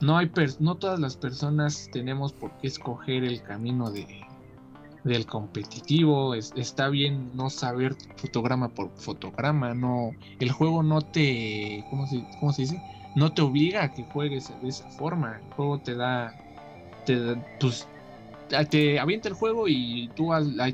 no 0.00 0.16
hay 0.16 0.30
no 0.60 0.76
todas 0.76 1.00
las 1.00 1.16
personas 1.16 1.88
tenemos 1.92 2.32
por 2.32 2.56
qué 2.58 2.68
escoger 2.68 3.24
el 3.24 3.42
camino 3.42 3.90
de 3.90 4.06
del 5.04 5.24
competitivo 5.24 6.34
está 6.34 6.88
bien 6.88 7.30
no 7.34 7.48
saber 7.48 7.96
fotograma 8.16 8.68
por 8.68 8.90
fotograma 8.96 9.72
no 9.72 10.10
el 10.40 10.50
juego 10.50 10.82
no 10.82 11.00
te 11.00 11.84
cómo 11.90 12.06
se, 12.06 12.24
cómo 12.40 12.52
se 12.52 12.62
dice 12.62 12.82
no 13.14 13.32
te 13.32 13.42
obliga 13.42 13.84
a 13.84 13.92
que 13.92 14.04
juegues 14.04 14.52
de 14.60 14.68
esa 14.68 14.88
forma 14.90 15.40
el 15.42 15.54
juego 15.54 15.78
te 15.78 15.94
da 15.94 16.34
te 17.06 17.18
da, 17.18 17.58
tus 17.58 17.86
te 18.70 18.98
avienta 18.98 19.28
el 19.28 19.34
juego 19.34 19.68
y 19.68 20.10
tú 20.14 20.30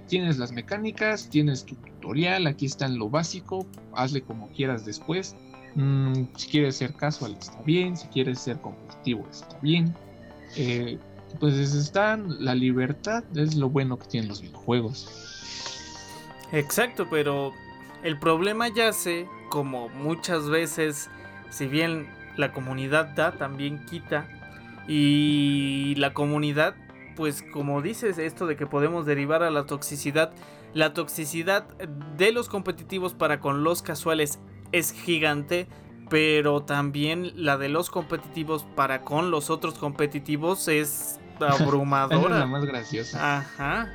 tienes 0.06 0.38
las 0.38 0.52
mecánicas, 0.52 1.28
tienes 1.28 1.64
tutorial, 1.64 2.46
aquí 2.46 2.66
está 2.66 2.86
en 2.86 2.98
lo 2.98 3.08
básico, 3.08 3.66
hazle 3.94 4.22
como 4.22 4.48
quieras 4.48 4.84
después. 4.84 5.36
Mm, 5.74 6.24
si 6.36 6.50
quieres 6.50 6.76
ser 6.76 6.92
casual 6.94 7.34
está 7.38 7.60
bien, 7.62 7.96
si 7.96 8.06
quieres 8.08 8.40
ser 8.40 8.60
competitivo 8.60 9.26
está 9.30 9.58
bien. 9.60 9.94
Eh, 10.56 10.98
pues 11.40 11.54
están, 11.54 12.44
la 12.44 12.54
libertad 12.54 13.24
es 13.34 13.54
lo 13.54 13.70
bueno 13.70 13.98
que 13.98 14.06
tienen 14.06 14.28
los 14.28 14.42
videojuegos. 14.42 15.08
Exacto, 16.52 17.06
pero 17.10 17.52
el 18.02 18.18
problema 18.18 18.68
ya 18.68 18.92
sé, 18.92 19.26
como 19.48 19.88
muchas 19.88 20.50
veces, 20.50 21.08
si 21.50 21.66
bien 21.66 22.06
la 22.36 22.52
comunidad 22.52 23.14
da, 23.14 23.32
también 23.32 23.84
quita. 23.86 24.28
Y 24.88 25.94
la 25.96 26.12
comunidad, 26.12 26.74
pues 27.16 27.42
como 27.42 27.82
dices, 27.82 28.18
esto 28.18 28.46
de 28.46 28.56
que 28.56 28.66
podemos 28.66 29.06
derivar 29.06 29.42
a 29.42 29.50
la 29.50 29.66
toxicidad, 29.66 30.32
la 30.74 30.94
toxicidad 30.94 31.66
de 32.16 32.32
los 32.32 32.48
competitivos 32.48 33.14
para 33.14 33.40
con 33.40 33.64
los 33.64 33.82
casuales 33.82 34.38
es 34.72 34.92
gigante, 34.92 35.68
pero 36.08 36.62
también 36.62 37.32
la 37.34 37.56
de 37.56 37.68
los 37.68 37.90
competitivos 37.90 38.66
para 38.76 39.02
con 39.02 39.30
los 39.30 39.50
otros 39.50 39.74
competitivos 39.74 40.68
es 40.68 41.20
abrumadora. 41.40 42.34
es 42.34 42.40
la 42.40 42.46
más 42.46 42.64
graciosa. 42.64 43.38
Ajá. 43.38 43.88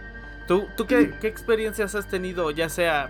¿Tú, 0.47 0.65
tú 0.77 0.85
qué, 0.85 1.13
qué 1.19 1.27
experiencias 1.27 1.93
has 1.95 2.07
tenido, 2.07 2.51
ya 2.51 2.69
sea 2.69 3.09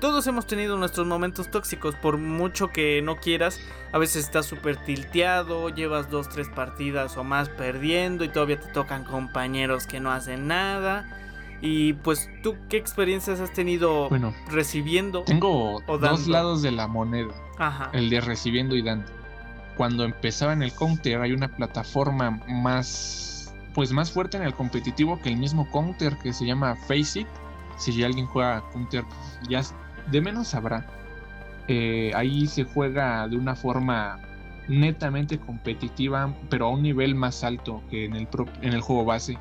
todos 0.00 0.26
hemos 0.26 0.46
tenido 0.46 0.76
nuestros 0.76 1.06
momentos 1.06 1.50
tóxicos, 1.50 1.94
por 1.94 2.18
mucho 2.18 2.68
que 2.68 3.02
no 3.02 3.16
quieras, 3.16 3.60
a 3.92 3.98
veces 3.98 4.24
estás 4.24 4.46
súper 4.46 4.76
tilteado, 4.76 5.68
llevas 5.70 6.10
dos, 6.10 6.28
tres 6.28 6.48
partidas 6.48 7.16
o 7.16 7.24
más 7.24 7.48
perdiendo 7.48 8.24
y 8.24 8.28
todavía 8.28 8.60
te 8.60 8.68
tocan 8.68 9.04
compañeros 9.04 9.86
que 9.86 10.00
no 10.00 10.10
hacen 10.10 10.46
nada. 10.46 11.06
Y 11.60 11.94
pues 11.94 12.30
tú, 12.42 12.56
¿qué 12.68 12.76
experiencias 12.76 13.40
has 13.40 13.52
tenido 13.52 14.08
bueno, 14.08 14.32
recibiendo? 14.48 15.22
Tengo 15.24 15.82
dos 15.86 16.28
lados 16.28 16.62
de 16.62 16.70
la 16.70 16.86
moneda. 16.86 17.34
Ajá. 17.58 17.90
El 17.92 18.10
de 18.10 18.20
recibiendo 18.20 18.76
y 18.76 18.82
dando. 18.82 19.10
Cuando 19.76 20.04
empezaba 20.04 20.52
en 20.52 20.62
el 20.62 20.72
counter 20.72 21.20
hay 21.20 21.32
una 21.32 21.48
plataforma 21.48 22.30
más, 22.48 23.52
pues 23.74 23.92
más 23.92 24.12
fuerte 24.12 24.36
en 24.36 24.44
el 24.44 24.54
competitivo 24.54 25.20
que 25.20 25.30
el 25.30 25.36
mismo 25.36 25.68
counter 25.70 26.16
que 26.18 26.32
se 26.32 26.46
llama 26.46 26.76
Face 26.86 27.20
It. 27.20 27.28
Si 27.76 28.02
alguien 28.02 28.26
juega 28.26 28.62
counter, 28.72 29.04
ya 29.48 29.62
de 30.10 30.20
menos 30.20 30.54
habrá. 30.54 30.86
Eh, 31.68 32.12
ahí 32.14 32.46
se 32.46 32.64
juega 32.64 33.28
de 33.28 33.36
una 33.36 33.54
forma 33.54 34.18
netamente 34.68 35.38
competitiva, 35.38 36.34
pero 36.50 36.66
a 36.66 36.70
un 36.70 36.82
nivel 36.82 37.14
más 37.14 37.42
alto 37.44 37.82
que 37.90 38.04
en 38.04 38.16
el, 38.16 38.28
en 38.62 38.72
el 38.72 38.80
juego 38.80 39.04
base. 39.04 39.38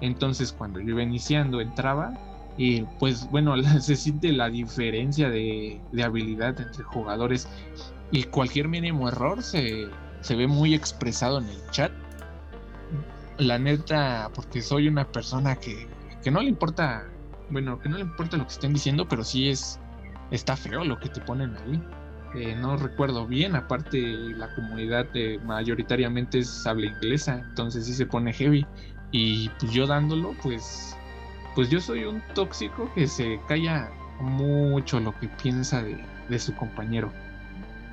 Entonces 0.00 0.52
cuando 0.52 0.80
yo 0.80 0.90
iba 0.90 1.02
iniciando 1.02 1.60
entraba 1.60 2.12
y 2.56 2.82
pues 2.98 3.28
bueno, 3.30 3.54
se 3.80 3.96
siente 3.96 4.32
la 4.32 4.48
diferencia 4.50 5.30
de, 5.30 5.80
de 5.92 6.02
habilidad 6.02 6.60
entre 6.60 6.84
jugadores 6.84 7.48
y 8.10 8.24
cualquier 8.24 8.68
mínimo 8.68 9.08
error 9.08 9.42
se, 9.42 9.88
se 10.20 10.36
ve 10.36 10.46
muy 10.46 10.74
expresado 10.74 11.38
en 11.38 11.48
el 11.48 11.70
chat. 11.70 11.92
La 13.38 13.58
neta, 13.58 14.30
porque 14.34 14.62
soy 14.62 14.88
una 14.88 15.04
persona 15.06 15.56
que, 15.56 15.86
que 16.22 16.30
no 16.30 16.40
le 16.40 16.48
importa, 16.48 17.04
bueno, 17.50 17.78
que 17.78 17.88
no 17.88 17.96
le 17.96 18.02
importa 18.02 18.36
lo 18.36 18.44
que 18.46 18.52
estén 18.52 18.72
diciendo, 18.72 19.06
pero 19.08 19.24
sí 19.24 19.50
es 19.50 19.78
está 20.30 20.56
feo 20.56 20.84
lo 20.84 20.98
que 20.98 21.08
te 21.08 21.20
ponen 21.20 21.56
ahí. 21.56 21.82
Eh, 22.34 22.54
no 22.54 22.76
recuerdo 22.76 23.26
bien, 23.26 23.54
aparte 23.56 23.98
la 23.98 24.54
comunidad 24.54 25.06
eh, 25.14 25.40
mayoritariamente 25.44 26.40
es 26.40 26.66
habla 26.66 26.86
inglesa, 26.86 27.38
entonces 27.38 27.86
sí 27.86 27.94
se 27.94 28.06
pone 28.06 28.32
heavy. 28.32 28.66
Y 29.12 29.48
pues 29.60 29.72
yo 29.72 29.86
dándolo, 29.86 30.34
pues, 30.42 30.96
pues 31.54 31.70
yo 31.70 31.80
soy 31.80 32.04
un 32.04 32.22
tóxico 32.34 32.90
que 32.94 33.06
se 33.06 33.40
calla 33.48 33.90
mucho 34.20 35.00
lo 35.00 35.18
que 35.18 35.28
piensa 35.28 35.82
de, 35.82 36.38
su 36.38 36.54
compañero. 36.54 37.12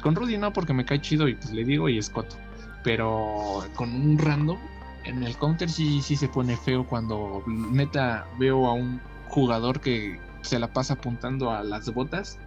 Con 0.02 0.16
Rudy 0.16 0.38
no, 0.38 0.52
porque 0.52 0.74
me 0.74 0.84
cae 0.84 1.00
chido 1.00 1.28
y 1.28 1.36
pues 1.36 1.52
le 1.52 1.64
digo 1.64 1.88
y 1.88 1.98
escoto. 1.98 2.36
Pero 2.84 3.64
con 3.76 3.94
un 3.94 4.18
random, 4.18 4.58
en 5.06 5.24
el 5.24 5.38
counter 5.38 5.70
sí, 5.70 6.02
sí 6.02 6.16
se 6.16 6.28
pone 6.28 6.58
feo 6.58 6.86
cuando 6.86 7.44
neta 7.48 8.26
veo 8.38 8.68
a 8.68 8.74
un 8.74 9.00
jugador 9.30 9.80
que 9.80 10.20
se 10.44 10.60
la 10.60 10.72
pasa 10.72 10.94
apuntando 10.94 11.52
a 11.52 11.64
las 11.64 11.91
botas. 11.94 12.38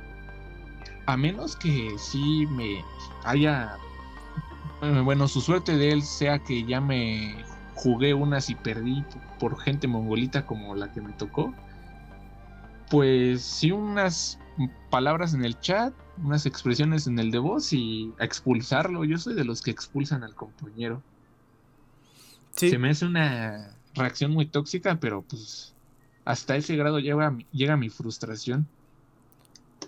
A 1.06 1.16
menos 1.16 1.56
que 1.56 1.96
sí 1.98 2.46
me 2.46 2.84
haya. 3.24 3.76
Eh, 4.82 5.00
bueno, 5.04 5.26
su 5.28 5.40
suerte 5.40 5.76
de 5.76 5.90
él 5.90 6.02
sea 6.02 6.38
que 6.38 6.64
ya 6.64 6.80
me 6.80 7.44
jugué 7.74 8.14
unas 8.14 8.50
y 8.50 8.54
perdí 8.54 9.04
por 9.38 9.58
gente 9.58 9.88
mongolita 9.88 10.46
como 10.46 10.74
la 10.74 10.92
que 10.92 11.00
me 11.00 11.12
tocó. 11.12 11.54
Pues 12.90 13.42
sí, 13.42 13.72
unas 13.72 14.38
palabras 14.90 15.34
en 15.34 15.44
el 15.44 15.58
chat, 15.60 15.92
unas 16.22 16.46
expresiones 16.46 17.06
en 17.06 17.18
el 17.18 17.30
de 17.30 17.38
voz 17.38 17.72
y 17.72 18.12
a 18.18 18.24
expulsarlo. 18.24 19.04
Yo 19.04 19.18
soy 19.18 19.34
de 19.34 19.44
los 19.44 19.62
que 19.62 19.70
expulsan 19.70 20.22
al 20.24 20.34
compañero. 20.34 21.02
Se 22.52 22.78
me 22.78 22.90
hace 22.90 23.04
una 23.04 23.76
reacción 23.94 24.32
muy 24.32 24.46
tóxica, 24.46 24.98
pero 24.98 25.22
pues 25.22 25.75
hasta 26.26 26.56
ese 26.56 26.76
grado 26.76 26.98
llega, 26.98 27.34
llega 27.52 27.76
mi 27.78 27.88
frustración. 27.88 28.66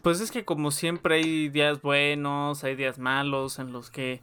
Pues 0.02 0.20
es 0.20 0.30
que 0.30 0.44
como 0.44 0.70
siempre 0.70 1.16
hay 1.16 1.48
días 1.48 1.82
buenos, 1.82 2.62
hay 2.64 2.76
días 2.76 2.98
malos 2.98 3.58
en 3.58 3.72
los 3.72 3.90
que 3.90 4.22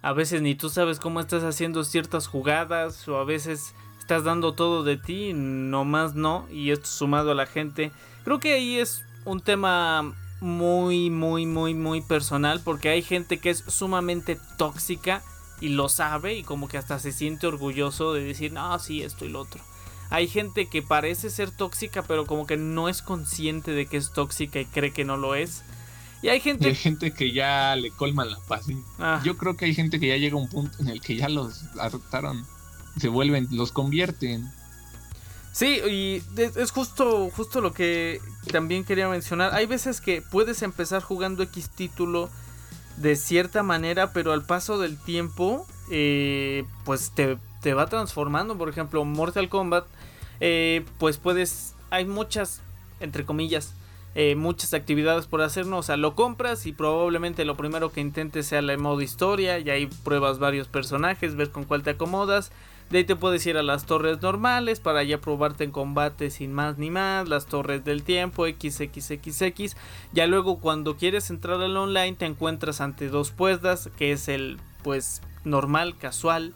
a 0.00 0.14
veces 0.14 0.40
ni 0.40 0.54
tú 0.54 0.70
sabes 0.70 0.98
cómo 0.98 1.20
estás 1.20 1.44
haciendo 1.44 1.84
ciertas 1.84 2.26
jugadas 2.26 3.06
o 3.06 3.18
a 3.18 3.24
veces 3.24 3.74
estás 3.98 4.24
dando 4.24 4.54
todo 4.54 4.82
de 4.82 4.96
ti, 4.96 5.32
nomás 5.34 6.14
no, 6.14 6.48
y 6.50 6.70
esto 6.70 6.86
sumado 6.86 7.30
a 7.32 7.34
la 7.34 7.46
gente. 7.46 7.92
Creo 8.24 8.40
que 8.40 8.54
ahí 8.54 8.78
es 8.78 9.04
un 9.26 9.40
tema 9.40 10.14
muy, 10.40 11.10
muy, 11.10 11.44
muy, 11.44 11.74
muy 11.74 12.00
personal 12.00 12.62
porque 12.64 12.88
hay 12.88 13.02
gente 13.02 13.38
que 13.38 13.50
es 13.50 13.58
sumamente 13.58 14.38
tóxica 14.56 15.22
y 15.60 15.68
lo 15.68 15.90
sabe 15.90 16.34
y 16.34 16.44
como 16.44 16.66
que 16.66 16.78
hasta 16.78 16.98
se 16.98 17.12
siente 17.12 17.46
orgulloso 17.46 18.14
de 18.14 18.24
decir, 18.24 18.52
no, 18.52 18.76
sí, 18.78 19.02
esto 19.02 19.26
y 19.26 19.28
lo 19.28 19.40
otro. 19.40 19.60
Hay 20.12 20.28
gente 20.28 20.66
que 20.66 20.82
parece 20.82 21.30
ser 21.30 21.50
tóxica, 21.50 22.02
pero 22.02 22.26
como 22.26 22.46
que 22.46 22.58
no 22.58 22.90
es 22.90 23.00
consciente 23.00 23.70
de 23.70 23.86
que 23.86 23.96
es 23.96 24.12
tóxica 24.12 24.60
y 24.60 24.66
cree 24.66 24.92
que 24.92 25.06
no 25.06 25.16
lo 25.16 25.34
es. 25.34 25.62
Y 26.20 26.28
hay 26.28 26.38
gente. 26.40 26.68
hay 26.68 26.74
gente 26.74 27.14
que 27.14 27.32
ya 27.32 27.74
le 27.76 27.90
colma 27.90 28.26
la 28.26 28.38
paz. 28.46 28.66
Ah. 28.98 29.22
Yo 29.24 29.38
creo 29.38 29.56
que 29.56 29.64
hay 29.64 29.74
gente 29.74 29.98
que 29.98 30.08
ya 30.08 30.18
llega 30.18 30.36
a 30.36 30.38
un 30.38 30.50
punto 30.50 30.76
en 30.80 30.88
el 30.88 31.00
que 31.00 31.16
ya 31.16 31.30
los 31.30 31.64
adoptaron. 31.78 32.44
Se 33.00 33.08
vuelven, 33.08 33.48
los 33.50 33.72
convierten. 33.72 34.52
Sí, 35.52 35.80
y 35.90 36.22
es 36.36 36.70
justo, 36.72 37.30
justo 37.30 37.62
lo 37.62 37.72
que 37.72 38.20
también 38.50 38.84
quería 38.84 39.08
mencionar. 39.08 39.54
Hay 39.54 39.64
veces 39.64 40.02
que 40.02 40.20
puedes 40.20 40.60
empezar 40.60 41.02
jugando 41.02 41.42
X 41.42 41.70
título 41.70 42.28
de 42.98 43.16
cierta 43.16 43.62
manera, 43.62 44.12
pero 44.12 44.32
al 44.32 44.44
paso 44.44 44.78
del 44.78 44.98
tiempo, 44.98 45.66
eh, 45.90 46.64
pues 46.84 47.12
te, 47.14 47.38
te 47.62 47.72
va 47.72 47.86
transformando. 47.86 48.58
Por 48.58 48.68
ejemplo, 48.68 49.04
Mortal 49.06 49.48
Kombat 49.48 49.86
eh, 50.40 50.84
pues 50.98 51.18
puedes, 51.18 51.74
hay 51.90 52.04
muchas, 52.04 52.62
entre 53.00 53.24
comillas, 53.24 53.74
eh, 54.14 54.34
muchas 54.36 54.74
actividades 54.74 55.26
por 55.26 55.40
hacer, 55.40 55.66
¿no? 55.66 55.78
O 55.78 55.82
sea, 55.82 55.96
lo 55.96 56.14
compras 56.14 56.66
y 56.66 56.72
probablemente 56.72 57.46
lo 57.46 57.56
primero 57.56 57.92
que 57.92 58.02
intentes 58.02 58.46
sea 58.46 58.60
la 58.60 58.76
modo 58.76 59.00
historia 59.00 59.58
y 59.58 59.70
ahí 59.70 59.86
pruebas 60.04 60.38
varios 60.38 60.68
personajes, 60.68 61.34
ver 61.34 61.50
con 61.50 61.64
cuál 61.64 61.82
te 61.82 61.90
acomodas. 61.90 62.52
De 62.90 62.98
ahí 62.98 63.04
te 63.04 63.16
puedes 63.16 63.46
ir 63.46 63.56
a 63.56 63.62
las 63.62 63.86
torres 63.86 64.20
normales 64.20 64.80
para 64.80 65.02
ya 65.02 65.18
probarte 65.18 65.64
en 65.64 65.70
combate 65.70 66.30
sin 66.30 66.52
más 66.52 66.76
ni 66.76 66.90
más, 66.90 67.26
las 67.26 67.46
torres 67.46 67.84
del 67.84 68.02
tiempo, 68.02 68.46
XXXX. 68.46 69.76
Ya 70.12 70.26
luego 70.26 70.58
cuando 70.60 70.98
quieres 70.98 71.30
entrar 71.30 71.62
al 71.62 71.74
online 71.74 72.16
te 72.16 72.26
encuentras 72.26 72.82
ante 72.82 73.08
dos 73.08 73.30
puertas, 73.30 73.88
que 73.96 74.12
es 74.12 74.28
el 74.28 74.58
pues 74.82 75.22
normal, 75.44 75.96
casual 75.96 76.52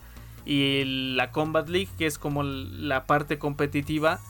y 0.47 0.85
la 1.15 1.33
Combat 1.33 1.69
League, 1.69 1.91
que 1.99 2.07
es 2.07 2.19
como 2.19 2.45
la 2.45 3.05
parte 3.05 3.39
competitiva. 3.39 4.21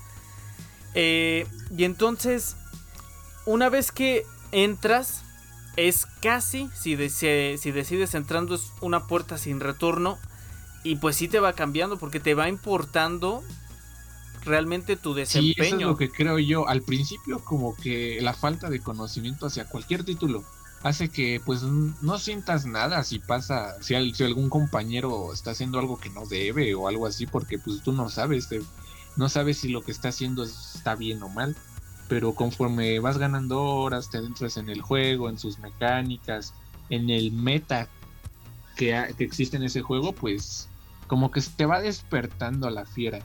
Eh, 0.94 1.46
y 1.76 1.84
entonces, 1.84 2.56
una 3.44 3.68
vez 3.68 3.92
que 3.92 4.24
entras, 4.50 5.22
es 5.76 6.06
casi, 6.22 6.70
si, 6.74 6.96
si 7.10 7.70
decides 7.70 8.14
entrando, 8.14 8.54
es 8.54 8.72
una 8.80 9.06
puerta 9.06 9.36
sin 9.36 9.60
retorno. 9.60 10.18
Y 10.82 10.96
pues 10.96 11.16
sí 11.16 11.28
te 11.28 11.38
va 11.38 11.52
cambiando 11.52 11.98
porque 11.98 12.20
te 12.20 12.34
va 12.34 12.48
importando 12.48 13.42
realmente 14.44 14.96
tu 14.96 15.12
desempeño. 15.12 15.54
Sí, 15.54 15.60
eso 15.60 15.76
es 15.76 15.82
lo 15.82 15.96
que 15.96 16.10
creo 16.10 16.38
yo. 16.38 16.66
Al 16.66 16.80
principio 16.80 17.44
como 17.44 17.76
que 17.76 18.20
la 18.22 18.32
falta 18.32 18.70
de 18.70 18.80
conocimiento 18.80 19.46
hacia 19.46 19.66
cualquier 19.66 20.04
título 20.04 20.44
hace 20.82 21.08
que 21.08 21.40
pues 21.44 21.62
no 21.62 22.18
sientas 22.18 22.66
nada 22.66 23.02
si 23.02 23.18
pasa, 23.18 23.80
si, 23.82 23.94
algún 23.94 24.48
compañero 24.48 25.32
está 25.32 25.50
haciendo 25.50 25.78
algo 25.78 25.98
que 25.98 26.10
no 26.10 26.26
debe 26.26 26.74
o 26.74 26.88
algo 26.88 27.06
así, 27.06 27.26
porque 27.26 27.58
pues 27.58 27.82
tú 27.82 27.92
no 27.92 28.08
sabes, 28.08 28.48
no 29.16 29.28
sabes 29.28 29.58
si 29.58 29.68
lo 29.68 29.82
que 29.82 29.92
está 29.92 30.08
haciendo 30.08 30.44
está 30.44 30.94
bien 30.94 31.22
o 31.22 31.28
mal, 31.28 31.56
pero 32.08 32.34
conforme 32.34 32.98
vas 33.00 33.18
ganando 33.18 33.62
horas, 33.62 34.10
te 34.10 34.18
entras 34.18 34.56
en 34.56 34.68
el 34.68 34.80
juego, 34.80 35.28
en 35.28 35.38
sus 35.38 35.58
mecánicas, 35.58 36.54
en 36.90 37.10
el 37.10 37.32
meta 37.32 37.88
que, 38.76 39.14
que 39.16 39.24
existe 39.24 39.56
en 39.56 39.64
ese 39.64 39.82
juego, 39.82 40.12
pues 40.12 40.68
como 41.06 41.30
que 41.30 41.40
te 41.40 41.66
va 41.66 41.80
despertando 41.80 42.70
la 42.70 42.84
fiera, 42.84 43.20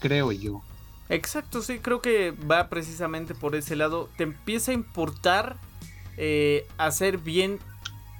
creo 0.00 0.32
yo. 0.32 0.62
Exacto, 1.08 1.60
sí, 1.60 1.80
creo 1.80 2.00
que 2.00 2.30
va 2.30 2.68
precisamente 2.68 3.34
por 3.34 3.54
ese 3.54 3.76
lado. 3.76 4.08
Te 4.16 4.24
empieza 4.24 4.70
a 4.70 4.74
importar 4.74 5.58
eh, 6.16 6.66
hacer 6.78 7.18
bien 7.18 7.58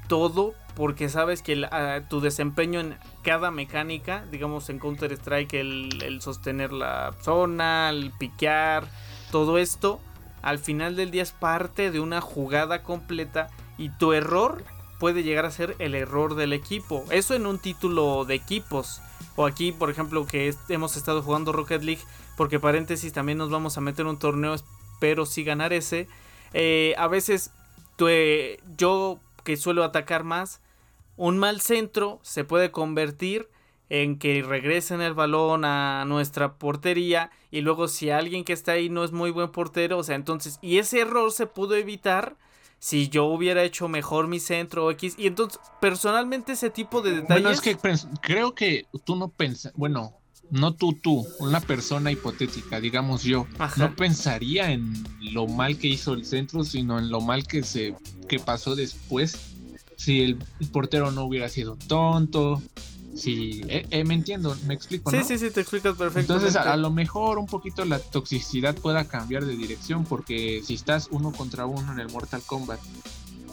todo 0.08 0.54
porque 0.74 1.08
sabes 1.08 1.40
que 1.42 1.68
tu 2.08 2.20
desempeño 2.20 2.80
en 2.80 2.96
cada 3.22 3.50
mecánica, 3.50 4.24
digamos 4.30 4.68
en 4.70 4.80
Counter 4.80 5.12
Strike, 5.12 5.54
el, 5.54 6.02
el, 6.02 6.20
sostener 6.20 6.72
la 6.72 7.14
zona, 7.22 7.90
el 7.90 8.10
piquear, 8.18 8.88
todo 9.30 9.58
esto, 9.58 10.00
al 10.42 10.58
final 10.58 10.96
del 10.96 11.10
día 11.10 11.22
es 11.22 11.32
parte 11.32 11.90
de 11.90 12.00
una 12.00 12.20
jugada 12.20 12.82
completa 12.82 13.50
y 13.78 13.90
tu 13.90 14.12
error 14.12 14.64
puede 14.98 15.22
llegar 15.22 15.44
a 15.44 15.50
ser 15.50 15.76
el 15.78 15.94
error 15.94 16.34
del 16.34 16.52
equipo. 16.52 17.04
Eso 17.10 17.34
en 17.34 17.46
un 17.46 17.58
título 17.58 18.24
de 18.24 18.34
equipos. 18.34 19.00
O 19.36 19.46
aquí, 19.46 19.72
por 19.72 19.90
ejemplo, 19.90 20.26
que 20.26 20.54
hemos 20.68 20.96
estado 20.96 21.22
jugando 21.22 21.52
Rocket 21.52 21.82
League, 21.82 22.02
porque 22.36 22.60
paréntesis 22.60 23.12
también 23.12 23.38
nos 23.38 23.50
vamos 23.50 23.76
a 23.76 23.80
meter 23.80 24.06
un 24.06 24.18
torneo, 24.18 24.54
espero 24.54 25.26
sí 25.26 25.44
ganar 25.44 25.72
ese. 25.72 26.08
Eh, 26.52 26.94
a 26.98 27.08
veces 27.08 27.50
yo 28.76 29.20
que 29.44 29.56
suelo 29.56 29.84
atacar 29.84 30.24
más, 30.24 30.60
un 31.16 31.38
mal 31.38 31.60
centro 31.60 32.20
se 32.22 32.44
puede 32.44 32.70
convertir 32.70 33.48
en 33.90 34.18
que 34.18 34.42
regresen 34.42 35.00
el 35.00 35.14
balón 35.14 35.64
a 35.64 36.04
nuestra 36.06 36.54
portería 36.54 37.30
y 37.50 37.60
luego 37.60 37.86
si 37.86 38.10
alguien 38.10 38.44
que 38.44 38.52
está 38.52 38.72
ahí 38.72 38.88
no 38.88 39.04
es 39.04 39.12
muy 39.12 39.30
buen 39.30 39.52
portero, 39.52 39.98
o 39.98 40.02
sea, 40.02 40.16
entonces, 40.16 40.58
y 40.62 40.78
ese 40.78 41.00
error 41.00 41.30
se 41.30 41.46
pudo 41.46 41.76
evitar 41.76 42.36
si 42.84 43.08
yo 43.08 43.24
hubiera 43.24 43.62
hecho 43.62 43.88
mejor 43.88 44.28
mi 44.28 44.40
centro 44.40 44.90
X. 44.90 45.14
Y 45.16 45.26
entonces, 45.26 45.58
personalmente, 45.80 46.52
ese 46.52 46.68
tipo 46.68 47.00
de 47.00 47.12
detalles. 47.12 47.28
Bueno, 47.28 47.50
es 47.50 47.60
que 47.62 47.78
creo 48.20 48.54
que 48.54 48.86
tú 49.04 49.16
no 49.16 49.28
pensas. 49.28 49.72
Bueno, 49.74 50.12
no 50.50 50.74
tú, 50.74 50.92
tú, 50.92 51.26
una 51.40 51.60
persona 51.60 52.12
hipotética, 52.12 52.80
digamos 52.80 53.22
yo, 53.22 53.46
no 53.76 53.94
pensaría 53.96 54.72
en 54.72 54.92
lo 55.20 55.46
mal 55.46 55.78
que 55.78 55.88
hizo 55.88 56.12
el 56.14 56.24
centro, 56.24 56.64
sino 56.64 56.98
en 56.98 57.10
lo 57.10 57.20
mal 57.20 57.46
que 57.46 57.62
se 57.62 57.94
que 58.28 58.38
pasó 58.38 58.76
después. 58.76 59.36
Si 59.96 60.22
el 60.22 60.36
portero 60.72 61.10
no 61.12 61.24
hubiera 61.24 61.48
sido 61.48 61.76
tonto, 61.76 62.60
Sí, 63.14 63.62
eh, 63.68 63.86
eh, 63.90 64.04
me 64.04 64.14
entiendo, 64.14 64.56
me 64.66 64.74
explico. 64.74 65.10
Sí, 65.10 65.22
sí, 65.22 65.38
sí, 65.38 65.50
te 65.50 65.60
explicas 65.60 65.96
perfecto. 65.96 66.34
Entonces, 66.34 66.56
a, 66.56 66.76
lo 66.76 66.90
mejor 66.90 67.38
un 67.38 67.46
poquito 67.46 67.84
la 67.84 67.98
toxicidad 68.00 68.74
pueda 68.74 69.04
cambiar 69.04 69.44
de 69.44 69.56
dirección, 69.56 70.04
porque 70.04 70.62
si 70.64 70.74
estás 70.74 71.08
uno 71.10 71.30
contra 71.32 71.66
uno 71.66 71.92
en 71.92 72.00
el 72.00 72.10
Mortal 72.10 72.42
Kombat, 72.44 72.80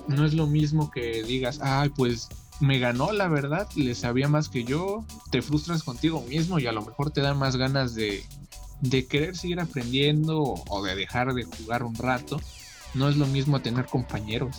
no 0.07 0.25
es 0.25 0.33
lo 0.33 0.47
mismo 0.47 0.89
que 0.89 1.23
digas, 1.23 1.59
ay, 1.61 1.89
pues 1.89 2.27
me 2.61 2.79
ganó, 2.79 3.11
la 3.11 3.27
verdad, 3.27 3.67
le 3.75 3.95
sabía 3.95 4.27
más 4.29 4.47
que 4.47 4.63
yo, 4.63 5.03
te 5.31 5.41
frustras 5.41 5.83
contigo 5.83 6.21
mismo 6.21 6.59
y 6.59 6.67
a 6.67 6.71
lo 6.71 6.81
mejor 6.81 7.11
te 7.11 7.21
dan 7.21 7.37
más 7.37 7.57
ganas 7.57 7.95
de, 7.95 8.23
de 8.79 9.07
querer 9.07 9.35
seguir 9.35 9.59
aprendiendo 9.59 10.39
o 10.41 10.83
de 10.83 10.95
dejar 10.95 11.33
de 11.33 11.43
jugar 11.43 11.83
un 11.83 11.95
rato. 11.95 12.39
No 12.93 13.09
es 13.09 13.17
lo 13.17 13.25
mismo 13.25 13.61
tener 13.61 13.85
compañeros. 13.85 14.55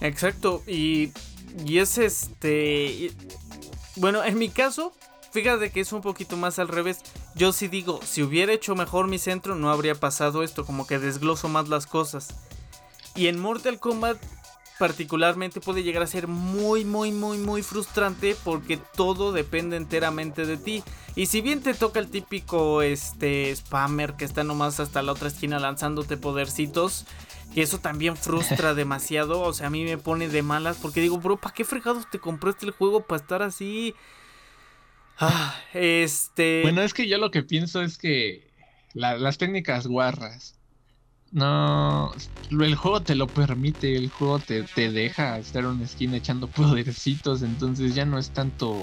Exacto, 0.00 0.62
y, 0.66 1.12
y 1.66 1.78
es 1.78 1.98
este 1.98 3.12
bueno, 3.96 4.24
en 4.24 4.38
mi 4.38 4.48
caso, 4.48 4.92
fíjate 5.32 5.70
que 5.70 5.80
es 5.80 5.92
un 5.92 6.00
poquito 6.00 6.36
más 6.36 6.58
al 6.58 6.68
revés. 6.68 7.00
Yo 7.34 7.52
sí 7.52 7.68
digo, 7.68 8.00
si 8.04 8.22
hubiera 8.22 8.52
hecho 8.52 8.74
mejor 8.74 9.08
mi 9.08 9.18
centro, 9.18 9.54
no 9.54 9.70
habría 9.70 9.94
pasado 9.94 10.42
esto, 10.42 10.64
como 10.64 10.86
que 10.86 10.98
desgloso 10.98 11.48
más 11.48 11.68
las 11.68 11.86
cosas. 11.86 12.28
Y 13.14 13.26
en 13.26 13.38
Mortal 13.38 13.78
Kombat 13.78 14.16
particularmente 14.80 15.60
puede 15.60 15.82
llegar 15.82 16.02
a 16.02 16.06
ser 16.06 16.26
muy 16.26 16.86
muy 16.86 17.12
muy 17.12 17.36
muy 17.36 17.62
frustrante 17.62 18.34
porque 18.42 18.78
todo 18.78 19.30
depende 19.30 19.76
enteramente 19.76 20.46
de 20.46 20.56
ti. 20.56 20.82
Y 21.14 21.26
si 21.26 21.42
bien 21.42 21.62
te 21.62 21.74
toca 21.74 22.00
el 22.00 22.08
típico 22.08 22.80
este 22.80 23.54
spammer 23.54 24.14
que 24.14 24.24
está 24.24 24.42
nomás 24.42 24.80
hasta 24.80 25.02
la 25.02 25.12
otra 25.12 25.28
esquina 25.28 25.58
lanzándote 25.58 26.16
podercitos, 26.16 27.04
y 27.54 27.60
eso 27.60 27.78
también 27.78 28.16
frustra 28.16 28.72
demasiado. 28.74 29.42
O 29.42 29.52
sea, 29.52 29.66
a 29.66 29.70
mí 29.70 29.84
me 29.84 29.98
pone 29.98 30.28
de 30.28 30.40
malas 30.40 30.78
porque 30.80 31.02
digo, 31.02 31.18
bro, 31.18 31.36
¿para 31.36 31.54
qué 31.54 31.64
fregados 31.66 32.08
te 32.10 32.18
compraste 32.18 32.64
el 32.64 32.72
juego 32.72 33.02
para 33.02 33.20
estar 33.20 33.42
así? 33.42 33.94
Ah, 35.18 35.54
este. 35.74 36.62
Bueno, 36.62 36.80
es 36.80 36.94
que 36.94 37.06
yo 37.06 37.18
lo 37.18 37.30
que 37.30 37.42
pienso 37.42 37.82
es 37.82 37.98
que 37.98 38.48
las 38.94 39.36
técnicas 39.36 39.86
guarras. 39.86 40.56
No, 41.32 42.12
el 42.50 42.74
juego 42.74 43.02
te 43.02 43.14
lo 43.14 43.28
permite, 43.28 43.96
el 43.96 44.10
juego 44.10 44.40
te, 44.40 44.64
te 44.64 44.90
deja 44.90 45.38
estar 45.38 45.62
en 45.62 45.70
una 45.70 45.84
esquina 45.84 46.16
echando 46.16 46.46
podercitos, 46.48 47.42
entonces 47.42 47.94
ya 47.94 48.04
no 48.04 48.18
es 48.18 48.30
tanto 48.30 48.76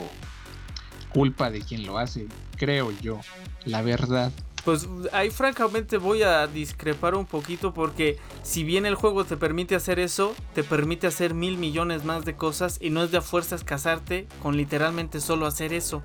culpa 1.10 1.50
de 1.50 1.62
quien 1.62 1.86
lo 1.86 1.98
hace, 1.98 2.28
creo 2.56 2.92
yo, 3.02 3.20
la 3.66 3.82
verdad. 3.82 4.32
Pues 4.64 4.88
ahí 5.14 5.30
francamente 5.30 5.98
voy 5.98 6.24
a 6.24 6.46
discrepar 6.46 7.16
un 7.16 7.26
poquito 7.26 7.74
porque 7.74 8.18
si 8.44 8.66
bien 8.66 8.86
el 8.86 8.96
juego 8.96 9.24
te 9.24 9.38
permite 9.38 9.76
hacer 9.76 9.98
eso, 9.98 10.36
te 10.54 10.64
permite 10.64 11.08
hacer 11.08 11.34
mil 11.34 11.58
millones 11.58 12.04
más 12.04 12.26
de 12.26 12.36
cosas 12.36 12.78
y 12.82 12.90
no 12.90 13.04
es 13.04 13.12
de 13.12 13.20
a 13.20 13.22
fuerzas 13.22 13.64
casarte 13.64 14.28
con 14.42 14.58
literalmente 14.58 15.22
solo 15.22 15.46
hacer 15.46 15.72
eso. 15.72 16.04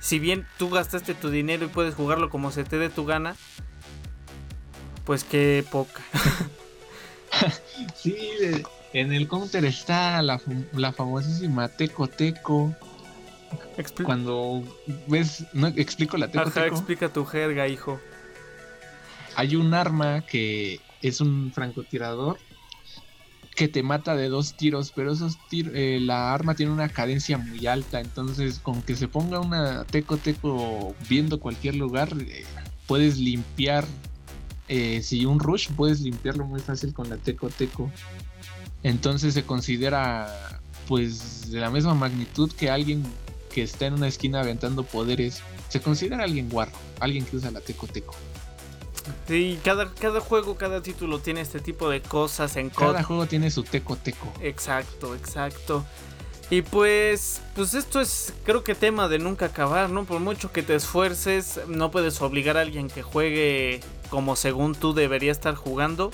Si 0.00 0.18
bien 0.18 0.46
tú 0.58 0.68
gastaste 0.68 1.14
tu 1.14 1.30
dinero 1.30 1.64
y 1.64 1.68
puedes 1.68 1.94
jugarlo 1.94 2.28
como 2.28 2.50
se 2.50 2.64
te 2.64 2.76
dé 2.76 2.90
tu 2.90 3.06
gana, 3.06 3.36
pues 5.04 5.24
qué 5.24 5.64
poca. 5.70 6.02
sí, 7.94 8.18
en 8.92 9.12
el 9.12 9.28
counter 9.28 9.64
está 9.64 10.22
la, 10.22 10.40
la 10.72 10.92
famosísima 10.92 11.68
Teco 11.68 12.08
Teco 12.08 12.74
cuando 14.04 14.62
ves, 15.06 15.44
no 15.52 15.68
explico 15.68 16.16
la 16.16 16.28
teco, 16.28 16.48
explica 16.60 17.08
tu 17.08 17.24
jerga, 17.24 17.68
hijo. 17.68 18.00
Hay 19.34 19.56
un 19.56 19.74
arma 19.74 20.22
que 20.22 20.80
es 21.00 21.20
un 21.20 21.52
francotirador 21.54 22.38
que 23.54 23.68
te 23.68 23.82
mata 23.82 24.16
de 24.16 24.28
dos 24.28 24.56
tiros, 24.56 24.92
pero 24.94 25.12
esos 25.12 25.38
tiros, 25.48 25.72
eh, 25.74 25.98
la 26.00 26.32
arma 26.32 26.54
tiene 26.54 26.72
una 26.72 26.88
cadencia 26.88 27.36
muy 27.38 27.66
alta, 27.66 28.00
entonces 28.00 28.58
con 28.58 28.82
que 28.82 28.96
se 28.96 29.08
ponga 29.08 29.40
una 29.40 29.84
teco 29.84 30.16
teco 30.16 30.94
viendo 31.08 31.38
cualquier 31.38 31.76
lugar, 31.76 32.14
eh, 32.20 32.44
puedes 32.86 33.18
limpiar, 33.18 33.84
eh, 34.74 35.02
si 35.02 35.26
un 35.26 35.38
rush, 35.38 35.68
puedes 35.76 36.00
limpiarlo 36.00 36.46
muy 36.46 36.58
fácil 36.58 36.94
con 36.94 37.10
la 37.10 37.18
teco 37.18 37.50
teco. 37.50 37.90
Entonces 38.82 39.34
se 39.34 39.44
considera 39.44 40.60
pues 40.88 41.50
de 41.50 41.60
la 41.60 41.68
misma 41.68 41.94
magnitud 41.94 42.50
que 42.50 42.70
alguien 42.70 43.04
que 43.52 43.62
está 43.62 43.84
en 43.84 43.92
una 43.92 44.08
esquina 44.08 44.40
aventando 44.40 44.82
poderes, 44.82 45.42
se 45.68 45.82
considera 45.82 46.24
alguien 46.24 46.48
guarro, 46.48 46.72
alguien 47.00 47.26
que 47.26 47.36
usa 47.36 47.50
la 47.50 47.60
teco 47.60 47.86
teco. 47.86 48.14
Sí, 49.28 49.58
cada, 49.62 49.92
cada 49.92 50.20
juego, 50.20 50.56
cada 50.56 50.80
título 50.80 51.18
tiene 51.18 51.42
este 51.42 51.60
tipo 51.60 51.90
de 51.90 52.00
cosas 52.00 52.56
en 52.56 52.70
Cada 52.70 53.02
juego 53.02 53.26
tiene 53.26 53.50
su 53.50 53.64
teco 53.64 53.96
teco. 53.96 54.32
Exacto, 54.40 55.14
exacto. 55.14 55.84
Y 56.48 56.62
pues, 56.62 57.42
pues 57.54 57.74
esto 57.74 58.00
es, 58.00 58.32
creo 58.44 58.64
que 58.64 58.74
tema 58.74 59.06
de 59.08 59.18
nunca 59.18 59.46
acabar, 59.46 59.90
¿no? 59.90 60.04
Por 60.04 60.20
mucho 60.20 60.50
que 60.50 60.62
te 60.62 60.74
esfuerces, 60.74 61.60
no 61.68 61.90
puedes 61.90 62.22
obligar 62.22 62.56
a 62.56 62.62
alguien 62.62 62.88
que 62.88 63.02
juegue 63.02 63.80
como 64.12 64.36
según 64.36 64.74
tú 64.74 64.92
debería 64.92 65.32
estar 65.32 65.54
jugando. 65.54 66.10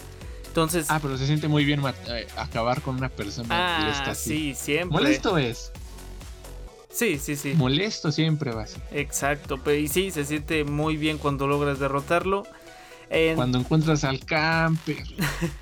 Entonces. 0.46 0.86
Ah, 0.88 1.01
pero 1.03 1.18
se 1.18 1.26
siente 1.26 1.49
muy 1.49 1.64
bien 1.64 1.82
eh, 2.07 2.28
acabar 2.36 2.80
con 2.80 2.94
una 2.94 3.09
persona 3.09 3.49
ah, 3.51 4.14
Sí, 4.14 4.55
siempre. 4.55 5.01
Molesto 5.01 5.36
es. 5.36 5.72
Sí, 6.90 7.18
sí, 7.18 7.34
sí. 7.34 7.55
Molesto 7.57 8.12
siempre 8.12 8.53
va 8.53 8.62
a 8.62 8.66
ser. 8.68 8.80
Exacto, 8.92 9.59
pero 9.64 9.76
y 9.76 9.88
sí, 9.88 10.12
se 10.12 10.24
siente 10.24 10.62
muy 10.62 10.96
bien 10.96 11.18
cuando 11.18 11.49
logras 11.49 11.80
derrotarlo. 11.80 12.44
Cuando 13.34 13.59
encuentras 13.59 14.05
al 14.05 14.24
camper. 14.24 15.03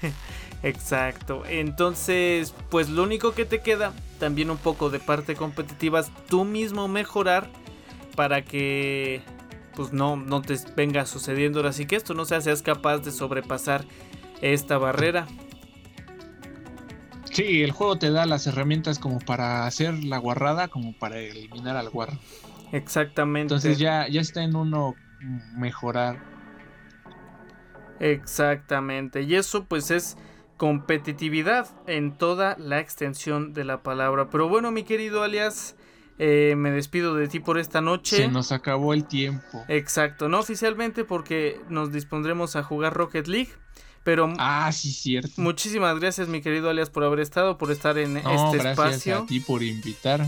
Exacto. 0.63 1.43
Entonces, 1.49 2.53
pues 2.69 2.91
lo 2.91 3.03
único 3.03 3.33
que 3.33 3.47
te 3.47 3.63
queda, 3.63 3.95
también 4.19 4.51
un 4.51 4.59
poco 4.59 4.91
de 4.91 4.99
parte 4.99 5.37
competitiva, 5.37 6.01
es 6.01 6.11
tú 6.29 6.45
mismo 6.45 6.87
mejorar 6.87 7.49
para 8.15 8.45
que 8.45 9.23
pues 9.77 9.93
no, 9.93 10.17
no 10.17 10.43
te 10.43 10.57
venga 10.75 11.07
sucediendo 11.07 11.61
ahora 11.61 11.73
sí 11.73 11.87
que 11.87 11.95
esto 11.95 12.15
no 12.15 12.25
sea, 12.25 12.41
seas 12.41 12.63
capaz 12.63 12.99
de 12.99 13.13
sobrepasar 13.13 13.85
esta 14.41 14.79
barrera. 14.79 15.27
Sí, 17.31 17.63
el 17.63 17.71
juego 17.71 17.99
te 17.99 18.11
da 18.11 18.25
las 18.25 18.47
herramientas 18.47 18.99
como 18.99 19.19
para 19.19 19.67
hacer 19.67 20.03
la 20.03 20.17
guarrada, 20.17 20.69
como 20.69 20.99
para 20.99 21.19
eliminar 21.19 21.77
al 21.77 21.91
guarro. 21.91 22.19
Exactamente. 22.73 23.55
Entonces 23.55 23.79
ya, 23.79 24.09
ya 24.09 24.23
está 24.23 24.43
en 24.43 24.57
uno 24.57 24.95
mejorar. 25.55 26.19
Exactamente. 28.01 29.23
Y 29.23 29.35
eso 29.35 29.65
pues 29.65 29.91
es 29.91 30.17
competitividad 30.57 31.69
en 31.87 32.17
toda 32.17 32.57
la 32.59 32.81
extensión 32.81 33.53
de 33.53 33.65
la 33.65 33.83
palabra. 33.83 34.31
Pero 34.31 34.49
bueno, 34.49 34.71
mi 34.71 34.85
querido 34.85 35.23
alias, 35.23 35.77
eh, 36.19 36.55
me 36.57 36.71
despido 36.71 37.15
de 37.15 37.29
ti 37.29 37.41
por 37.41 37.59
esta 37.59 37.81
noche. 37.81 38.17
Se 38.17 38.29
nos 38.29 38.53
acabó 38.53 38.95
el 38.95 39.05
tiempo. 39.05 39.65
Exacto, 39.69 40.29
no 40.29 40.41
oficialmente 40.41 41.05
porque 41.05 41.61
nos 41.69 41.93
dispondremos 41.93 42.57
a 42.57 42.63
jugar 42.63 42.95
Rocket 42.95 43.27
League. 43.27 43.51
Pero 44.07 44.33
ah, 44.39 44.71
sí, 44.71 44.93
cierto. 44.93 45.33
Muchísimas 45.37 45.99
gracias, 45.99 46.29
mi 46.29 46.41
querido 46.41 46.71
Alias, 46.71 46.91
por 46.91 47.03
haber 47.03 47.19
estado, 47.19 47.59
por 47.59 47.73
estar 47.73 47.99
en 47.99 48.17
este 48.19 48.31
gracias 48.31 48.65
espacio. 48.65 49.19
a 49.19 49.27
ti 49.27 49.41
por 49.41 49.65
invitar. 49.65 50.25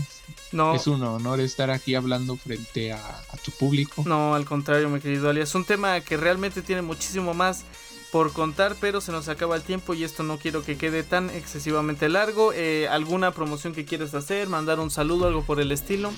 No. 0.51 0.75
Es 0.75 0.85
un 0.85 1.01
honor 1.01 1.39
estar 1.39 1.69
aquí 1.69 1.95
hablando 1.95 2.35
frente 2.35 2.91
a, 2.91 2.99
tu 3.41 3.51
público. 3.51 4.03
No, 4.05 4.35
al 4.35 4.43
contrario, 4.43 4.89
mi 4.89 4.99
querido 4.99 5.29
alias. 5.29 5.47
Es 5.47 5.55
un 5.55 5.63
tema 5.63 6.01
que 6.01 6.17
realmente 6.17 6.61
tiene 6.61 6.81
muchísimo 6.81 7.33
más 7.33 7.63
por 8.11 8.33
contar, 8.33 8.75
pero 8.79 9.01
se 9.01 9.11
nos 9.11 9.27
acaba 9.27 9.55
el 9.55 9.61
tiempo 9.61 9.93
y 9.93 10.03
esto 10.03 10.23
no 10.23 10.37
quiero 10.37 10.63
que 10.63 10.77
quede 10.77 11.03
tan 11.03 11.29
excesivamente 11.29 12.09
largo. 12.09 12.53
Eh, 12.53 12.87
¿Alguna 12.87 13.31
promoción 13.31 13.73
que 13.73 13.85
quieras 13.85 14.13
hacer? 14.13 14.49
¿Mandar 14.49 14.79
un 14.79 14.89
saludo, 14.89 15.27
algo 15.27 15.43
por 15.43 15.59
el 15.59 15.71
estilo? 15.71 16.11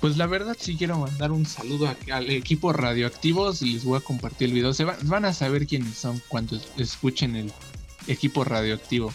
Pues 0.00 0.16
la 0.16 0.26
verdad 0.26 0.56
sí 0.58 0.76
quiero 0.76 0.98
mandar 0.98 1.30
un 1.30 1.46
saludo 1.46 1.94
al 2.10 2.30
equipo 2.30 2.72
radioactivo 2.72 3.52
y 3.60 3.74
les 3.74 3.84
voy 3.84 3.98
a 3.98 4.00
compartir 4.00 4.48
el 4.48 4.54
video. 4.54 4.74
Se 4.74 4.84
van 4.84 5.24
a 5.24 5.32
saber 5.32 5.66
quiénes 5.66 5.96
son 5.96 6.20
cuando 6.28 6.58
escuchen 6.76 7.36
el 7.36 7.52
equipo 8.06 8.44
radioactivo. 8.44 9.12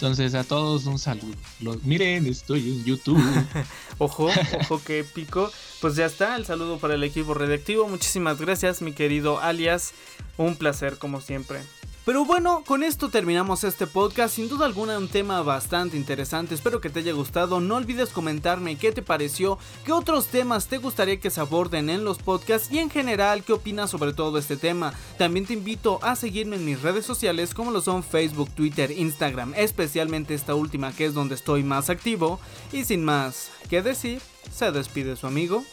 Entonces 0.00 0.34
a 0.34 0.44
todos 0.44 0.86
un 0.86 0.98
saludo. 0.98 1.36
miren, 1.84 2.24
estoy 2.24 2.70
en 2.70 2.84
YouTube. 2.86 3.22
ojo, 3.98 4.30
ojo 4.62 4.82
que 4.82 5.04
pico. 5.04 5.52
Pues 5.82 5.94
ya 5.94 6.06
está, 6.06 6.36
el 6.36 6.46
saludo 6.46 6.78
para 6.78 6.94
el 6.94 7.04
equipo 7.04 7.34
radioactivo. 7.34 7.86
Muchísimas 7.86 8.40
gracias, 8.40 8.80
mi 8.80 8.92
querido 8.92 9.40
alias. 9.40 9.92
Un 10.38 10.56
placer 10.56 10.96
como 10.96 11.20
siempre. 11.20 11.60
Pero 12.06 12.24
bueno, 12.24 12.64
con 12.66 12.82
esto 12.82 13.10
terminamos 13.10 13.62
este 13.62 13.86
podcast, 13.86 14.34
sin 14.34 14.48
duda 14.48 14.64
alguna 14.64 14.96
un 14.96 15.08
tema 15.08 15.42
bastante 15.42 15.98
interesante, 15.98 16.54
espero 16.54 16.80
que 16.80 16.88
te 16.88 17.00
haya 17.00 17.12
gustado, 17.12 17.60
no 17.60 17.76
olvides 17.76 18.08
comentarme 18.08 18.76
qué 18.76 18.90
te 18.90 19.02
pareció, 19.02 19.58
qué 19.84 19.92
otros 19.92 20.28
temas 20.28 20.66
te 20.66 20.78
gustaría 20.78 21.20
que 21.20 21.28
se 21.28 21.40
aborden 21.40 21.90
en 21.90 22.02
los 22.02 22.16
podcasts 22.16 22.72
y 22.72 22.78
en 22.78 22.88
general 22.88 23.44
qué 23.44 23.52
opinas 23.52 23.90
sobre 23.90 24.14
todo 24.14 24.38
este 24.38 24.56
tema. 24.56 24.94
También 25.18 25.44
te 25.44 25.52
invito 25.52 25.98
a 26.02 26.16
seguirme 26.16 26.56
en 26.56 26.64
mis 26.64 26.80
redes 26.80 27.04
sociales 27.04 27.52
como 27.52 27.70
lo 27.70 27.82
son 27.82 28.02
Facebook, 28.02 28.50
Twitter, 28.50 28.90
Instagram, 28.90 29.52
especialmente 29.54 30.34
esta 30.34 30.54
última 30.54 30.92
que 30.92 31.04
es 31.04 31.12
donde 31.12 31.34
estoy 31.34 31.62
más 31.62 31.90
activo. 31.90 32.40
Y 32.72 32.84
sin 32.84 33.04
más 33.04 33.50
que 33.68 33.82
decir, 33.82 34.22
se 34.50 34.72
despide 34.72 35.16
su 35.16 35.26
amigo 35.26 35.64